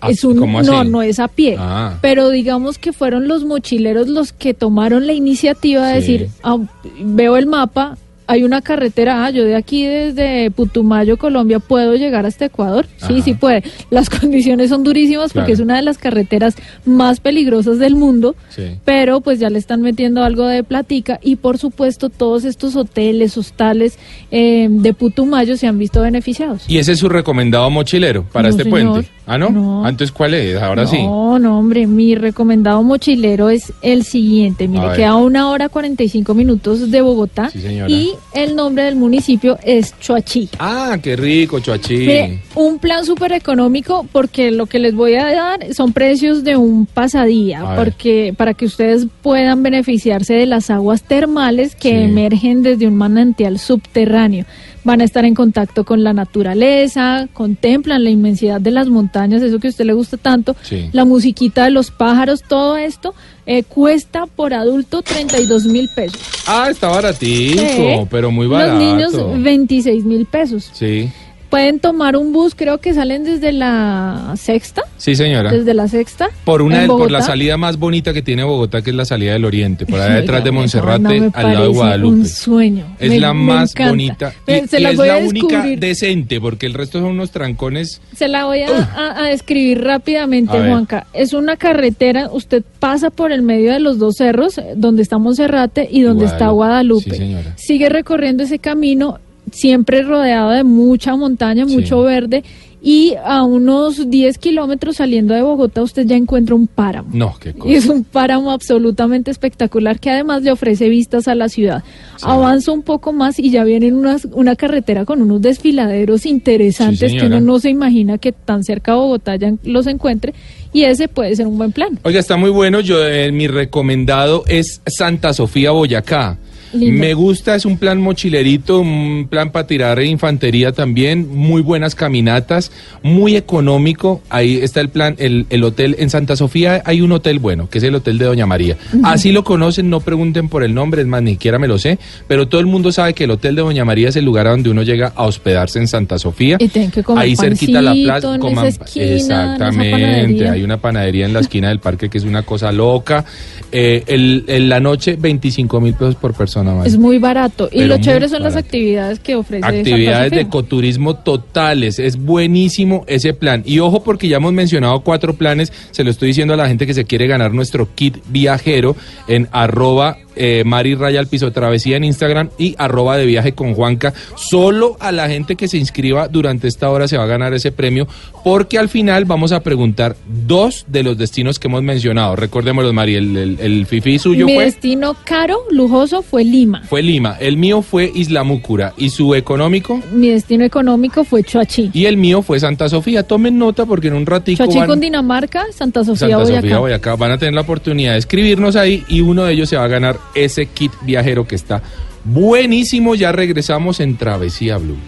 Ah, 0.00 0.10
es 0.10 0.24
un, 0.24 0.36
¿cómo 0.38 0.62
no, 0.62 0.84
no 0.84 1.02
es 1.02 1.18
a 1.18 1.28
pie, 1.28 1.56
Ah. 1.58 1.98
pero 2.00 2.30
digamos 2.30 2.78
que 2.78 2.92
fueron 2.92 3.28
los 3.28 3.44
mochileros 3.44 4.08
los 4.08 4.32
que 4.32 4.54
tomaron 4.54 5.06
la 5.06 5.12
iniciativa 5.12 5.86
de 5.88 6.00
Sí. 6.02 6.12
decir, 6.12 6.28
ah, 6.42 6.56
veo 7.04 7.36
el 7.36 7.46
mapa, 7.46 7.96
hay 8.26 8.44
una 8.44 8.62
carretera, 8.62 9.24
ah, 9.26 9.30
yo 9.30 9.42
de 9.44 9.56
aquí 9.56 9.84
desde 9.84 10.52
Putumayo, 10.52 11.16
Colombia, 11.16 11.58
puedo 11.58 11.96
llegar 11.96 12.26
hasta 12.26 12.44
Ecuador. 12.44 12.86
Sí, 12.98 13.14
Ajá. 13.14 13.22
sí 13.24 13.34
puede. 13.34 13.64
Las 13.90 14.08
condiciones 14.20 14.68
son 14.70 14.84
durísimas 14.84 15.32
porque 15.32 15.46
Claro. 15.46 15.54
es 15.54 15.58
una 15.60 15.74
de 15.74 15.82
las 15.82 15.98
carreteras 15.98 16.54
más 16.86 17.18
peligrosas 17.18 17.80
del 17.80 17.96
mundo, 17.96 18.36
Sí. 18.50 18.76
pero 18.84 19.20
pues 19.20 19.40
ya 19.40 19.50
le 19.50 19.58
están 19.58 19.82
metiendo 19.82 20.22
algo 20.22 20.46
de 20.46 20.62
platica 20.62 21.18
y 21.24 21.36
por 21.36 21.58
supuesto 21.58 22.08
todos 22.08 22.44
estos 22.44 22.76
hoteles, 22.76 23.36
hostales 23.36 23.98
eh, 24.30 24.68
de 24.70 24.94
Putumayo 24.94 25.56
se 25.56 25.66
han 25.66 25.76
visto 25.78 26.00
beneficiados. 26.00 26.62
Y 26.68 26.78
ese 26.78 26.92
es 26.92 27.00
su 27.00 27.08
recomendado 27.08 27.68
mochilero 27.68 28.22
para 28.32 28.44
No, 28.44 28.50
este 28.50 28.62
señor. 28.62 28.90
puente. 28.92 29.10
¿Ah, 29.32 29.38
no? 29.38 29.50
No. 29.50 29.84
Ah, 29.86 29.88
Entonces, 29.90 30.10
¿cuál 30.12 30.34
es? 30.34 30.60
Ahora 30.60 30.86
sí. 30.88 31.00
No, 31.02 31.38
no, 31.38 31.56
hombre, 31.58 31.86
mi 31.86 32.16
recomendado 32.16 32.82
mochilero 32.82 33.48
es 33.48 33.72
el 33.80 34.02
siguiente. 34.02 34.66
Mire, 34.66 34.86
queda 34.96 35.14
una 35.14 35.48
hora 35.50 35.68
45 35.68 36.34
minutos 36.34 36.90
de 36.90 37.00
Bogotá 37.00 37.48
Sí, 37.50 37.60
señora. 37.60 37.88
y 37.88 38.10
el 38.34 38.56
nombre 38.56 38.82
del 38.82 38.96
municipio 38.96 39.56
es 39.62 39.94
Choachí. 40.00 40.48
Ah, 40.58 40.98
qué 41.00 41.14
rico, 41.14 41.60
Choachí. 41.60 41.96
Mire, 41.98 42.40
un 42.56 42.80
plan 42.80 43.04
súper 43.06 43.30
económico 43.32 44.04
porque 44.10 44.50
lo 44.50 44.66
que 44.66 44.80
les 44.80 44.94
voy 44.96 45.14
a 45.14 45.32
dar 45.32 45.74
son 45.74 45.92
precios 45.92 46.42
de 46.42 46.56
un 46.56 46.86
pasadía, 46.86 47.60
A 47.60 47.76
ver. 47.76 47.84
porque 47.84 48.34
para 48.36 48.54
que 48.54 48.64
ustedes 48.64 49.06
puedan 49.22 49.62
beneficiarse 49.62 50.34
de 50.34 50.46
las 50.46 50.70
aguas 50.70 51.02
termales 51.04 51.76
que 51.76 51.90
Sí. 51.90 51.94
emergen 52.04 52.62
desde 52.64 52.88
un 52.88 52.96
manantial 52.96 53.58
subterráneo. 53.60 54.44
Van 54.82 55.00
a 55.00 55.04
estar 55.04 55.24
en 55.26 55.34
contacto 55.34 55.84
con 55.84 56.02
la 56.04 56.12
naturaleza, 56.14 57.28
contemplan 57.34 58.02
la 58.02 58.10
inmensidad 58.10 58.60
de 58.60 58.70
las 58.70 58.88
montañas, 58.88 59.42
eso 59.42 59.58
que 59.58 59.66
a 59.68 59.70
usted 59.70 59.84
le 59.84 59.92
gusta 59.92 60.16
tanto, 60.16 60.56
Sí. 60.62 60.88
la 60.92 61.04
musiquita 61.04 61.64
de 61.64 61.70
los 61.70 61.90
pájaros, 61.90 62.42
todo 62.48 62.76
esto 62.76 63.14
eh, 63.46 63.62
cuesta 63.64 64.26
por 64.26 64.54
adulto 64.54 65.02
32 65.02 65.64
mil 65.66 65.88
pesos. 65.88 66.20
Ah, 66.46 66.68
está 66.70 66.88
baratico, 66.88 67.60
Sí. 67.62 68.06
pero 68.10 68.30
muy 68.30 68.46
barato. 68.46 68.74
Los 68.74 68.82
niños 68.82 69.42
26 69.42 70.04
mil 70.04 70.24
pesos. 70.26 70.70
Sí, 70.72 71.10
Pueden 71.50 71.80
tomar 71.80 72.16
un 72.16 72.32
bus, 72.32 72.54
creo 72.54 72.78
que 72.78 72.94
salen 72.94 73.24
desde 73.24 73.50
la 73.52 74.34
sexta, 74.36 74.82
sí, 74.96 75.16
señora. 75.16 75.50
desde 75.50 75.74
la 75.74 75.88
sexta. 75.88 76.30
Por 76.44 76.62
una 76.62 76.76
en 76.76 76.82
de- 76.82 76.86
por 76.88 77.10
la 77.10 77.22
salida 77.22 77.56
más 77.56 77.76
bonita 77.76 78.12
que 78.12 78.22
tiene 78.22 78.44
Bogotá, 78.44 78.82
que 78.82 78.90
es 78.90 78.96
la 78.96 79.04
salida 79.04 79.32
del 79.32 79.44
Oriente, 79.44 79.84
por 79.84 80.00
allá 80.00 80.14
detrás 80.14 80.44
de 80.44 80.50
Monserrate, 80.52 81.20
no, 81.20 81.30
al 81.34 81.52
lado 81.52 81.62
de 81.64 81.68
Guadalupe. 81.74 82.14
Un 82.14 82.26
sueño. 82.26 82.86
Es 83.00 83.10
Me- 83.10 83.18
la 83.20 83.34
me 83.34 83.42
más 83.42 83.70
encanta. 83.72 83.90
bonita 83.90 84.32
y, 84.46 84.68
se 84.68 84.80
y 84.80 84.84
es 84.84 84.96
la 84.96 85.16
única 85.18 85.64
decente, 85.76 86.40
porque 86.40 86.66
el 86.66 86.74
resto 86.74 87.00
son 87.00 87.08
unos 87.10 87.32
trancones. 87.32 88.00
Se 88.14 88.28
la 88.28 88.44
voy 88.44 88.60
a, 88.62 88.68
a- 88.70 89.24
a 89.24 89.28
describir 89.28 89.82
rápidamente, 89.82 90.56
A. 90.56 90.66
Juanca. 90.68 91.06
Es 91.12 91.32
una 91.32 91.56
carretera, 91.56 92.28
usted 92.32 92.62
pasa 92.78 93.10
por 93.10 93.32
el 93.32 93.42
medio 93.42 93.72
de 93.72 93.80
los 93.80 93.98
dos 93.98 94.14
cerros, 94.18 94.56
eh, 94.58 94.74
donde 94.76 95.02
está 95.02 95.18
Monserrate 95.18 95.88
y 95.90 96.02
donde 96.02 96.26
está 96.26 96.48
Guadalupe. 96.50 96.60
Guadalupe. 96.60 97.10
Sí, 97.10 97.16
señora. 97.16 97.52
Sigue 97.56 97.88
recorriendo 97.88 98.44
ese 98.44 98.58
camino, 98.60 99.18
siempre 99.52 100.02
rodeado 100.02 100.50
de 100.50 100.64
mucha 100.64 101.16
montaña, 101.16 101.66
Sí. 101.66 101.74
mucho 101.76 102.02
verde, 102.02 102.42
y 102.82 103.14
a 103.26 103.42
unos 103.42 104.08
10 104.08 104.38
kilómetros 104.38 104.96
saliendo 104.96 105.34
de 105.34 105.42
Bogotá 105.42 105.82
usted 105.82 106.06
ya 106.06 106.16
encuentra 106.16 106.54
un 106.54 106.66
páramo. 106.66 107.10
No, 107.12 107.34
qué 107.38 107.52
cosa. 107.52 107.70
Y 107.70 107.76
es 107.76 107.86
un 107.86 108.04
páramo 108.04 108.50
absolutamente 108.52 109.30
espectacular 109.30 110.00
que 110.00 110.08
además 110.10 110.42
le 110.44 110.50
ofrece 110.50 110.88
vistas 110.88 111.28
a 111.28 111.34
la 111.34 111.50
ciudad. 111.50 111.84
Avanza 112.22 112.72
un 112.72 112.80
poco 112.82 113.12
más 113.12 113.38
y 113.38 113.50
ya 113.50 113.64
viene 113.64 113.92
unas, 113.92 114.24
una 114.32 114.56
carretera 114.56 115.04
con 115.04 115.20
unos 115.20 115.42
desfiladeros 115.42 116.24
interesantes 116.24 117.12
Sí, 117.12 117.18
que 117.18 117.26
uno 117.26 117.40
no 117.42 117.58
se 117.60 117.68
imagina 117.68 118.16
que 118.16 118.32
tan 118.32 118.64
cerca 118.64 118.92
de 118.92 118.98
Bogotá 118.98 119.36
ya 119.36 119.52
los 119.62 119.86
encuentre 119.86 120.32
y 120.72 120.84
ese 120.84 121.06
puede 121.08 121.36
ser 121.36 121.48
un 121.48 121.58
buen 121.58 121.72
plan. 121.72 121.98
Oiga, 122.02 122.18
está 122.20 122.38
muy 122.38 122.50
bueno. 122.50 122.80
Yo 122.80 123.06
eh, 123.06 123.30
mi 123.30 123.46
recomendado 123.46 124.44
es 124.48 124.80
Santa 124.86 125.34
Sofía 125.34 125.70
Boyacá. 125.72 126.38
Lindo. 126.72 127.00
Me 127.00 127.14
gusta, 127.14 127.54
es 127.54 127.64
un 127.64 127.78
plan 127.78 128.00
mochilerito, 128.00 128.80
un 128.80 129.26
plan 129.28 129.50
para 129.50 129.66
tirar 129.66 130.00
infantería 130.02 130.72
también, 130.72 131.28
muy 131.34 131.62
buenas 131.62 131.94
caminatas, 131.94 132.70
muy 133.02 133.36
económico. 133.36 134.20
Ahí 134.30 134.58
está 134.62 134.80
el 134.80 134.88
plan, 134.88 135.14
el, 135.18 135.46
el 135.50 135.64
hotel 135.64 135.96
en 135.98 136.10
Santa 136.10 136.36
Sofía 136.36 136.82
hay 136.84 137.00
un 137.00 137.12
hotel 137.12 137.38
bueno, 137.38 137.68
que 137.68 137.78
es 137.78 137.84
el 137.84 137.94
hotel 137.94 138.18
de 138.18 138.26
Doña 138.26 138.46
María. 138.46 138.76
Así 139.04 139.32
lo 139.32 139.44
conocen, 139.44 139.90
no 139.90 140.00
pregunten 140.00 140.48
por 140.48 140.62
el 140.62 140.74
nombre, 140.74 141.02
es 141.02 141.08
más, 141.08 141.22
ni 141.22 141.32
siquiera 141.32 141.58
me 141.58 141.68
lo 141.68 141.78
sé, 141.78 141.98
pero 142.28 142.48
todo 142.48 142.60
el 142.60 142.66
mundo 142.66 142.92
sabe 142.92 143.14
que 143.14 143.24
el 143.24 143.30
hotel 143.32 143.54
de 143.56 143.62
Doña 143.62 143.84
María 143.84 144.08
es 144.10 144.16
el 144.16 144.24
lugar 144.24 144.46
a 144.46 144.50
donde 144.50 144.70
uno 144.70 144.82
llega 144.82 145.12
a 145.16 145.24
hospedarse 145.24 145.78
en 145.78 145.88
Santa 145.88 146.18
Sofía. 146.18 146.56
Y 146.60 146.68
tienen 146.68 146.90
que 146.90 147.02
comer 147.02 147.24
Ahí 147.24 147.36
cerquita 147.36 147.78
a 147.78 147.82
la 147.82 147.90
pancito 147.92 148.06
plaza, 148.06 148.38
coman- 148.38 148.66
esquina, 148.68 149.04
exactamente, 149.06 150.48
hay 150.48 150.62
una 150.62 150.76
panadería 150.76 151.26
en 151.26 151.32
la 151.32 151.40
esquina 151.40 151.68
del 151.68 151.80
parque 151.80 152.08
que 152.08 152.18
es 152.18 152.24
una 152.24 152.42
cosa 152.42 152.72
loca. 152.72 153.24
Eh, 153.72 154.02
el, 154.08 154.44
en 154.48 154.68
la 154.68 154.80
noche 154.80 155.16
25 155.18 155.80
mil 155.80 155.94
pesos 155.94 156.16
por 156.16 156.34
persona. 156.34 156.59
Es 156.84 156.98
muy 156.98 157.18
barato. 157.18 157.68
Y 157.72 157.84
lo 157.84 157.98
chévere 157.98 158.28
son 158.28 158.42
las 158.42 158.56
actividades 158.56 159.20
que 159.20 159.34
ofrece 159.34 159.66
Actividades 159.66 160.30
de 160.30 160.40
ecoturismo 160.40 161.16
totales, 161.16 161.98
es 161.98 162.16
buenísimo 162.16 163.04
ese 163.06 163.34
plan. 163.34 163.62
Y 163.64 163.78
ojo 163.78 164.02
porque 164.02 164.28
ya 164.28 164.38
hemos 164.38 164.52
mencionado 164.52 165.00
cuatro 165.00 165.34
planes, 165.34 165.72
se 165.90 166.04
lo 166.04 166.10
estoy 166.10 166.28
diciendo 166.28 166.54
a 166.54 166.56
la 166.56 166.68
gente 166.68 166.86
que 166.86 166.94
se 166.94 167.04
quiere 167.04 167.26
ganar 167.26 167.52
nuestro 167.52 167.88
kit 167.94 168.18
viajero 168.28 168.96
en 169.28 169.48
arroba 169.52 170.18
eh, 170.42 170.62
Mari 170.64 170.94
Raya 170.94 171.20
al 171.20 171.26
Piso 171.26 171.52
Travesía 171.52 171.98
en 171.98 172.04
Instagram 172.04 172.48
y 172.56 172.74
arroba 172.78 173.18
de 173.18 173.26
viaje 173.26 173.52
con 173.52 173.74
Juanca. 173.74 174.14
Solo 174.36 174.96
a 175.00 175.12
la 175.12 175.28
gente 175.28 175.54
que 175.54 175.68
se 175.68 175.76
inscriba 175.76 176.28
durante 176.28 176.66
esta 176.66 176.88
hora 176.88 177.06
se 177.08 177.18
va 177.18 177.24
a 177.24 177.26
ganar 177.26 177.52
ese 177.52 177.72
premio 177.72 178.08
porque 178.42 178.78
al 178.78 178.88
final 178.88 179.26
vamos 179.26 179.52
a 179.52 179.60
preguntar 179.62 180.16
dos 180.46 180.86
de 180.88 181.02
los 181.02 181.18
destinos 181.18 181.58
que 181.58 181.68
hemos 181.68 181.82
mencionado. 181.82 182.36
Recordémoslos, 182.36 182.94
Mari, 182.94 183.16
el, 183.16 183.36
el, 183.36 183.58
el 183.60 183.84
fifi 183.86 184.18
suyo 184.18 184.46
Mi 184.46 184.54
fue... 184.54 184.64
destino 184.64 185.14
caro, 185.24 185.58
lujoso, 185.70 186.22
fue 186.22 186.42
Lima. 186.42 186.82
Fue 186.88 187.02
Lima, 187.02 187.36
el 187.38 187.58
mío 187.58 187.82
fue 187.82 188.10
Isla 188.14 188.42
Múcura 188.42 188.94
y 188.96 189.10
su 189.10 189.34
económico 189.34 190.00
Mi 190.12 190.30
destino 190.30 190.64
económico 190.64 191.22
fue 191.24 191.42
Choachí. 191.44 191.90
y 191.92 192.06
el 192.06 192.16
mío 192.16 192.40
fue 192.40 192.58
Santa 192.58 192.88
Sofía. 192.88 193.24
Tomen 193.24 193.58
nota 193.58 193.84
porque 193.84 194.08
en 194.08 194.14
un 194.14 194.24
ratico 194.24 194.64
Choachí 194.64 194.78
van, 194.78 194.88
Cundinamarca, 194.88 195.66
Santa 195.72 196.02
Sofía, 196.02 196.28
Santa 196.30 196.36
Boyacá. 196.38 196.60
Sofía 196.62 196.78
Boyacá 196.78 197.16
van 197.16 197.32
a 197.32 197.38
tener 197.38 197.54
la 197.54 197.60
oportunidad 197.60 198.12
de 198.12 198.18
escribirnos 198.18 198.76
ahí 198.76 199.04
y 199.08 199.20
uno 199.20 199.44
de 199.44 199.52
ellos 199.52 199.68
se 199.68 199.76
va 199.76 199.84
a 199.84 199.88
ganar 199.88 200.16
ese 200.34 200.66
kit 200.66 200.92
viajero 201.02 201.46
que 201.46 201.56
está 201.56 201.82
buenísimo. 202.24 203.14
Ya 203.14 203.32
regresamos 203.32 204.00
en 204.00 204.16
Travesía 204.16 204.78
Blue. 204.78 204.98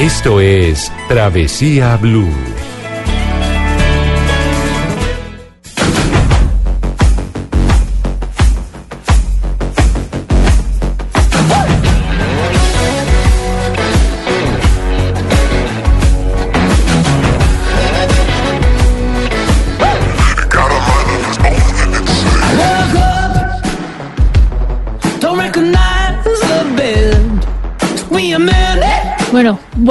Esto 0.00 0.40
es 0.40 0.90
Travesía 1.08 1.96
Blue. 1.96 2.47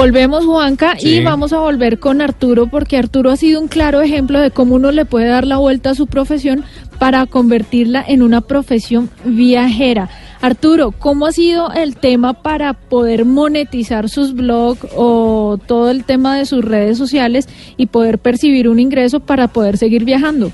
Volvemos 0.08 0.46
Juanca 0.46 0.96
Sí. 0.98 1.16
y 1.16 1.22
vamos 1.22 1.52
a 1.52 1.58
volver 1.58 1.98
con 1.98 2.22
Arturo 2.22 2.66
porque 2.66 2.96
Arturo 2.96 3.30
ha 3.30 3.36
sido 3.36 3.60
un 3.60 3.68
claro 3.68 4.00
ejemplo 4.00 4.40
de 4.40 4.50
cómo 4.50 4.76
uno 4.76 4.90
le 4.90 5.04
puede 5.04 5.26
dar 5.28 5.46
la 5.46 5.58
vuelta 5.58 5.90
a 5.90 5.94
su 5.94 6.06
profesión 6.06 6.64
para 6.98 7.26
convertirla 7.26 8.02
en 8.08 8.22
una 8.22 8.40
profesión 8.40 9.10
viajera. 9.26 10.08
Arturo, 10.40 10.92
¿cómo 10.92 11.26
ha 11.26 11.32
sido 11.32 11.70
el 11.74 11.96
tema 11.96 12.32
para 12.42 12.72
poder 12.72 13.26
monetizar 13.26 14.08
sus 14.08 14.32
blogs 14.32 14.80
o 14.96 15.58
todo 15.66 15.90
el 15.90 16.04
tema 16.04 16.38
de 16.38 16.46
sus 16.46 16.64
redes 16.64 16.96
sociales 16.96 17.46
y 17.76 17.86
poder 17.86 18.18
percibir 18.18 18.66
un 18.66 18.78
ingreso 18.80 19.20
para 19.20 19.48
poder 19.48 19.76
seguir 19.76 20.06
viajando? 20.06 20.50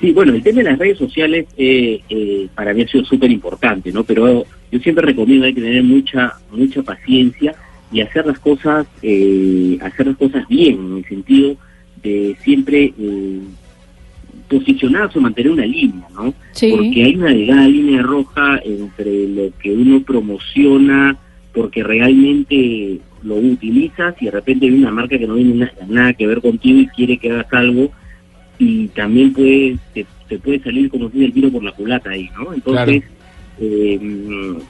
Sí, 0.00 0.12
bueno, 0.12 0.32
el 0.32 0.42
tema 0.42 0.58
de 0.58 0.70
las 0.70 0.78
redes 0.78 0.96
sociales 0.96 1.46
eh, 1.58 2.00
eh, 2.08 2.48
para 2.54 2.72
mí 2.72 2.80
ha 2.80 2.88
sido 2.88 3.04
súper 3.04 3.30
importante, 3.30 3.92
¿no? 3.92 4.04
Pero 4.04 4.44
yo 4.72 4.78
siempre 4.80 5.04
recomiendo 5.04 5.44
hay 5.44 5.52
que 5.54 5.60
tener 5.60 5.82
mucha 5.82 6.32
mucha 6.50 6.82
paciencia 6.82 7.54
y 7.92 8.00
hacer 8.00 8.26
las 8.26 8.38
cosas 8.38 8.86
eh, 9.02 9.78
hacer 9.80 10.06
las 10.08 10.16
cosas 10.16 10.46
bien, 10.48 10.74
en 10.74 10.96
el 10.98 11.04
sentido 11.04 11.56
de 12.02 12.36
siempre 12.42 12.92
eh, 12.98 13.40
posicionarse 14.48 15.18
o 15.18 15.22
mantener 15.22 15.52
una 15.52 15.66
línea, 15.66 16.06
¿no? 16.14 16.32
Sí. 16.52 16.70
Porque 16.70 17.02
hay 17.04 17.16
una 17.16 17.30
delgada 17.30 17.68
línea 17.68 18.02
roja 18.02 18.60
entre 18.64 19.28
lo 19.28 19.50
que 19.60 19.72
uno 19.72 20.00
promociona, 20.02 21.16
porque 21.52 21.82
realmente 21.82 22.98
lo 23.22 23.36
utilizas 23.36 24.14
y 24.20 24.26
de 24.26 24.30
repente 24.30 24.66
hay 24.66 24.72
una 24.72 24.90
marca 24.92 25.18
que 25.18 25.26
no 25.26 25.34
tiene 25.34 25.54
na- 25.54 25.72
nada 25.88 26.12
que 26.12 26.26
ver 26.26 26.40
contigo 26.40 26.78
y 26.80 26.86
quiere 26.88 27.18
que 27.18 27.30
hagas 27.30 27.52
algo 27.52 27.90
y 28.58 28.86
también 28.88 29.32
puede, 29.32 29.76
te, 29.94 30.06
te 30.28 30.38
puede 30.38 30.60
salir 30.60 30.88
como 30.90 31.10
si 31.10 31.24
el 31.24 31.32
tiro 31.32 31.50
por 31.50 31.64
la 31.64 31.72
culata 31.72 32.10
ahí, 32.10 32.28
¿no? 32.38 32.52
Entonces, 32.54 33.02
eh, 33.60 33.98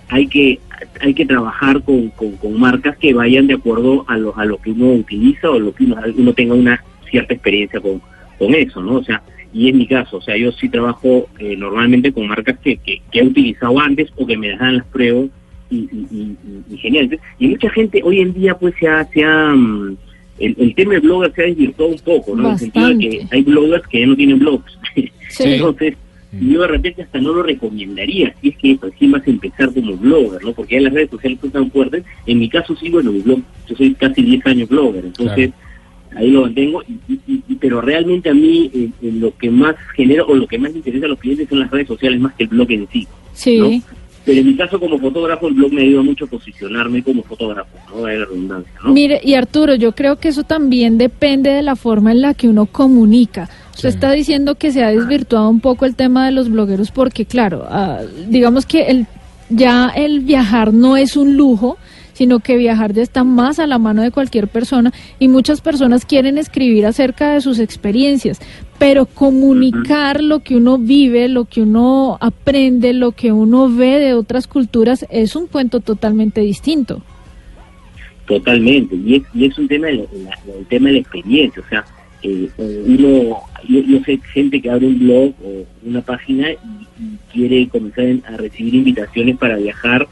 hay 0.09 0.27
que 0.29 0.59
hay 1.01 1.15
que 1.15 1.27
trabajar 1.27 1.83
con, 1.83 2.09
con, 2.11 2.33
con 2.37 2.59
marcas 2.61 2.97
que 2.99 3.15
vayan 3.15 3.47
de 3.47 3.55
acuerdo 3.55 4.05
a 4.09 4.17
lo, 4.17 4.37
a 4.39 4.45
lo 4.45 4.59
que 4.59 4.71
uno 4.71 4.93
utiliza 4.93 5.51
o 5.51 5.59
lo 5.59 5.75
que 5.75 5.85
uno, 5.85 5.97
uno 6.17 6.33
tenga 6.33 6.55
una 6.55 6.83
cierta 7.11 7.35
experiencia 7.35 7.81
con, 7.81 8.01
con 8.39 8.55
eso, 8.55 8.81
¿no? 8.83 8.97
O 8.97 9.05
sea, 9.05 9.23
y 9.53 9.69
en 9.69 9.79
mi 9.79 9.87
caso, 9.87 10.19
o 10.19 10.21
sea, 10.21 10.37
yo 10.37 10.53
sí 10.53 10.69
trabajo 10.69 11.29
eh, 11.39 11.57
normalmente 11.57 12.13
con 12.13 12.27
marcas 12.29 12.59
que, 12.59 12.77
que, 12.77 13.01
que 13.11 13.21
he 13.21 13.25
utilizado 13.25 13.79
antes 13.81 14.11
o 14.17 14.27
que 14.27 14.37
me 14.37 14.49
dejan 14.49 14.77
las 14.79 14.87
pruebas 14.87 15.29
y, 15.71 15.77
y, 15.93 16.37
y- 16.71 16.77
genial. 16.77 17.19
Y 17.39 17.49
mucha 17.49 17.71
gente 17.71 18.01
hoy 18.05 18.21
en 18.21 18.35
día 18.35 18.55
pues 18.57 18.75
se 18.79 18.87
ha, 18.87 19.05
se 19.07 19.25
ha, 19.25 19.49
mm, 19.55 19.97
el, 20.39 20.57
el 20.59 20.75
tema 20.75 20.95
de 20.95 21.01
blogger 21.01 21.33
se 21.35 21.43
ha 21.43 21.47
desvirtuado 21.47 21.93
un 21.93 21.99
poco, 22.01 22.37
¿no? 22.37 22.47
En 22.49 22.53
el 22.53 22.59
sentido 22.59 22.89
de 22.89 22.99
que 22.99 23.09
Bastante. 23.09 23.37
hay 23.37 23.43
bloggers 23.43 23.87
que 23.89 24.01
ya 24.01 24.07
no 24.07 24.17
tienen 24.17 24.39
blogs. 24.39 24.79
Sí. 24.95 25.11
Entonces, 25.41 25.95
yo 26.41 26.63
de 26.63 26.69
repente 26.69 27.03
hasta 27.03 27.21
no 27.21 27.33
lo 27.33 27.43
recomendaría 27.43 28.35
si 28.41 28.49
es 28.51 28.57
que 28.59 28.79
recién 28.81 29.13
vas 29.13 29.27
a 29.27 29.31
empezar 29.31 29.73
como 29.73 29.97
blogger, 29.97 30.43
¿no? 30.45 30.53
Porque 30.53 30.75
ya 30.77 30.83
las 30.83 30.93
redes 30.93 31.11
sociales 31.11 31.39
son 31.41 31.51
tan 31.51 31.71
fuertes. 31.71 32.05
En 32.27 32.39
mi 32.39 32.49
caso 32.49 32.75
sí, 32.77 32.91
bueno, 32.91 33.13
mi 33.13 33.21
blog, 33.21 33.41
yo 33.69 33.77
soy 33.77 33.95
casi 33.95 34.23
10 34.23 34.47
años 34.47 34.69
blogger, 34.69 35.05
entonces 35.07 35.51
ahí 36.17 36.31
lo 36.31 36.43
mantengo, 36.43 36.83
y, 36.85 37.13
y- 37.13 37.43
y- 37.49 37.55
pero 37.57 37.81
realmente 37.81 38.31
a 38.31 38.35
mí 38.35 38.71
eh, 38.75 38.89
eh, 39.03 39.13
lo 39.19 39.37
que 39.37 39.51
más 39.51 39.77
genera 39.95 40.25
o 40.25 40.35
lo 40.35 40.47
que 40.47 40.59
más 40.59 40.75
interesa 40.75 41.07
a 41.07 41.09
los 41.11 41.19
clientes 41.19 41.49
son 41.49 41.61
las 41.61 41.71
redes 41.71 41.89
sociales 41.89 42.19
más 42.21 42.35
que 42.35 42.45
el 42.45 42.49
blog 42.51 42.71
en 42.73 42.89
sí. 42.93 43.07
Sí. 43.35 43.59
¿no? 43.59 43.83
Pero 44.25 44.41
en 44.41 44.47
mi 44.49 44.57
caso 44.57 44.81
como 44.81 44.99
fotógrafo, 44.99 45.47
el 45.47 45.55
blog 45.55 45.73
me 45.73 45.83
ayuda 45.83 46.03
mucho 46.03 46.25
a 46.25 46.29
posicionarme 46.29 47.01
como 47.03 47.23
fotógrafo, 47.23 47.71
¿no? 47.95 48.07
Hay 48.07 48.19
la 48.19 48.25
redundancia, 48.25 48.73
¿no? 48.83 48.93
Mire, 48.93 49.21
y 49.23 49.35
Arturo, 49.35 49.77
yo 49.77 49.93
creo 49.93 50.17
que 50.17 50.29
eso 50.29 50.43
también 50.43 50.99
depende 50.99 51.51
de 51.51 51.63
la 51.63 51.77
forma 51.77 52.11
en 52.11 52.23
la 52.23 52.35
que 52.35 52.49
uno 52.49 52.67
comunica. 52.67 53.49
Usted 53.77 53.89
está 53.91 54.11
diciendo 54.13 54.55
que 54.57 54.73
se 54.73 54.83
ha 54.83 54.89
desvirtuado 54.89 55.49
un 55.49 55.61
poco 55.61 55.85
el 55.85 55.95
tema 55.95 56.25
de 56.27 56.33
los 56.33 56.51
blogueros 56.51 56.91
porque, 56.91 57.25
claro, 57.27 57.67
ah, 57.69 58.01
digamos 58.29 58.65
que 58.67 58.87
el, 58.87 59.07
ya 59.51 59.89
el 59.95 60.21
viajar 60.21 60.73
no 60.73 60.97
es 60.97 61.17
un 61.17 61.37
lujo, 61.37 61.77
sino 62.15 62.41
que 62.41 62.57
viajar 62.57 62.95
ya 62.95 63.03
está 63.03 63.23
más 63.23 63.59
a 63.59 63.67
la 63.67 63.79
mano 63.79 64.01
de 64.01 64.11
cualquier 64.11 64.49
persona 64.49 64.93
y 65.19 65.29
muchas 65.29 65.61
personas 65.61 66.07
quieren 66.07 66.39
escribir 66.39 66.87
acerca 66.87 67.33
de 67.35 67.43
sus 67.43 67.59
experiencias, 67.59 68.41
pero 68.79 69.05
comunicar 69.05 70.23
lo 70.23 70.41
que 70.41 70.57
uno 70.57 70.79
vive, 70.79 71.29
lo 71.29 71.45
que 71.45 71.61
uno 71.61 72.17
aprende, 72.23 72.95
lo 72.95 73.13
que 73.13 73.31
uno 73.33 73.69
ve 73.69 73.99
de 73.99 74.15
otras 74.15 74.47
culturas 74.47 75.05
es 75.11 75.37
un 75.37 75.47
cuento 75.49 75.81
totalmente 75.81 76.41
distinto. 76.41 77.03
Totalmente, 78.27 78.97
y 78.97 79.17
es, 79.17 79.23
y 79.35 79.45
es 79.45 79.59
un 79.59 79.69
tema 79.69 79.87
de 79.89 79.95
la, 79.97 80.03
la- 80.25 80.55
el 80.59 80.67
tema 80.67 80.87
de 80.89 80.95
la 80.95 80.99
experiencia, 81.01 81.63
o 81.65 81.69
sea, 81.69 81.85
eh, 82.23 82.49
uno, 82.59 83.37
yo, 83.69 83.81
yo 83.81 84.01
sé 84.05 84.19
gente 84.33 84.61
que 84.61 84.71
abre 84.71 84.87
un 84.87 84.99
blog 84.99 85.35
o 85.45 85.65
una 85.85 86.01
página 86.03 86.51
y, 86.53 86.57
y 86.99 87.19
quiere 87.33 87.69
comenzar 87.69 88.07
a 88.33 88.37
recibir 88.37 88.75
invitaciones 88.75 89.37
para 89.37 89.57
viajar 89.57 90.07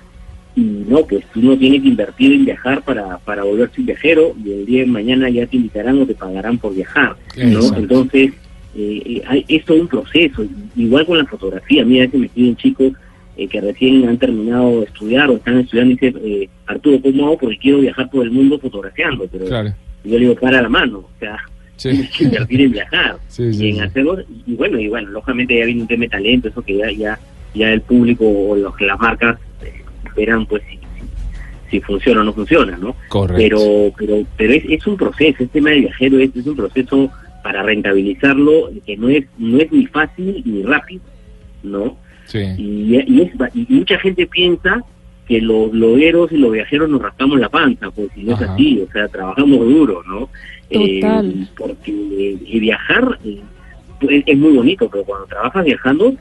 y 0.57 0.61
no, 0.61 1.05
pues 1.07 1.25
uno 1.35 1.57
tiene 1.59 1.83
que 1.83 1.89
invertir 1.89 2.33
en 2.33 2.45
viajar 2.45 2.83
para, 2.85 3.19
para 3.19 3.43
volverse 3.43 3.81
un 3.81 3.87
viajero 3.87 4.35
y 4.45 4.53
el 4.53 4.67
día 4.67 4.81
de 4.83 4.87
mañana 4.87 5.29
ya 5.29 5.47
te 5.47 5.57
invitarán 5.57 6.01
o 6.01 6.07
te 6.07 6.15
pagarán 6.15 6.59
por 6.59 6.75
viajar, 6.75 7.17
¿no? 7.37 7.43
Exacto. 7.59 7.81
Entonces, 7.81 8.33
eh, 8.77 9.03
eh, 9.05 9.23
hay- 9.27 9.45
es 9.49 9.65
todo 9.65 9.81
un 9.81 9.89
proceso, 9.89 10.45
igual 10.77 11.07
con 11.07 11.19
la 11.19 11.25
fotografía, 11.27 11.85
mira, 11.85 12.05
a 12.05 12.07
veces 12.07 12.21
me 12.21 12.29
piden 12.29 12.57
chicos 12.57 12.93
eh, 13.37 13.49
que 13.49 13.61
recién 13.61 14.09
han 14.09 14.17
terminado 14.17 14.79
de 14.81 14.87
estudiar 14.87 15.29
o 15.29 15.35
están 15.35 15.59
estudiando 15.59 15.91
y 15.93 15.97
dicen, 15.97 16.21
eh, 16.25 16.49
Arturo, 16.67 17.01
¿cómo 17.03 17.27
hago? 17.27 17.39
Porque 17.39 17.59
quiero 17.59 17.81
viajar 17.81 18.09
por 18.09 18.25
el 18.25 18.31
mundo 18.31 18.61
fotografiando, 18.61 19.27
pero 19.27 19.47
Claro. 19.47 19.75
yo 20.05 20.13
le 20.13 20.19
digo, 20.21 20.35
para 20.37 20.63
la 20.63 20.69
mano, 20.69 20.99
o 20.99 21.11
sea, 21.19 21.37
Sí. 21.77 22.09
invertir 22.21 22.61
en 22.61 22.73
viajar, 22.73 23.17
Sí, 23.29 23.53
sí, 23.53 23.67
y 23.67 23.71
en 23.71 23.83
hacerlo, 23.83 24.19
y 24.47 24.55
bueno, 24.55 24.79
y 24.79 24.89
bueno, 24.89 25.11
lógicamente 25.11 25.59
ya 25.59 25.67
viene 25.67 25.83
un 25.83 25.89
tema 25.89 26.05
de 26.05 26.11
talento, 26.11 26.49
eso 26.49 26.63
que 26.63 26.77
ya, 26.77 26.91
ya, 26.93 27.19
ya 27.55 27.73
el 27.73 27.81
público 27.81 28.25
o 28.27 28.57
los, 28.57 28.81
las 28.81 28.99
marcas 28.99 29.39
eh, 29.63 29.83
verán 30.17 30.47
pues 30.47 30.63
si, 30.71 30.79
si, 31.71 31.81
funciona 31.81 32.21
o 32.21 32.25
no 32.25 32.33
funciona, 32.33 32.77
¿no? 32.77 32.95
Correcto. 33.09 33.37
Pero, 33.37 33.93
pero, 33.99 34.27
pero 34.37 34.53
es, 34.53 34.65
es 34.69 34.87
un 34.87 34.97
proceso, 34.97 35.31
este 35.31 35.47
tema 35.49 35.71
de 35.71 35.81
viajero 35.81 36.19
es, 36.19 36.35
es 36.37 36.47
un 36.47 36.57
proceso 36.57 37.11
para 37.43 37.63
rentabilizarlo 37.63 38.71
que 38.87 38.97
no 38.97 39.09
es, 39.09 39.25
no 39.39 39.59
es 39.59 39.71
ni 39.73 39.87
fácil 39.87 40.43
ni 40.45 40.63
rápido, 40.63 41.03
¿no? 41.63 41.97
Sí. 42.27 42.39
y, 42.57 42.97
y 43.07 43.21
es, 43.21 43.33
y 43.55 43.67
mucha 43.69 43.99
gente 43.99 44.27
piensa 44.27 44.83
que 45.27 45.41
los 45.41 45.71
blogueros 45.71 46.33
y 46.33 46.37
los 46.37 46.53
viajeros 46.53 46.89
nos 46.89 47.03
rascamos 47.03 47.41
la 47.41 47.49
panza, 47.49 47.91
pues 47.91 48.09
si 48.15 48.25
no 48.25 48.35
es 48.35 48.43
así, 48.43 48.85
o 48.87 48.93
sea, 48.93 49.09
trabajamos 49.09 49.61
duro, 49.61 50.03
¿no? 50.07 50.29
Total. 50.71 51.27
Eh, 51.31 51.47
porque 51.57 51.93
eh, 51.93 52.59
viajar 52.61 53.19
eh, 53.25 53.41
pues, 54.01 54.23
es 54.27 54.39
muy 54.39 54.53
bonito, 54.53 54.89
pero 54.91 55.05
cuando 55.05 55.27
trabajas 55.27 55.65
viajando 55.65 56.15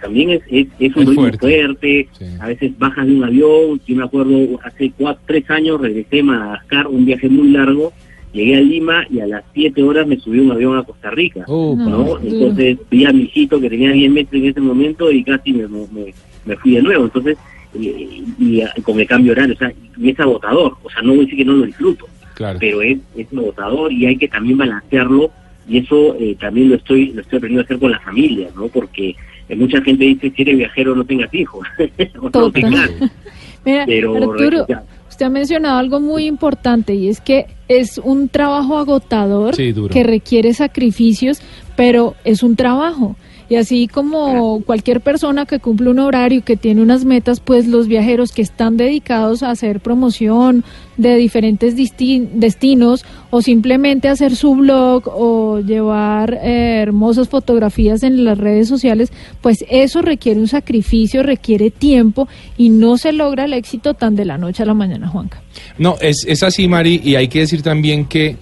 también 0.00 0.30
es, 0.30 0.40
es, 0.48 0.66
es 0.78 0.96
un 0.96 1.02
Es 1.02 1.08
ritmo 1.08 1.22
fuerte. 1.22 1.38
fuerte, 1.38 2.08
a 2.40 2.46
veces 2.46 2.78
bajas 2.78 3.06
de 3.06 3.12
un 3.14 3.24
avión, 3.24 3.80
yo 3.86 3.96
me 3.96 4.04
acuerdo 4.04 4.58
hace 4.64 4.90
cuatro, 4.96 5.22
tres 5.26 5.50
años 5.50 5.80
regresé 5.80 6.20
a 6.20 6.24
Madagascar, 6.24 6.86
un 6.86 7.04
viaje 7.04 7.28
muy 7.28 7.48
largo, 7.50 7.92
llegué 8.32 8.56
a 8.56 8.60
Lima 8.60 9.04
y 9.10 9.20
a 9.20 9.26
las 9.26 9.44
siete 9.52 9.82
horas 9.82 10.06
me 10.06 10.16
subí 10.18 10.38
a 10.38 10.42
un 10.42 10.52
avión 10.52 10.78
a 10.78 10.84
Costa 10.84 11.10
Rica. 11.10 11.44
Oh, 11.48 11.76
¿no? 11.76 12.18
Entonces 12.18 12.78
vi 12.90 13.04
a 13.04 13.12
mi 13.12 13.24
hijito 13.24 13.60
que 13.60 13.68
tenía 13.68 13.92
10 13.92 14.10
metros 14.10 14.42
en 14.42 14.48
ese 14.48 14.60
momento 14.60 15.10
y 15.12 15.22
casi 15.22 15.52
me, 15.52 15.68
me, 15.68 16.14
me 16.46 16.56
fui 16.56 16.76
de 16.76 16.82
nuevo. 16.82 17.04
Entonces, 17.04 17.36
eh, 17.74 18.22
y, 18.38 18.60
eh, 18.60 18.68
con 18.82 18.98
el 18.98 19.06
cambio 19.06 19.32
horario, 19.32 19.54
o 19.54 19.58
sea, 19.58 19.72
y 19.98 20.08
es 20.10 20.18
agotador. 20.18 20.76
O 20.82 20.88
sea, 20.90 21.02
no 21.02 21.10
voy 21.10 21.18
a 21.18 21.22
decir 21.22 21.36
que 21.38 21.44
no 21.44 21.52
lo 21.52 21.66
disfruto, 21.66 22.06
Claro. 22.40 22.58
pero 22.58 22.80
es, 22.80 22.96
es 23.18 23.26
agotador 23.36 23.92
y 23.92 24.06
hay 24.06 24.16
que 24.16 24.26
también 24.26 24.56
balancearlo 24.56 25.30
y 25.68 25.76
eso 25.76 26.16
eh, 26.18 26.34
también 26.40 26.70
lo 26.70 26.76
estoy 26.76 27.12
lo 27.12 27.20
estoy 27.20 27.36
aprendiendo 27.36 27.60
a 27.60 27.64
hacer 27.64 27.78
con 27.78 27.90
la 27.90 28.00
familia, 28.00 28.48
¿no? 28.56 28.68
Porque 28.68 29.14
eh, 29.46 29.56
mucha 29.56 29.82
gente 29.82 30.06
dice, 30.06 30.32
si 30.34 30.40
eres 30.40 30.56
viajero 30.56 30.96
no 30.96 31.04
tengas 31.04 31.34
hijos. 31.34 31.66
O 32.18 32.30
no, 32.30 32.50
claro. 32.50 32.92
Mira, 33.66 33.84
Pero, 33.84 34.16
Arturo, 34.16 34.66
ya. 34.66 34.84
usted 35.10 35.26
ha 35.26 35.28
mencionado 35.28 35.78
algo 35.78 36.00
muy 36.00 36.24
importante 36.24 36.94
y 36.94 37.08
es 37.10 37.20
que 37.20 37.44
es 37.68 37.98
un 37.98 38.30
trabajo 38.30 38.78
agotador 38.78 39.54
Sí, 39.54 39.74
que 39.92 40.02
requiere 40.02 40.54
sacrificios, 40.54 41.42
pero 41.76 42.14
es 42.24 42.42
un 42.42 42.56
trabajo. 42.56 43.16
Y 43.50 43.56
así 43.56 43.88
como 43.88 44.62
cualquier 44.64 45.00
persona 45.00 45.44
que 45.44 45.58
cumple 45.58 45.90
un 45.90 45.98
horario, 45.98 46.44
que 46.44 46.56
tiene 46.56 46.82
unas 46.82 47.04
metas, 47.04 47.40
pues 47.40 47.66
los 47.66 47.88
viajeros 47.88 48.30
que 48.30 48.42
están 48.42 48.76
dedicados 48.76 49.42
a 49.42 49.50
hacer 49.50 49.80
promoción 49.80 50.64
de 50.96 51.16
diferentes 51.16 51.74
destinos 51.74 53.04
o 53.30 53.42
simplemente 53.42 54.08
hacer 54.08 54.36
su 54.36 54.54
blog 54.54 55.08
o 55.08 55.58
llevar 55.58 56.34
eh, 56.34 56.78
hermosas 56.80 57.28
fotografías 57.28 58.04
en 58.04 58.24
las 58.24 58.38
redes 58.38 58.68
sociales, 58.68 59.10
pues 59.40 59.64
eso 59.68 60.00
requiere 60.00 60.38
un 60.38 60.46
sacrificio, 60.46 61.24
requiere 61.24 61.72
tiempo 61.72 62.28
y 62.56 62.68
no 62.68 62.98
se 62.98 63.12
logra 63.12 63.46
el 63.46 63.54
éxito 63.54 63.94
tan 63.94 64.14
de 64.14 64.26
la 64.26 64.38
noche 64.38 64.62
a 64.62 64.66
la 64.66 64.74
mañana, 64.74 65.08
Juanca. 65.08 65.42
No, 65.76 65.96
es, 66.00 66.24
es 66.28 66.44
así, 66.44 66.68
Mari, 66.68 67.00
y 67.02 67.16
hay 67.16 67.26
que 67.26 67.40
decir 67.40 67.62
también 67.62 68.04
que 68.04 68.36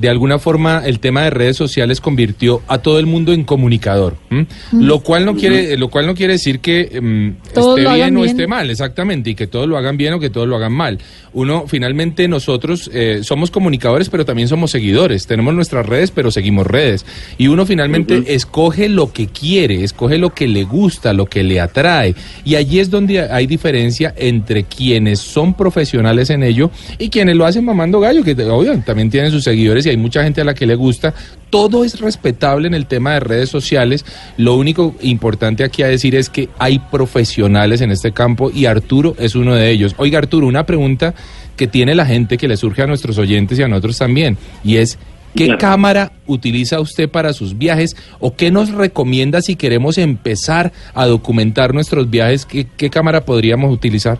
de 0.00 0.08
alguna 0.08 0.38
forma 0.38 0.82
el 0.84 0.98
tema 0.98 1.24
de 1.24 1.30
redes 1.30 1.56
sociales 1.56 2.00
convirtió 2.00 2.62
a 2.68 2.78
todo 2.78 2.98
el 2.98 3.06
mundo 3.06 3.32
en 3.32 3.44
comunicador, 3.44 4.16
¿m? 4.30 4.46
lo 4.72 5.00
cual 5.00 5.26
no 5.26 5.36
quiere, 5.36 5.76
lo 5.76 5.88
cual 5.88 6.06
no 6.06 6.14
quiere 6.14 6.34
decir 6.34 6.60
que 6.60 6.98
mm, 7.00 7.52
Todos 7.52 7.78
esté 7.78 7.94
bien 7.94 8.16
o 8.16 8.20
bien. 8.20 8.30
esté 8.30 8.46
mal, 8.46 8.70
exactamente, 8.70 9.30
y 9.30 9.34
que 9.34 9.46
todos 9.46 9.68
lo 9.68 9.76
hagan 9.76 9.98
bien 9.98 10.14
o 10.14 10.20
que 10.20 10.30
todos 10.30 10.48
lo 10.48 10.56
hagan 10.56 10.72
mal. 10.72 10.98
Uno, 11.32 11.66
finalmente, 11.68 12.26
nosotros 12.28 12.90
eh, 12.92 13.20
somos 13.22 13.50
comunicadores, 13.50 14.08
pero 14.08 14.24
también 14.24 14.48
somos 14.48 14.70
seguidores. 14.70 15.26
Tenemos 15.26 15.54
nuestras 15.54 15.86
redes, 15.86 16.10
pero 16.10 16.30
seguimos 16.30 16.66
redes. 16.66 17.06
Y 17.38 17.48
uno 17.48 17.66
finalmente 17.66 18.34
escoge 18.34 18.88
lo 18.88 19.12
que 19.12 19.28
quiere, 19.28 19.84
escoge 19.84 20.18
lo 20.18 20.34
que 20.34 20.48
le 20.48 20.64
gusta, 20.64 21.12
lo 21.12 21.26
que 21.26 21.42
le 21.42 21.60
atrae. 21.60 22.14
Y 22.44 22.56
allí 22.56 22.80
es 22.80 22.90
donde 22.90 23.20
hay 23.20 23.46
diferencia 23.46 24.12
entre 24.16 24.64
quienes 24.64 25.20
son 25.20 25.54
profesionales 25.54 26.30
en 26.30 26.42
ello 26.42 26.70
y 26.98 27.10
quienes 27.10 27.36
lo 27.36 27.46
hacen 27.46 27.64
mamando 27.64 28.00
gallo, 28.00 28.24
que 28.24 28.32
obvio, 28.44 28.76
también 28.80 29.10
tienen 29.10 29.30
sus 29.30 29.44
seguidores 29.44 29.86
y 29.86 29.89
hay 29.90 29.96
mucha 29.96 30.22
gente 30.22 30.40
a 30.40 30.44
la 30.44 30.54
que 30.54 30.66
le 30.66 30.74
gusta. 30.74 31.14
Todo 31.50 31.84
es 31.84 32.00
respetable 32.00 32.68
en 32.68 32.74
el 32.74 32.86
tema 32.86 33.14
de 33.14 33.20
redes 33.20 33.48
sociales. 33.48 34.04
Lo 34.36 34.54
único 34.56 34.94
importante 35.02 35.64
aquí 35.64 35.82
a 35.82 35.88
decir 35.88 36.14
es 36.14 36.30
que 36.30 36.48
hay 36.58 36.78
profesionales 36.78 37.80
en 37.80 37.90
este 37.90 38.12
campo 38.12 38.50
y 38.54 38.66
Arturo 38.66 39.14
es 39.18 39.34
uno 39.34 39.54
de 39.54 39.70
ellos. 39.70 39.94
Oiga, 39.98 40.18
Arturo, 40.18 40.46
una 40.46 40.64
pregunta 40.66 41.14
que 41.56 41.66
tiene 41.66 41.94
la 41.94 42.06
gente 42.06 42.38
que 42.38 42.48
le 42.48 42.56
surge 42.56 42.82
a 42.82 42.86
nuestros 42.86 43.18
oyentes 43.18 43.58
y 43.58 43.62
a 43.62 43.68
nosotros 43.68 43.98
también, 43.98 44.38
y 44.64 44.76
es 44.76 44.98
¿Qué 45.32 45.44
Claro. 45.44 45.58
cámara 45.60 46.12
utiliza 46.26 46.80
usted 46.80 47.08
para 47.08 47.32
sus 47.32 47.56
viajes 47.56 47.96
o 48.18 48.34
qué 48.34 48.50
nos 48.50 48.72
recomienda 48.72 49.40
si 49.42 49.54
queremos 49.54 49.96
empezar 49.96 50.72
a 50.92 51.06
documentar 51.06 51.72
nuestros 51.72 52.10
viajes? 52.10 52.44
¿Qué, 52.44 52.66
qué 52.76 52.90
cámara 52.90 53.24
podríamos 53.24 53.72
utilizar? 53.72 54.18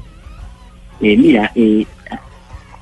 Eh, 1.00 1.16
mira, 1.16 1.50
eh, 1.56 1.84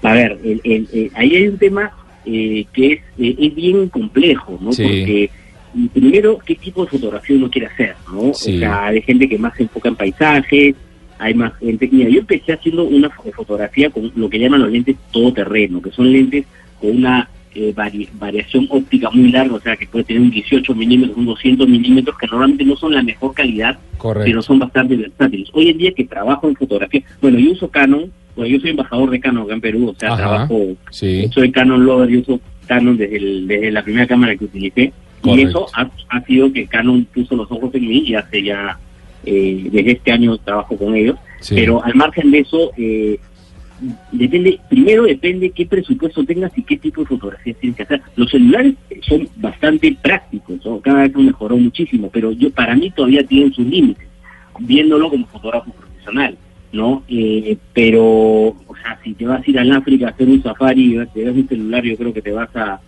a 0.02 0.12
ver, 0.12 0.38
el- 0.44 0.60
el- 0.62 0.88
eh, 0.92 1.10
ahí 1.14 1.36
hay 1.36 1.48
un 1.48 1.56
tema 1.56 1.90
eh, 2.26 2.64
que 2.72 2.92
es, 2.92 3.00
eh, 3.18 3.36
es 3.38 3.54
bien 3.54 3.88
complejo, 3.88 4.58
¿no? 4.60 4.72
Sí. 4.72 4.82
Porque 4.82 5.30
mm, 5.74 5.86
primero, 5.88 6.38
¿qué 6.44 6.54
tipo 6.54 6.84
de 6.84 6.90
fotografía 6.90 7.36
uno 7.36 7.50
quiere 7.50 7.66
hacer, 7.68 7.94
no? 8.12 8.32
Sí. 8.34 8.56
O 8.56 8.58
sea, 8.60 8.86
hay 8.86 9.02
gente 9.02 9.28
que 9.28 9.38
más 9.38 9.56
se 9.56 9.64
enfoca 9.64 9.88
en 9.88 9.96
paisajes, 9.96 10.74
hay 11.18 11.34
más 11.34 11.52
gente... 11.58 11.88
Mira, 11.90 12.08
yo 12.10 12.20
empecé 12.20 12.52
haciendo 12.52 12.84
una 12.84 13.08
fo- 13.10 13.32
fotografía 13.32 13.90
con 13.90 14.12
lo 14.14 14.28
que 14.30 14.38
llaman 14.38 14.60
los 14.62 14.70
lentes 14.70 14.96
todoterreno, 15.10 15.82
que 15.82 15.90
son 15.90 16.12
lentes 16.12 16.44
con 16.80 16.96
una 16.96 17.28
eh, 17.54 17.72
vari- 17.74 18.08
variación 18.18 18.66
óptica 18.70 19.10
muy 19.10 19.30
larga, 19.30 19.54
o 19.54 19.60
sea, 19.60 19.76
que 19.76 19.86
puede 19.86 20.04
tener 20.04 20.22
un 20.22 20.30
18 20.30 20.74
milímetros, 20.74 21.16
un 21.16 21.26
200 21.26 21.68
milímetros, 21.68 22.16
que 22.18 22.26
normalmente 22.26 22.64
no 22.64 22.76
son 22.76 22.94
la 22.94 23.02
mejor 23.02 23.34
calidad, 23.34 23.78
Correcto. 23.96 24.24
pero 24.26 24.42
son 24.42 24.58
bastante 24.58 24.96
versátiles. 24.96 25.48
Hoy 25.52 25.70
en 25.70 25.78
día 25.78 25.92
que 25.92 26.04
trabajo 26.04 26.48
en 26.48 26.56
fotografía, 26.56 27.02
bueno, 27.20 27.38
yo 27.38 27.52
uso 27.52 27.68
Canon, 27.68 28.10
bueno, 28.36 28.50
yo 28.54 28.60
soy 28.60 28.70
embajador 28.70 29.10
de 29.10 29.20
Canon 29.20 29.44
acá 29.44 29.54
en 29.54 29.60
Perú, 29.60 29.88
o 29.88 29.94
sea, 29.98 30.08
Ajá, 30.12 30.16
trabajo, 30.18 30.76
sí. 30.90 31.28
soy 31.32 31.50
Canon 31.50 31.84
lover, 31.84 32.08
yo 32.10 32.20
uso 32.20 32.40
Canon 32.66 32.96
desde, 32.96 33.16
el- 33.16 33.46
desde 33.48 33.70
la 33.72 33.82
primera 33.82 34.06
cámara 34.06 34.36
que 34.36 34.44
utilicé, 34.44 34.82
y 34.82 34.92
Correcto. 35.22 35.48
eso 35.48 35.66
ha, 35.74 35.90
ha 36.10 36.24
sido 36.24 36.52
que 36.52 36.66
Canon 36.66 37.04
puso 37.12 37.34
los 37.34 37.50
ojos 37.50 37.74
en 37.74 37.88
mí 37.88 38.04
y 38.06 38.14
hace 38.14 38.42
ya, 38.42 38.78
eh, 39.24 39.68
desde 39.72 39.92
este 39.92 40.12
año 40.12 40.36
trabajo 40.38 40.76
con 40.76 40.94
ellos, 40.94 41.16
Sí. 41.40 41.54
pero 41.56 41.82
al 41.84 41.94
margen 41.94 42.30
de 42.30 42.38
eso, 42.40 42.70
eh, 42.76 43.18
depende, 44.12 44.60
primero 44.68 45.04
depende 45.04 45.50
qué 45.50 45.66
presupuesto 45.66 46.24
tengas 46.24 46.56
y 46.56 46.62
qué 46.62 46.76
tipo 46.76 47.02
de 47.02 47.06
fotografías 47.06 47.56
tienes 47.58 47.76
que 47.76 47.82
hacer. 47.84 48.02
Los 48.16 48.30
celulares 48.30 48.74
son 49.02 49.28
bastante 49.36 49.96
prácticos, 50.00 50.64
¿no? 50.64 50.80
cada 50.80 51.02
vez 51.02 51.14
mejorado 51.14 51.58
muchísimo, 51.58 52.10
pero 52.12 52.32
yo 52.32 52.50
para 52.50 52.74
mí 52.74 52.90
todavía 52.90 53.24
tienen 53.24 53.52
sus 53.52 53.66
límites, 53.66 54.06
viéndolo 54.60 55.10
como 55.10 55.26
fotógrafo 55.26 55.70
profesional, 55.72 56.36
¿no? 56.72 57.02
Eh, 57.08 57.56
pero, 57.72 58.02
o 58.04 58.76
sea, 58.82 58.98
si 59.02 59.14
te 59.14 59.26
vas 59.26 59.46
a 59.46 59.50
ir 59.50 59.58
al 59.58 59.72
África 59.72 60.06
a 60.06 60.10
hacer 60.10 60.28
un 60.28 60.42
safari 60.42 60.96
y 60.96 61.06
te 61.06 61.24
das 61.24 61.34
un 61.34 61.48
celular, 61.48 61.84
yo 61.84 61.96
creo 61.96 62.12
que 62.12 62.22
te 62.22 62.32
vas 62.32 62.54
a... 62.56 62.80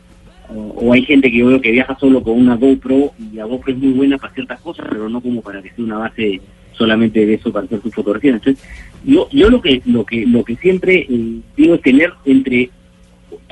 O, 0.53 0.86
o 0.86 0.93
hay 0.93 1.03
gente 1.03 1.30
que 1.30 1.38
yo 1.38 1.47
veo 1.47 1.61
que 1.61 1.70
viaja 1.70 1.97
solo 2.01 2.22
con 2.24 2.36
una 2.36 2.57
GoPro 2.57 3.12
y 3.20 3.36
la 3.36 3.45
GoPro 3.45 3.72
es 3.72 3.78
muy 3.78 3.93
buena 3.93 4.18
para 4.18 4.34
ciertas 4.34 4.61
cosas, 4.61 4.84
pero 4.91 5.09
no 5.09 5.20
como 5.20 5.43
para 5.43 5.62
que 5.62 5.70
sea 5.70 5.84
una 5.84 5.99
base 5.99 6.41
solamente 6.81 7.26
de 7.26 7.35
eso 7.35 7.53
para 7.53 7.66
hacer 7.66 7.81
tus 7.81 7.95
fotografías. 7.95 8.37
Entonces, 8.37 8.64
yo 9.05 9.28
yo 9.31 9.51
lo 9.51 9.61
que 9.61 9.83
lo 9.85 10.07
que 10.07 10.24
lo 10.26 10.43
que 10.45 10.57
siempre 10.57 11.07
eh, 11.09 11.41
digo 11.55 11.74
es 11.74 11.83
tener 11.83 12.11
entre 12.24 12.70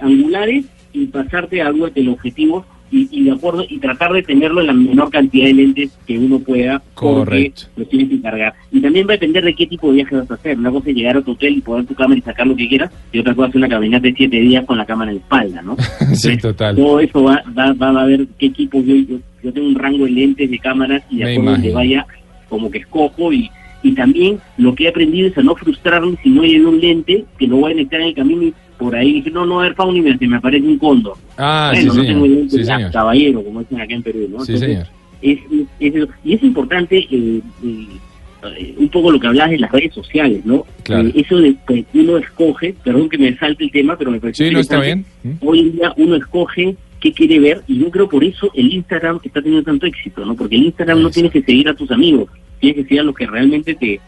angulares 0.00 0.64
y 0.94 1.06
pasarte 1.06 1.60
a 1.60 1.66
algo 1.66 1.84
de 1.84 1.92
teleobjetivos 1.92 2.64
y, 2.90 3.06
y 3.10 3.24
de 3.24 3.32
acuerdo 3.32 3.66
y 3.68 3.78
tratar 3.80 4.14
de 4.14 4.22
tenerlo 4.22 4.62
en 4.62 4.68
la 4.68 4.72
menor 4.72 5.10
cantidad 5.10 5.44
de 5.44 5.52
lentes 5.52 5.90
que 6.06 6.18
uno 6.18 6.38
pueda 6.38 6.80
Correcto. 6.94 7.64
porque 7.74 7.82
lo 7.82 7.84
tienes 7.86 8.08
que 8.08 8.22
cargar 8.22 8.54
y 8.72 8.80
también 8.80 9.06
va 9.06 9.10
a 9.12 9.16
depender 9.16 9.44
de 9.44 9.54
qué 9.54 9.66
tipo 9.66 9.88
de 9.88 9.96
viaje 9.96 10.16
vas 10.16 10.30
a 10.30 10.34
hacer 10.34 10.56
una 10.58 10.70
cosa 10.70 10.88
es 10.88 10.96
llegar 10.96 11.18
a 11.18 11.20
tu 11.20 11.32
hotel 11.32 11.58
y 11.58 11.60
poner 11.60 11.84
tu 11.84 11.94
cámara 11.94 12.18
y 12.18 12.22
sacar 12.22 12.46
lo 12.46 12.56
que 12.56 12.66
quieras 12.66 12.90
y 13.12 13.18
otra 13.18 13.34
cosa 13.34 13.50
es 13.50 13.54
una 13.56 13.68
caminata 13.68 14.06
de 14.08 14.14
siete 14.14 14.40
días 14.40 14.64
con 14.64 14.78
la 14.78 14.86
cámara 14.86 15.10
en 15.10 15.18
la 15.18 15.22
espalda 15.22 15.60
no 15.60 15.76
sí, 16.14 16.30
Entonces, 16.30 16.38
total. 16.40 16.76
todo 16.76 16.98
eso 17.00 17.22
va, 17.22 17.42
va, 17.56 17.74
va 17.74 18.00
a 18.00 18.06
ver 18.06 18.26
qué 18.38 18.46
equipo 18.46 18.82
yo, 18.82 18.94
yo, 18.94 19.18
yo 19.42 19.52
tengo 19.52 19.68
un 19.68 19.74
rango 19.74 20.06
de 20.06 20.10
lentes 20.12 20.50
de 20.50 20.58
cámaras 20.58 21.02
y 21.10 21.18
de 21.18 21.30
acuerdo 21.32 21.50
a 21.50 21.52
donde 21.52 21.72
vaya 21.74 22.06
como 22.48 22.70
que 22.70 22.78
escojo 22.78 23.32
y, 23.32 23.50
y 23.82 23.92
también 23.92 24.38
lo 24.56 24.74
que 24.74 24.84
he 24.84 24.88
aprendido 24.88 25.28
es 25.28 25.38
a 25.38 25.42
no 25.42 25.54
frustrarme 25.54 26.16
si 26.22 26.30
no 26.30 26.42
llevo 26.42 26.70
un 26.70 26.80
lente 26.80 27.24
que 27.38 27.46
lo 27.46 27.56
voy 27.56 27.72
a 27.72 27.74
necesitar 27.74 28.00
en 28.00 28.06
el 28.08 28.14
camino 28.14 28.42
y 28.44 28.54
por 28.78 28.94
ahí 28.94 29.14
dije 29.14 29.30
no 29.30 29.44
no 29.46 29.60
a 29.60 29.64
ver 29.64 29.74
Fauni 29.74 30.02
se 30.18 30.26
me 30.26 30.36
aparece 30.36 30.66
un 30.66 30.78
cóndor 30.78 31.14
Ah, 31.36 31.70
bueno, 31.74 31.92
sí, 31.92 31.98
no 31.98 32.04
tengo 32.06 32.26
lentes 32.26 32.52
Sí, 32.52 32.64
señor. 32.64 32.90
caballero 32.92 33.42
como 33.44 33.60
dicen 33.60 33.80
acá 33.80 33.94
en 33.94 34.02
Perú 34.02 34.28
¿no? 34.30 34.44
Sí, 34.44 34.52
Entonces, 34.54 34.60
señor. 34.60 34.86
es, 35.22 35.38
es 35.80 36.08
y 36.24 36.34
es 36.34 36.42
importante 36.42 36.98
eh, 37.10 37.40
eh, 37.64 38.74
un 38.78 38.88
poco 38.88 39.10
lo 39.10 39.18
que 39.18 39.26
hablabas 39.26 39.50
de 39.50 39.58
las 39.58 39.72
redes 39.72 39.92
sociales, 39.92 40.44
¿no? 40.44 40.64
Claro. 40.84 41.08
Eh, 41.08 41.12
eso 41.16 41.38
de 41.38 41.56
que 41.66 41.84
uno 41.94 42.18
escoge, 42.18 42.72
perdón 42.84 43.08
que 43.08 43.18
me 43.18 43.36
salte 43.36 43.64
el 43.64 43.72
tema, 43.72 43.96
pero 43.98 44.12
me 44.12 44.20
parece 44.20 44.44
Sí, 44.46 44.52
no 44.54 44.60
está 44.60 44.78
bien. 44.80 45.04
interesante. 45.24 45.46
Hoy 45.46 45.58
en 45.60 45.72
día 45.72 45.92
uno 45.96 46.14
escoge 46.14 46.76
qué 47.00 47.12
quiere 47.12 47.38
ver 47.38 47.62
y 47.68 47.78
yo 47.78 47.90
creo 47.90 48.08
por 48.08 48.24
eso 48.24 48.50
el 48.54 48.72
Instagram 48.72 49.20
está 49.22 49.40
teniendo 49.42 49.64
tanto 49.64 49.86
éxito, 49.86 50.24
¿no? 50.24 50.34
Porque 50.34 50.56
el 50.56 50.64
Instagram 50.64 51.02
no 51.02 51.10
tienes 51.10 51.32
que 51.32 51.42
seguir 51.42 51.68
a 51.68 51.74
tus 51.74 51.90
amigos, 51.90 52.28
tienes 52.60 52.76
que 52.76 52.82
seguir 52.84 53.00
a 53.00 53.04
los 53.04 53.14
que 53.14 53.26
realmente 53.26 53.74
te, 53.74 54.00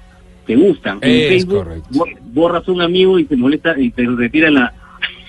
te 0.46 0.56
gustan. 0.56 0.98
En 1.02 1.10
Es 1.10 1.28
Facebook 1.28 1.58
correcto. 1.64 1.88
bor- 1.92 2.18
borras 2.32 2.68
un 2.68 2.80
amigo 2.82 3.18
y 3.18 3.24
se 3.26 3.36
molesta 3.36 3.78
y 3.78 3.90
te 3.90 4.04
retira 4.06 4.50
la... 4.50 4.72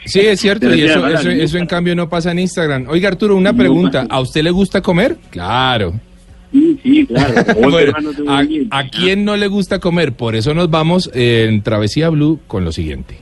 Sí, 0.06 0.20
es 0.22 0.40
cierto, 0.40 0.74
y 0.76 0.82
eso, 0.82 1.08
eso, 1.08 1.30
eso 1.30 1.58
en 1.60 1.68
cambio 1.68 1.96
no 1.96 2.10
pasa 2.10 2.32
en 2.32 2.40
Instagram. 2.40 2.88
Oiga, 2.90 3.10
Arturo, 3.10 3.36
una 3.36 3.52
No 3.52 3.58
pregunta. 3.60 4.02
pasa. 4.04 4.14
¿A 4.16 4.20
usted 4.22 4.42
le 4.44 4.50
gusta 4.50 4.82
comer? 4.82 5.18
Claro. 5.30 5.94
Sí, 6.52 6.80
sí, 6.82 7.06
claro. 7.06 7.34
Bueno, 7.70 7.94
¿a, 8.28 8.44
a 8.80 8.88
quién 8.90 9.24
no 9.24 9.38
le 9.38 9.46
gusta 9.48 9.78
comer? 9.80 10.14
Por 10.14 10.36
eso 10.36 10.56
nos 10.56 10.72
vamos 10.72 11.12
en 11.14 11.62
Travesía 11.62 12.10
Blue 12.10 12.40
con 12.48 12.66
lo 12.66 12.72
siguiente. 12.72 13.18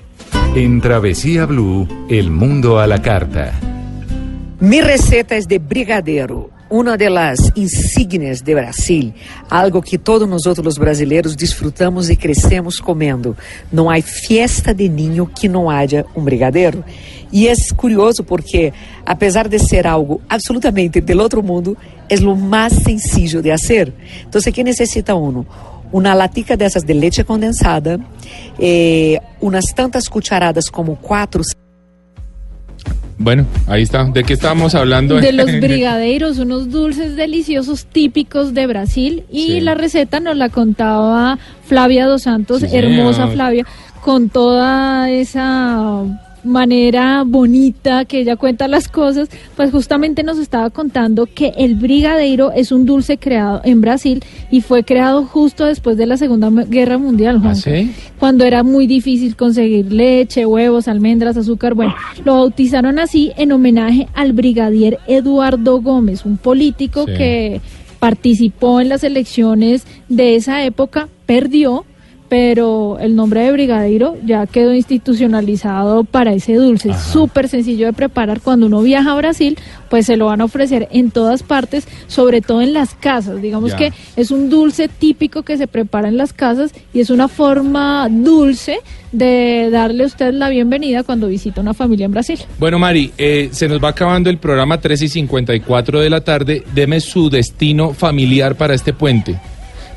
En 0.55 0.79
Travesía 0.79 1.45
Blue, 1.45 1.85
el 2.09 2.31
mundo 2.31 2.79
a 2.79 2.87
la 2.87 3.01
carta. 3.01 3.53
Mi 4.61 4.81
receta 4.81 5.37
es 5.37 5.47
de 5.47 5.57
brigadeiro, 5.57 6.49
una 6.69 6.97
de 6.97 7.09
las 7.09 7.49
insignias 7.55 8.43
de 8.43 8.55
Brasil, 8.55 9.13
algo 9.49 9.81
que 9.81 9.97
todos 9.97 10.27
nosotros 10.27 10.65
los 10.65 10.77
brasileiros 10.77 11.37
disfrutamos 11.37 12.09
y 12.09 12.17
crecemos 12.17 12.81
comendo. 12.81 13.37
No 13.71 13.89
hay 13.89 14.01
fiesta 14.01 14.73
de 14.73 14.89
niño 14.89 15.31
que 15.33 15.47
no 15.47 15.71
haya 15.71 16.05
un 16.13 16.25
brigadeiro. 16.25 16.83
Y 17.31 17.47
es 17.47 17.71
curioso 17.71 18.25
porque, 18.25 18.73
apesar 19.05 19.49
de 19.49 19.59
ser 19.59 19.87
algo 19.87 20.19
absolutamente 20.27 20.99
del 20.99 21.21
otro 21.21 21.41
mundo, 21.41 21.77
es 22.09 22.21
lo 22.21 22.35
más 22.35 22.73
sencillo 22.73 23.41
de 23.41 23.53
hacer. 23.53 23.93
Entonces, 24.25 24.53
¿qué 24.53 24.65
necesita 24.65 25.15
uno? 25.15 25.45
Una 25.93 26.13
latica 26.13 26.57
dessas 26.57 26.85
de 26.85 26.95
leche 26.95 27.23
condensada, 27.23 27.97
eh, 28.57 29.21
unas 29.39 29.73
tantas 29.73 30.09
cucharadas 30.09 30.69
como 30.69 30.97
cuatro, 30.97 31.43
Bueno, 33.21 33.45
ahí 33.67 33.81
está. 33.83 34.05
¿De 34.05 34.23
qué 34.23 34.31
estábamos 34.33 34.75
hablando? 34.75 35.15
De 35.17 35.33
los 35.33 35.51
brigadeiros, 35.61 36.39
unos 36.39 36.71
dulces 36.71 37.15
deliciosos 37.17 37.85
típicos 37.85 38.53
de 38.53 38.65
Brasil. 38.65 39.23
Y 39.29 39.47
Sí. 39.47 39.59
la 39.61 39.75
receta 39.75 40.19
nos 40.21 40.37
la 40.37 40.47
contaba 40.49 41.37
Flavia 41.65 42.05
Dos 42.07 42.21
Santos, 42.23 42.61
Sí, 42.61 42.67
hermosa. 42.71 43.27
Flavia, 43.27 43.65
con 44.01 44.29
toda 44.29 45.09
esa 45.11 46.01
manera 46.43 47.23
bonita 47.25 48.05
que 48.05 48.19
ella 48.21 48.35
cuenta 48.35 48.67
las 48.67 48.87
cosas, 48.87 49.29
pues 49.55 49.71
justamente 49.71 50.23
nos 50.23 50.37
estaba 50.39 50.69
contando 50.69 51.25
que 51.25 51.53
el 51.57 51.75
brigadeiro 51.75 52.51
es 52.51 52.71
un 52.71 52.85
dulce 52.85 53.17
creado 53.17 53.61
en 53.63 53.81
Brasil 53.81 54.23
y 54.51 54.61
fue 54.61 54.83
creado 54.83 55.25
justo 55.25 55.65
después 55.65 55.97
de 55.97 56.05
la 56.05 56.17
Segunda 56.17 56.49
Guerra 56.49 56.97
Mundial, 56.97 57.37
¿Ah, 57.37 57.39
Juanca 57.41 57.59
sí? 57.61 57.91
cuando 58.19 58.45
era 58.45 58.63
muy 58.63 58.87
difícil 58.87 59.35
conseguir 59.35 59.91
leche, 59.91 60.45
huevos, 60.45 60.87
almendras, 60.87 61.37
azúcar. 61.37 61.73
Bueno, 61.73 61.93
lo 62.25 62.35
bautizaron 62.35 62.99
así 62.99 63.31
en 63.37 63.51
homenaje 63.51 64.07
al 64.13 64.33
brigadier 64.33 64.97
Eduardo 65.07 65.81
Gómez, 65.81 66.25
un 66.25 66.37
político 66.37 67.05
Sí. 67.05 67.13
que 67.17 67.61
participó 67.99 68.79
en 68.81 68.89
las 68.89 69.03
elecciones 69.03 69.85
de 70.07 70.35
esa 70.35 70.63
época, 70.63 71.09
perdió, 71.25 71.85
pero 72.29 72.97
el 72.99 73.15
nombre 73.15 73.41
de 73.41 73.51
brigadeiro 73.51 74.15
ya 74.23 74.45
quedó 74.45 74.73
institucionalizado 74.73 76.03
para 76.03 76.31
ese 76.33 76.53
dulce. 76.55 76.91
Es 76.91 76.97
súper 77.01 77.49
sencillo 77.49 77.87
de 77.87 77.93
preparar. 77.93 78.39
Cuando 78.41 78.67
uno 78.67 78.81
viaja 78.83 79.11
a 79.11 79.15
Brasil, 79.15 79.57
pues 79.89 80.05
se 80.05 80.15
lo 80.15 80.27
van 80.27 80.41
a 80.41 80.45
ofrecer 80.45 80.87
en 80.91 81.09
todas 81.11 81.41
partes, 81.43 81.87
sobre 82.07 82.41
todo 82.41 82.61
en 82.61 82.73
las 82.73 82.93
casas. 82.93 83.41
Digamos 83.41 83.71
Ya. 83.71 83.77
que 83.77 83.93
es 84.15 84.29
un 84.31 84.49
dulce 84.49 84.87
típico 84.87 85.41
que 85.43 85.57
se 85.57 85.67
prepara 85.67 86.07
en 86.07 86.17
las 86.17 86.31
casas 86.31 86.71
y 86.93 86.99
es 86.99 87.09
una 87.09 87.27
forma 87.27 88.07
dulce 88.09 88.77
de 89.11 89.69
darle 89.71 90.03
a 90.03 90.07
usted 90.07 90.31
la 90.33 90.49
bienvenida 90.49 91.01
cuando 91.03 91.27
visita 91.27 91.61
una 91.61 91.73
familia 91.73 92.05
en 92.05 92.11
Brasil. 92.11 92.39
Bueno, 92.59 92.77
Mari, 92.77 93.11
eh, 93.17 93.49
se 93.51 93.67
nos 93.67 93.83
va 93.83 93.89
acabando 93.89 94.29
el 94.29 94.37
programa 94.37 94.79
3 94.79 95.01
y 95.01 95.07
54 95.09 95.99
de 95.99 96.09
la 96.11 96.21
tarde. 96.21 96.63
Deme 96.75 96.99
su 96.99 97.29
destino 97.31 97.93
familiar 97.93 98.55
para 98.55 98.75
este 98.75 98.93
puente. 98.93 99.35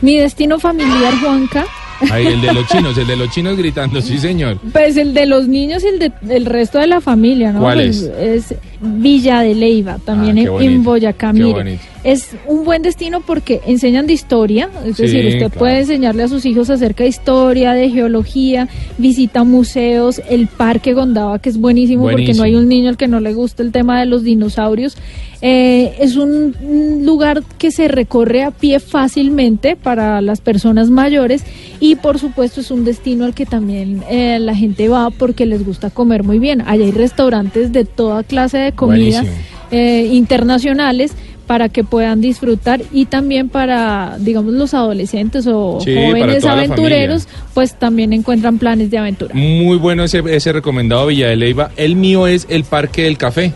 Mi 0.00 0.16
destino 0.16 0.58
familiar, 0.58 1.12
Juanca, 1.20 1.64
Ahí, 2.10 2.26
el 2.26 2.40
de 2.40 2.52
los 2.52 2.66
chinos, 2.68 2.96
el 2.98 3.06
de 3.06 3.16
los 3.16 3.30
chinos 3.30 3.56
gritando, 3.56 4.00
sí, 4.02 4.18
señor. 4.18 4.58
pues 4.72 4.96
el 4.96 5.14
de 5.14 5.26
los 5.26 5.46
niños 5.48 5.82
y 5.84 5.88
el 5.88 5.98
de- 5.98 6.12
del 6.20 6.46
resto 6.46 6.78
de 6.78 6.86
la 6.86 7.00
familia, 7.00 7.52
¿no? 7.52 7.60
¿Cuál 7.60 7.78
Pues, 7.78 8.02
es? 8.18 8.54
Villa 8.82 9.40
de 9.42 9.54
Leiva, 9.54 9.98
también 10.04 10.38
Ah, 10.38 10.40
en- 10.42 10.46
bonito, 10.50 10.72
en 10.72 10.82
Boyacá. 10.84 11.32
Mire, 11.32 11.78
es 12.04 12.30
un 12.48 12.64
buen 12.64 12.82
destino 12.82 13.20
porque 13.20 13.60
enseñan 13.66 14.06
de 14.08 14.12
historia, 14.12 14.68
es 14.84 14.96
Sí, 14.96 15.02
decir, 15.02 15.24
usted 15.26 15.38
claro. 15.38 15.58
puede 15.58 15.78
enseñarle 15.80 16.24
a 16.24 16.28
sus 16.28 16.44
hijos 16.44 16.68
acerca 16.68 17.04
de 17.04 17.10
historia, 17.10 17.72
de 17.72 17.90
geología, 17.90 18.68
visita 18.98 19.44
museos, 19.44 20.20
el 20.28 20.48
Parque 20.48 20.94
Gondaba, 20.94 21.38
que 21.38 21.48
es 21.48 21.58
buenísimo, 21.58 22.08
porque 22.10 22.34
no 22.34 22.42
hay 22.42 22.56
un 22.56 22.68
niño 22.68 22.88
al 22.88 22.96
que 22.96 23.06
no 23.08 23.20
le 23.20 23.32
guste 23.34 23.62
el 23.62 23.70
tema 23.72 24.00
de 24.00 24.06
los 24.06 24.24
dinosaurios. 24.24 24.96
Eh, 25.44 25.96
es 25.98 26.14
un 26.16 26.54
un 26.62 27.04
lugar 27.04 27.42
que 27.58 27.72
se 27.72 27.88
recorre 27.88 28.44
a 28.44 28.52
pie 28.52 28.78
fácilmente 28.78 29.74
para 29.74 30.20
las 30.20 30.40
personas 30.40 30.88
mayores 30.88 31.42
y 31.80 31.96
por 31.96 32.20
supuesto 32.20 32.60
es 32.60 32.70
un 32.70 32.84
destino 32.84 33.24
al 33.24 33.34
que 33.34 33.44
también 33.44 34.02
eh, 34.08 34.38
la 34.40 34.54
gente 34.54 34.88
va 34.88 35.10
porque 35.10 35.44
les 35.46 35.64
gusta 35.66 35.90
comer 35.90 36.22
muy 36.22 36.38
bien. 36.38 36.60
Allá 36.62 36.84
hay 36.84 36.92
restaurantes 36.92 37.72
de 37.72 37.84
toda 37.84 38.22
clase 38.22 38.58
de 38.58 38.71
comidas 38.74 39.26
eh, 39.70 40.08
internacionales 40.12 41.12
para 41.46 41.68
que 41.68 41.84
puedan 41.84 42.20
disfrutar 42.20 42.82
y 42.92 43.06
también 43.06 43.48
para, 43.48 44.16
digamos, 44.18 44.54
los 44.54 44.74
adolescentes 44.74 45.46
o 45.46 45.80
Sí, 45.82 45.94
jóvenes 45.94 46.44
aventureros, 46.44 47.28
pues 47.52 47.78
también 47.78 48.12
encuentran 48.12 48.58
planes 48.58 48.90
de 48.90 48.98
aventura. 48.98 49.34
Muy 49.34 49.76
bueno 49.76 50.04
ese, 50.04 50.22
ese 50.26 50.52
recomendado 50.52 51.06
Villa 51.06 51.28
de 51.28 51.36
Leyva. 51.36 51.70
El 51.76 51.96
mío 51.96 52.26
es 52.26 52.46
el 52.48 52.64
Parque 52.64 53.02
del 53.02 53.18
Café. 53.18 53.52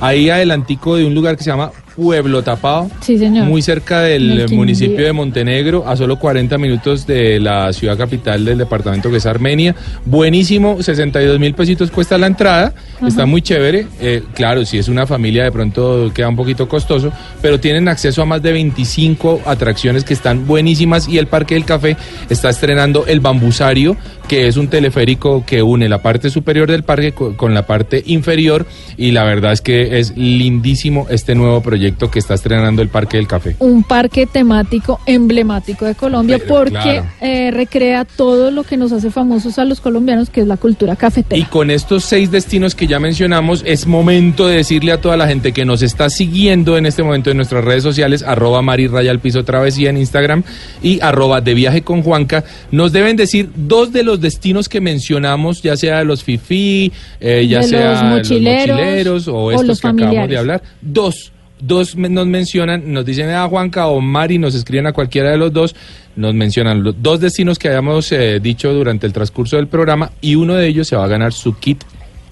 Ahí 0.00 0.30
adelantico 0.30 0.96
de 0.96 1.04
un 1.04 1.14
lugar 1.14 1.36
que 1.36 1.44
se 1.44 1.50
llama 1.50 1.70
Pueblo 1.98 2.44
Tapado. 2.44 2.88
Sí, 3.00 3.18
señor. 3.18 3.46
Muy 3.46 3.60
cerca 3.60 4.02
del 4.02 4.48
municipio 4.50 5.04
de 5.04 5.12
Montenegro, 5.12 5.84
a 5.84 5.96
solo 5.96 6.16
40 6.16 6.56
minutos 6.56 7.08
de 7.08 7.40
la 7.40 7.72
ciudad 7.72 7.98
capital 7.98 8.44
del 8.44 8.56
departamento 8.56 9.10
que 9.10 9.16
es 9.16 9.26
Armenia. 9.26 9.74
Buenísimo, 10.04 10.80
62 10.80 11.40
mil 11.40 11.54
pesitos 11.54 11.90
cuesta 11.90 12.16
la 12.16 12.28
entrada, 12.28 12.72
está 13.04 13.26
muy 13.26 13.42
chévere. 13.42 13.88
Eh, 14.00 14.22
claro, 14.32 14.64
si 14.64 14.78
es 14.78 14.86
una 14.86 15.08
familia 15.08 15.42
de 15.42 15.50
pronto 15.50 16.12
queda 16.14 16.28
un 16.28 16.36
poquito 16.36 16.68
costoso, 16.68 17.12
pero 17.42 17.58
tienen 17.58 17.88
acceso 17.88 18.22
a 18.22 18.26
más 18.26 18.42
de 18.42 18.52
25 18.52 19.42
atracciones 19.44 20.04
que 20.04 20.14
están 20.14 20.46
buenísimas 20.46 21.08
y 21.08 21.18
el 21.18 21.26
Parque 21.26 21.54
del 21.54 21.64
Café 21.64 21.96
está 22.30 22.50
estrenando 22.50 23.06
el 23.06 23.18
Bambusario, 23.18 23.96
que 24.28 24.46
es 24.46 24.56
un 24.56 24.68
teleférico 24.68 25.44
que 25.46 25.62
une 25.62 25.88
la 25.88 26.02
parte 26.02 26.30
superior 26.30 26.70
del 26.70 26.82
parque 26.84 27.12
co- 27.12 27.36
con 27.36 27.54
la 27.54 27.66
parte 27.66 28.02
inferior 28.06 28.66
y 28.96 29.10
la 29.12 29.24
verdad 29.24 29.52
es 29.52 29.60
que 29.60 29.98
es 29.98 30.16
lindísimo 30.16 31.06
este 31.10 31.34
nuevo 31.34 31.62
proyecto 31.62 32.10
que 32.10 32.18
está 32.18 32.34
estrenando 32.34 32.82
el 32.82 32.88
Parque 32.88 33.16
del 33.16 33.26
Café. 33.26 33.56
un 33.58 33.82
parque 33.82 34.26
temático 34.26 35.00
emblemático 35.06 35.84
de 35.84 35.94
Colombia 35.94 36.38
Pero, 36.38 36.54
porque 36.54 36.72
claro. 36.72 37.06
eh, 37.20 37.50
recrea 37.50 38.04
todo 38.04 38.50
lo 38.50 38.62
que 38.64 38.76
nos 38.76 38.92
hace 38.92 39.10
famosos 39.10 39.58
a 39.58 39.64
los 39.64 39.80
colombianos, 39.80 40.30
que 40.30 40.42
es 40.42 40.46
la 40.46 40.56
cultura 40.56 40.96
cafetera. 40.96 41.38
Y 41.40 41.44
con 41.44 41.70
estos 41.70 42.04
seis 42.04 42.30
destinos 42.30 42.74
que 42.74 42.86
ya 42.86 42.98
mencionamos, 43.00 43.62
es 43.66 43.86
momento 43.86 44.46
de 44.46 44.56
decirle 44.56 44.92
a 44.92 45.00
toda 45.00 45.16
la 45.16 45.26
gente 45.26 45.52
que 45.52 45.64
nos 45.64 45.82
está 45.82 46.10
siguiendo 46.10 46.76
en 46.76 46.86
este 46.86 47.02
momento 47.02 47.30
en 47.30 47.36
nuestras 47.38 47.64
redes 47.64 47.82
sociales, 47.82 48.22
arroba 48.22 48.62
Mari 48.62 48.88
Raya 48.88 49.10
al 49.10 49.20
Piso 49.20 49.44
Travesía 49.44 49.90
en 49.90 49.96
Instagram 49.96 50.42
y 50.82 51.00
arroba 51.00 51.40
de 51.40 51.54
viaje 51.54 51.82
con 51.82 52.02
Juanca, 52.02 52.44
nos 52.70 52.92
deben 52.92 53.16
decir 53.16 53.50
dos 53.56 53.92
de 53.92 54.02
los 54.02 54.17
destinos 54.20 54.68
que 54.68 54.80
mencionamos, 54.80 55.62
ya 55.62 55.76
sea 55.76 56.04
los 56.04 56.22
FIFI, 56.24 56.92
eh, 57.20 57.46
ya 57.48 57.60
De 57.60 57.68
sea 57.68 57.92
los 57.92 58.02
mochileros, 58.04 58.76
mochileros 58.76 59.28
o 59.28 59.36
o 59.36 59.50
estos 59.52 59.66
los 59.66 59.80
que 59.80 59.88
acabamos 59.88 60.28
de 60.28 60.38
hablar. 60.38 60.62
Dos. 60.80 61.32
Dos 61.60 61.96
nos 61.96 62.26
mencionan, 62.28 62.92
nos 62.92 63.04
dicen 63.04 63.30
a 63.30 63.48
Juanca 63.48 63.88
o 63.88 64.00
Mari, 64.00 64.38
nos 64.38 64.54
escriben 64.54 64.86
a 64.86 64.92
cualquiera 64.92 65.32
de 65.32 65.38
los 65.38 65.52
dos, 65.52 65.74
nos 66.14 66.32
mencionan 66.32 66.84
los 66.84 67.02
dos 67.02 67.18
destinos 67.18 67.58
que 67.58 67.66
habíamos 67.66 68.12
eh, 68.12 68.38
dicho 68.40 68.72
durante 68.72 69.08
el 69.08 69.12
transcurso 69.12 69.56
del 69.56 69.66
programa 69.66 70.12
y 70.20 70.36
uno 70.36 70.54
de 70.54 70.68
ellos 70.68 70.86
se 70.86 70.94
va 70.94 71.04
a 71.04 71.08
ganar 71.08 71.32
su 71.32 71.58
kit 71.58 71.82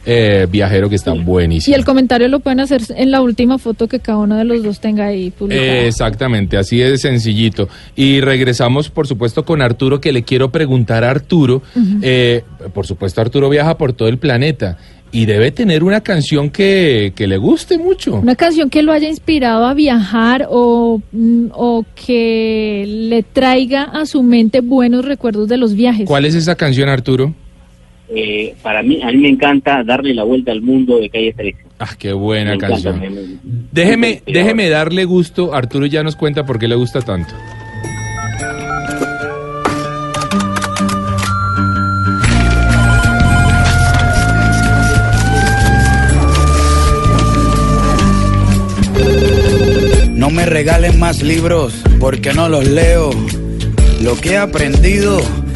eh, 0.06 0.46
viajero 0.50 0.88
que 0.88 0.94
está 0.94 1.14
Y 1.14 1.18
buenísimo. 1.18 1.76
el 1.76 1.84
comentario 1.84 2.28
lo 2.28 2.40
pueden 2.40 2.60
hacer 2.60 2.80
en 2.96 3.10
la 3.10 3.20
última 3.20 3.58
foto 3.58 3.88
que 3.88 3.98
cada 4.00 4.18
uno 4.18 4.36
de 4.36 4.44
los 4.44 4.62
dos 4.62 4.80
tenga 4.80 5.06
ahí 5.06 5.30
publicada. 5.30 5.66
Eh, 5.66 5.88
Exactamente, 5.88 6.56
así 6.56 6.78
de 6.78 6.96
sencillito. 6.96 7.68
Y 7.96 8.20
regresamos, 8.20 8.88
por 8.88 9.06
supuesto, 9.06 9.44
con 9.44 9.60
Arturo, 9.62 10.00
que 10.00 10.12
le 10.12 10.22
quiero 10.22 10.50
preguntar 10.52 11.02
a 11.04 11.10
Arturo. 11.10 11.60
eh, 12.02 12.42
por 12.72 12.86
supuesto, 12.86 13.20
Arturo 13.20 13.48
viaja 13.50 13.76
por 13.76 13.92
todo 13.92 14.08
el 14.08 14.18
planeta 14.18 14.78
y 15.12 15.24
debe 15.26 15.50
tener 15.50 15.82
una 15.84 16.00
canción 16.02 16.50
que, 16.50 17.12
que 17.16 17.26
le 17.26 17.36
guste 17.38 17.78
mucho. 17.78 18.16
Una 18.16 18.34
canción 18.36 18.70
que 18.70 18.82
lo 18.82 18.92
haya 18.92 19.08
inspirado 19.08 19.64
a 19.64 19.72
viajar 19.74 20.46
o, 20.50 21.00
mm, 21.12 21.46
o 21.52 21.84
que 21.94 22.84
le 22.86 23.22
traiga 23.22 23.84
a 23.84 24.04
su 24.06 24.22
mente 24.22 24.60
buenos 24.60 25.04
recuerdos 25.04 25.48
de 25.48 25.56
los 25.56 25.74
viajes. 25.74 26.06
¿Cuál 26.06 26.26
es 26.26 26.34
esa 26.34 26.54
canción, 26.56 26.88
Arturo? 26.88 27.34
Eh, 28.08 28.54
para 28.62 28.82
mí, 28.82 29.02
a 29.02 29.08
mí 29.10 29.16
me 29.18 29.28
encanta 29.28 29.82
darle 29.82 30.14
la 30.14 30.22
vuelta 30.22 30.52
al 30.52 30.62
mundo 30.62 30.98
de 30.98 31.10
Calle 31.10 31.32
13. 31.32 31.58
Ah, 31.78 31.90
qué 31.98 32.12
buena 32.12 32.50
Me 32.50 32.54
encanta, 32.56 32.74
canción. 32.74 33.00
me- 33.00 33.10
me- 33.10 33.22
Déjeme, 33.72 34.22
me- 34.26 34.32
déjeme 34.32 34.68
darle 34.68 35.04
gusto. 35.04 35.52
Arturo 35.54 35.86
ya 35.86 36.02
nos 36.02 36.14
cuenta 36.16 36.46
por 36.46 36.58
qué 36.58 36.68
le 36.68 36.76
gusta 36.76 37.00
tanto. 37.02 37.34
No 50.14 50.30
me 50.30 50.46
regalen 50.46 50.98
más 50.98 51.22
libros 51.22 51.74
porque 52.00 52.32
no 52.32 52.48
los 52.48 52.66
leo. 52.66 53.10
Lo 54.02 54.16
que 54.16 54.30
he 54.32 54.36
aprendido 54.38 55.20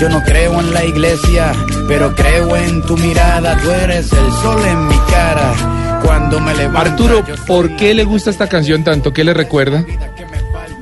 Yo 0.00 0.08
no 0.08 0.22
creo 0.22 0.60
en 0.60 0.72
la 0.72 0.84
iglesia, 0.84 1.52
pero 1.88 2.14
creo 2.14 2.54
en 2.56 2.82
tu 2.82 2.96
mirada. 2.96 3.56
Tú 3.58 3.70
eres 3.70 4.12
el 4.12 4.32
sol 4.42 4.60
en 4.66 4.86
mi 4.88 4.96
cara. 5.10 6.00
Cuando 6.04 6.40
me 6.40 6.54
levanto. 6.54 6.78
Arturo, 6.78 7.24
¿por 7.46 7.74
qué 7.76 7.94
le 7.94 8.04
gusta 8.04 8.30
esta 8.30 8.48
canción 8.48 8.84
tanto? 8.84 9.12
¿Qué 9.12 9.24
le 9.24 9.34
recuerda? 9.34 9.84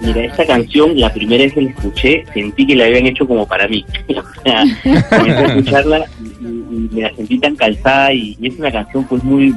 Mira, 0.03 0.24
esta 0.24 0.47
canción, 0.47 0.99
la 1.01 1.12
primera 1.12 1.44
vez 1.44 1.55
que 1.55 1.62
la 1.62 1.70
escuché, 1.70 2.24
sentí 2.34 2.66
que 2.66 2.76
la 2.76 2.84
habían 2.84 3.07
hecho 3.07 3.26
como 3.26 3.47
para 3.47 3.66
mí. 3.66 3.84
o 4.09 4.42
sea, 4.44 4.62
comencé 5.09 5.38
a 5.38 5.47
escucharla 5.47 6.05
me 6.40 7.03
la 7.03 7.14
sentí 7.16 7.38
tan 7.38 7.57
calzada 7.57 8.12
y, 8.12 8.36
y 8.40 8.49
es 8.49 8.59
una 8.59 8.70
canción 8.70 9.05
pues 9.05 9.22
muy 9.24 9.55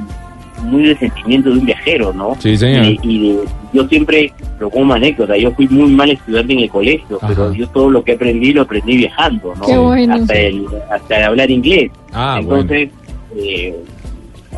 muy 0.64 0.88
de 0.88 0.96
sentimiento 0.98 1.50
de 1.50 1.58
un 1.58 1.64
viajero, 1.66 2.12
¿no? 2.12 2.36
Sí, 2.40 2.56
señor. 2.56 2.84
Y, 2.86 2.98
y 3.02 3.32
de- 3.32 3.44
yo 3.72 3.86
siempre, 3.88 4.32
lo 4.58 4.68
como 4.70 4.94
anécdota, 4.94 5.36
yo 5.36 5.50
fui 5.52 5.68
muy 5.68 5.90
mal 5.90 6.10
estudiante 6.10 6.52
en 6.52 6.58
el 6.60 6.70
colegio, 6.70 7.16
Ajá. 7.18 7.28
pero 7.28 7.52
yo 7.54 7.68
todo 7.68 7.90
lo 7.90 8.02
que 8.04 8.12
aprendí 8.12 8.52
lo 8.52 8.62
aprendí 8.62 8.96
viajando, 8.96 9.54
¿no? 9.56 9.66
Qué 9.66 9.76
bueno. 9.78 10.14
Hasta, 10.14 10.34
el, 10.34 10.66
hasta 10.90 11.16
el 11.18 11.22
hablar 11.24 11.50
inglés. 11.50 11.90
Ah, 12.12 12.40
bueno. 12.42 12.60
Entonces, 12.62 12.90
eh, 13.36 13.74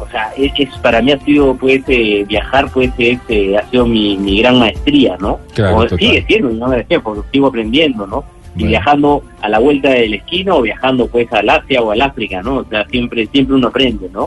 o 0.01 0.09
sea, 0.11 0.33
es, 0.37 0.53
es- 0.59 0.79
para 0.79 1.01
mí 1.03 1.13
ha 1.13 1.19
sido, 1.21 1.55
pues, 1.57 1.83
eh, 1.89 2.25
viajar, 2.27 2.71
pues, 2.73 2.91
es, 2.99 3.19
eh, 3.29 3.57
ha 3.57 3.69
sido 3.71 3.87
mi, 3.87 4.17
mi 4.17 4.41
gran 4.41 4.59
maestría, 4.59 5.17
¿no? 5.21 5.39
Claro, 5.55 5.77
o 5.79 5.89
sigue 5.89 6.25
siendo 6.27 6.49
mi 6.49 6.59
gran 6.59 6.71
maestría, 6.71 7.01
porque 7.01 7.23
sigo 7.33 7.47
aprendiendo, 7.49 8.07
¿no? 8.07 8.25
Y 8.55 8.61
Bueno. 8.61 8.69
viajando 8.71 9.23
a 9.41 9.49
la 9.49 9.59
vuelta 9.59 9.91
de 9.91 10.09
la 10.09 10.17
esquina 10.17 10.55
o 10.55 10.63
viajando, 10.63 11.07
pues, 11.07 11.31
al 11.33 11.49
Asia 11.49 11.81
o 11.83 11.91
al 11.91 12.01
África, 12.03 12.43
¿no? 12.43 12.57
O 12.59 12.65
sea, 12.65 12.85
siempre, 12.89 13.27
siempre 13.33 13.55
uno 13.57 13.69
aprende, 13.69 14.09
¿no? 14.13 14.25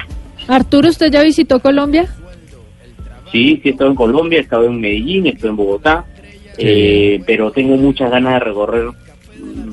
Arturo, 0.48 0.90
¿usted 0.90 1.12
ya 1.12 1.24
visitó 1.24 1.60
Colombia? 1.60 2.08
Sí, 3.32 3.60
sí 3.62 3.70
he 3.70 3.72
estado 3.72 3.90
en 3.90 3.96
Colombia, 3.96 4.40
he 4.40 4.42
estado 4.42 4.66
en 4.66 4.80
Medellín, 4.80 5.26
he 5.26 5.30
estado 5.30 5.50
en 5.50 5.56
Bogotá, 5.56 6.06
eh, 6.58 7.22
pero 7.26 7.52
tengo 7.52 7.76
muchas 7.78 8.10
ganas 8.12 8.34
de 8.36 8.40
recorrer 8.40 8.86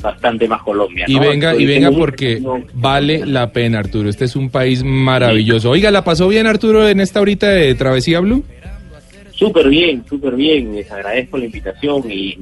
bastante 0.02 0.48
más 0.48 0.62
Colombia. 0.62 1.04
Y 1.08 1.18
venga, 1.18 1.50
Estoy- 1.52 1.62
y 1.62 1.66
venga 1.66 1.90
porque 1.92 2.40
mucho- 2.40 2.66
vale 2.74 3.24
la 3.26 3.52
pena, 3.52 3.78
Arturo. 3.78 4.08
Este 4.08 4.24
es 4.24 4.34
un 4.36 4.50
país 4.50 4.82
maravilloso. 4.82 5.70
Oiga, 5.70 5.90
¿la 5.90 6.02
pasó 6.04 6.26
bien, 6.28 6.46
Arturo, 6.46 6.88
en 6.88 7.00
esta 7.00 7.20
horita 7.20 7.48
de 7.50 7.74
Travesía 7.74 8.20
Blue? 8.20 8.44
Súper 9.32 9.68
bien, 9.68 10.04
súper 10.08 10.34
bien. 10.36 10.74
Les 10.74 10.90
agradezco 10.90 11.38
la 11.38 11.44
invitación 11.46 12.02
y 12.10 12.36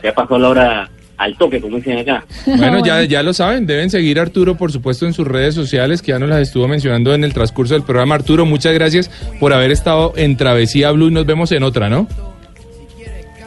se 0.00 0.08
ha 0.08 0.14
pasado 0.14 0.38
la 0.38 0.48
hora 0.48 0.90
al 1.22 1.36
toque, 1.36 1.60
como 1.60 1.76
dicen 1.76 1.98
acá. 1.98 2.24
Bueno, 2.46 2.84
ya, 2.84 3.02
ya 3.04 3.22
lo 3.22 3.32
saben, 3.32 3.66
deben 3.66 3.90
seguir 3.90 4.18
a 4.18 4.22
Arturo, 4.22 4.56
por 4.56 4.72
supuesto, 4.72 5.06
en 5.06 5.12
sus 5.12 5.26
redes 5.26 5.54
sociales, 5.54 6.02
que 6.02 6.08
ya 6.12 6.18
nos 6.18 6.28
las 6.28 6.40
estuvo 6.40 6.66
mencionando 6.68 7.14
en 7.14 7.24
el 7.24 7.32
transcurso 7.32 7.74
del 7.74 7.82
programa. 7.82 8.14
Arturo, 8.16 8.44
muchas 8.46 8.74
gracias 8.74 9.10
por 9.40 9.52
haber 9.52 9.70
estado 9.70 10.12
en 10.16 10.36
Travesía 10.36 10.90
Blue 10.92 11.08
y 11.08 11.12
nos 11.12 11.26
vemos 11.26 11.50
en 11.52 11.62
otra, 11.62 11.88
¿no? 11.88 12.06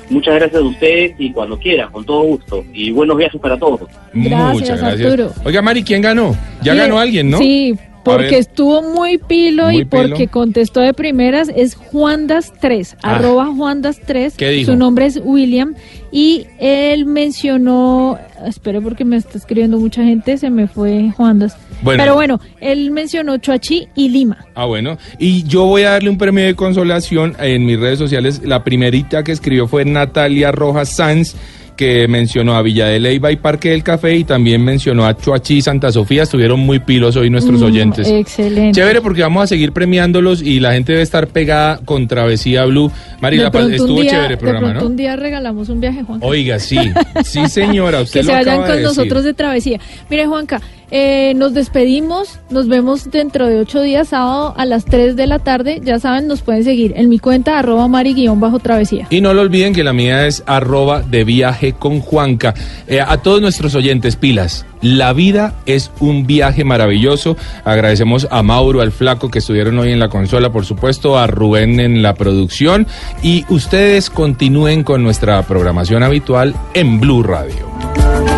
Muchas 0.09 0.35
gracias 0.35 0.61
a 0.61 0.65
ustedes 0.65 1.15
y 1.17 1.31
cuando 1.31 1.57
quieran, 1.57 1.91
con 1.91 2.05
todo 2.05 2.21
gusto. 2.21 2.63
Y 2.73 2.91
buenos 2.91 3.17
viajes 3.17 3.41
para 3.41 3.57
todos. 3.57 3.81
Gracias, 4.13 4.53
muchas 4.53 4.79
gracias. 4.79 5.11
Arturo. 5.11 5.31
Oiga, 5.43 5.61
Mari, 5.63 5.83
¿quién 5.83 6.01
ganó? 6.03 6.35
Ya 6.61 6.73
Sí, 6.73 6.77
ganó 6.77 6.99
alguien, 6.99 7.31
¿no? 7.31 7.39
Sí, 7.39 7.73
porque 8.03 8.37
estuvo 8.37 8.83
muy 8.83 9.17
pilo 9.17 9.63
Muy 9.65 9.79
y 9.79 9.85
porque 9.85 10.13
pilo. 10.15 10.31
contestó 10.31 10.81
de 10.81 10.93
primeras. 10.93 11.49
Es 11.55 11.75
Juandas3, 11.75 12.97
Ah. 13.01 13.15
arroba 13.15 13.47
Juandas3. 13.47 14.33
¿Qué 14.37 14.49
dijo? 14.51 14.73
Su 14.73 14.77
nombre 14.77 15.07
es 15.07 15.19
William 15.23 15.73
Y 16.15 16.47
él 16.59 17.05
mencionó, 17.05 18.17
espere 18.45 18.79
porque 18.79 19.03
me 19.03 19.17
está 19.17 19.37
escribiendo 19.37 19.77
mucha 19.77 20.01
gente, 20.01 20.37
se 20.37 20.49
me 20.49 20.65
fue 20.65 21.11
Juandas. 21.11 21.57
Bueno. 21.81 22.01
Pero 22.01 22.15
bueno, 22.15 22.39
él 22.61 22.89
mencionó 22.91 23.37
Chuachi 23.37 23.89
y 23.95 24.07
Lima. 24.07 24.45
Ah, 24.55 24.63
bueno. 24.63 24.97
Y 25.19 25.43
yo 25.43 25.65
voy 25.65 25.81
a 25.81 25.89
darle 25.89 26.09
un 26.09 26.17
premio 26.17 26.45
de 26.45 26.55
consolación 26.55 27.35
en 27.37 27.65
mis 27.65 27.77
redes 27.77 27.99
sociales. 27.99 28.41
La 28.45 28.63
primerita 28.63 29.25
que 29.25 29.33
escribió 29.33 29.67
fue 29.67 29.83
Natalia 29.83 30.53
Rojas 30.53 30.87
Sanz 30.87 31.35
que 31.75 32.07
mencionó 32.07 32.55
a 32.55 32.61
Villa 32.61 32.85
de 32.87 32.99
Leyva 32.99 33.31
y 33.31 33.35
Parque 33.35 33.71
del 33.71 33.83
Café 33.83 34.15
y 34.15 34.23
también 34.23 34.63
mencionó 34.63 35.05
a 35.05 35.15
Chuachi 35.17 35.57
y 35.57 35.61
Santa 35.61 35.91
Sofía. 35.91 36.23
Estuvieron 36.23 36.59
muy 36.59 36.79
pilos 36.79 37.15
hoy 37.15 37.29
nuestros 37.29 37.61
Mm, 37.61 37.63
oyentes. 37.65 38.07
Excelente. 38.07 38.79
Chévere 38.79 39.01
porque 39.01 39.21
vamos 39.21 39.43
a 39.43 39.47
seguir 39.47 39.71
premiándolos 39.73 40.41
y 40.41 40.59
la 40.59 40.73
gente 40.73 40.93
debe 40.93 41.03
estar 41.03 41.27
pegada 41.27 41.79
con 41.83 42.07
Travesía 42.07 42.65
Blue. 42.65 42.91
Mari, 43.21 43.37
De 43.37 43.43
la 43.43 43.51
pa- 43.51 43.59
pronto 43.59 43.67
un 43.69 43.73
estuvo 43.75 44.01
día- 44.01 44.11
chévere 44.11 44.33
el 44.33 44.39
programa, 44.39 44.67
De 44.67 44.73
pronto 44.73 44.85
¿no? 44.85 44.91
un 44.91 44.97
día 44.97 45.15
regalamos 45.15 45.69
un 45.69 45.81
viaje, 45.81 46.03
Juan. 46.03 46.19
Oiga, 46.23 46.59
sí, 46.59 46.77
sí 47.25 47.47
señora, 47.49 48.01
usted 48.01 48.21
que 48.21 48.25
lo 48.27 48.31
se 48.33 48.37
vayan 48.37 48.57
con 48.57 48.65
de 48.67 48.71
decir. 48.73 48.85
nosotros 48.87 49.23
de 49.23 49.33
travesía. 49.33 49.79
Mire, 50.09 50.25
Juanca, 50.27 50.61
eh, 50.91 51.33
nos 51.35 51.53
despedimos, 51.53 52.39
nos 52.49 52.67
vemos 52.67 53.09
dentro 53.09 53.47
de 53.47 53.59
ocho 53.59 53.81
días, 53.81 54.09
sábado 54.09 54.53
a 54.57 54.65
las 54.65 54.85
3 54.85 55.15
de 55.15 55.27
la 55.27 55.39
tarde. 55.39 55.81
Ya 55.83 55.99
saben, 55.99 56.27
nos 56.27 56.41
pueden 56.41 56.63
seguir 56.63 56.93
en 56.95 57.09
mi 57.09 57.19
cuenta, 57.19 57.59
arroba 57.59 57.87
mari-travesía. 57.87 59.07
Y 59.09 59.21
no 59.21 59.33
lo 59.33 59.41
olviden 59.41 59.73
que 59.73 59.83
la 59.83 59.93
mía 59.93 60.27
es 60.27 60.43
arroba 60.45 61.01
de 61.01 61.23
viaje 61.23 61.73
con 61.73 61.99
Juanca. 61.99 62.53
Eh, 62.87 63.01
a 63.01 63.17
todos 63.17 63.41
nuestros 63.41 63.75
oyentes, 63.75 64.15
pilas. 64.15 64.65
La 64.81 65.13
vida 65.13 65.55
es 65.65 65.91
un 65.99 66.27
viaje 66.27 66.63
maravilloso. 66.63 67.37
Agradecemos 67.63 68.27
a 68.29 68.43
Mauro, 68.43 68.81
al 68.81 68.91
Flaco 68.91 69.31
que 69.31 69.39
estuvieron 69.39 69.79
hoy 69.79 69.91
en 69.91 69.99
la 69.99 70.09
consola, 70.09 70.51
por 70.51 70.65
supuesto, 70.65 71.17
a 71.17 71.25
Rubén 71.27 71.79
en 71.79 72.03
la 72.03 72.13
producción. 72.13 72.85
Y 73.23 73.45
ustedes 73.49 74.09
continúen 74.09 74.83
con 74.83 75.01
nuestra 75.01 75.41
programación 75.43 76.03
habitual 76.03 76.53
en 76.73 76.99
Blue 76.99 77.23
Radio. 77.23 78.34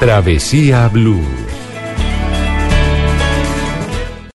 Travesía 0.00 0.88
Blue. 0.88 1.39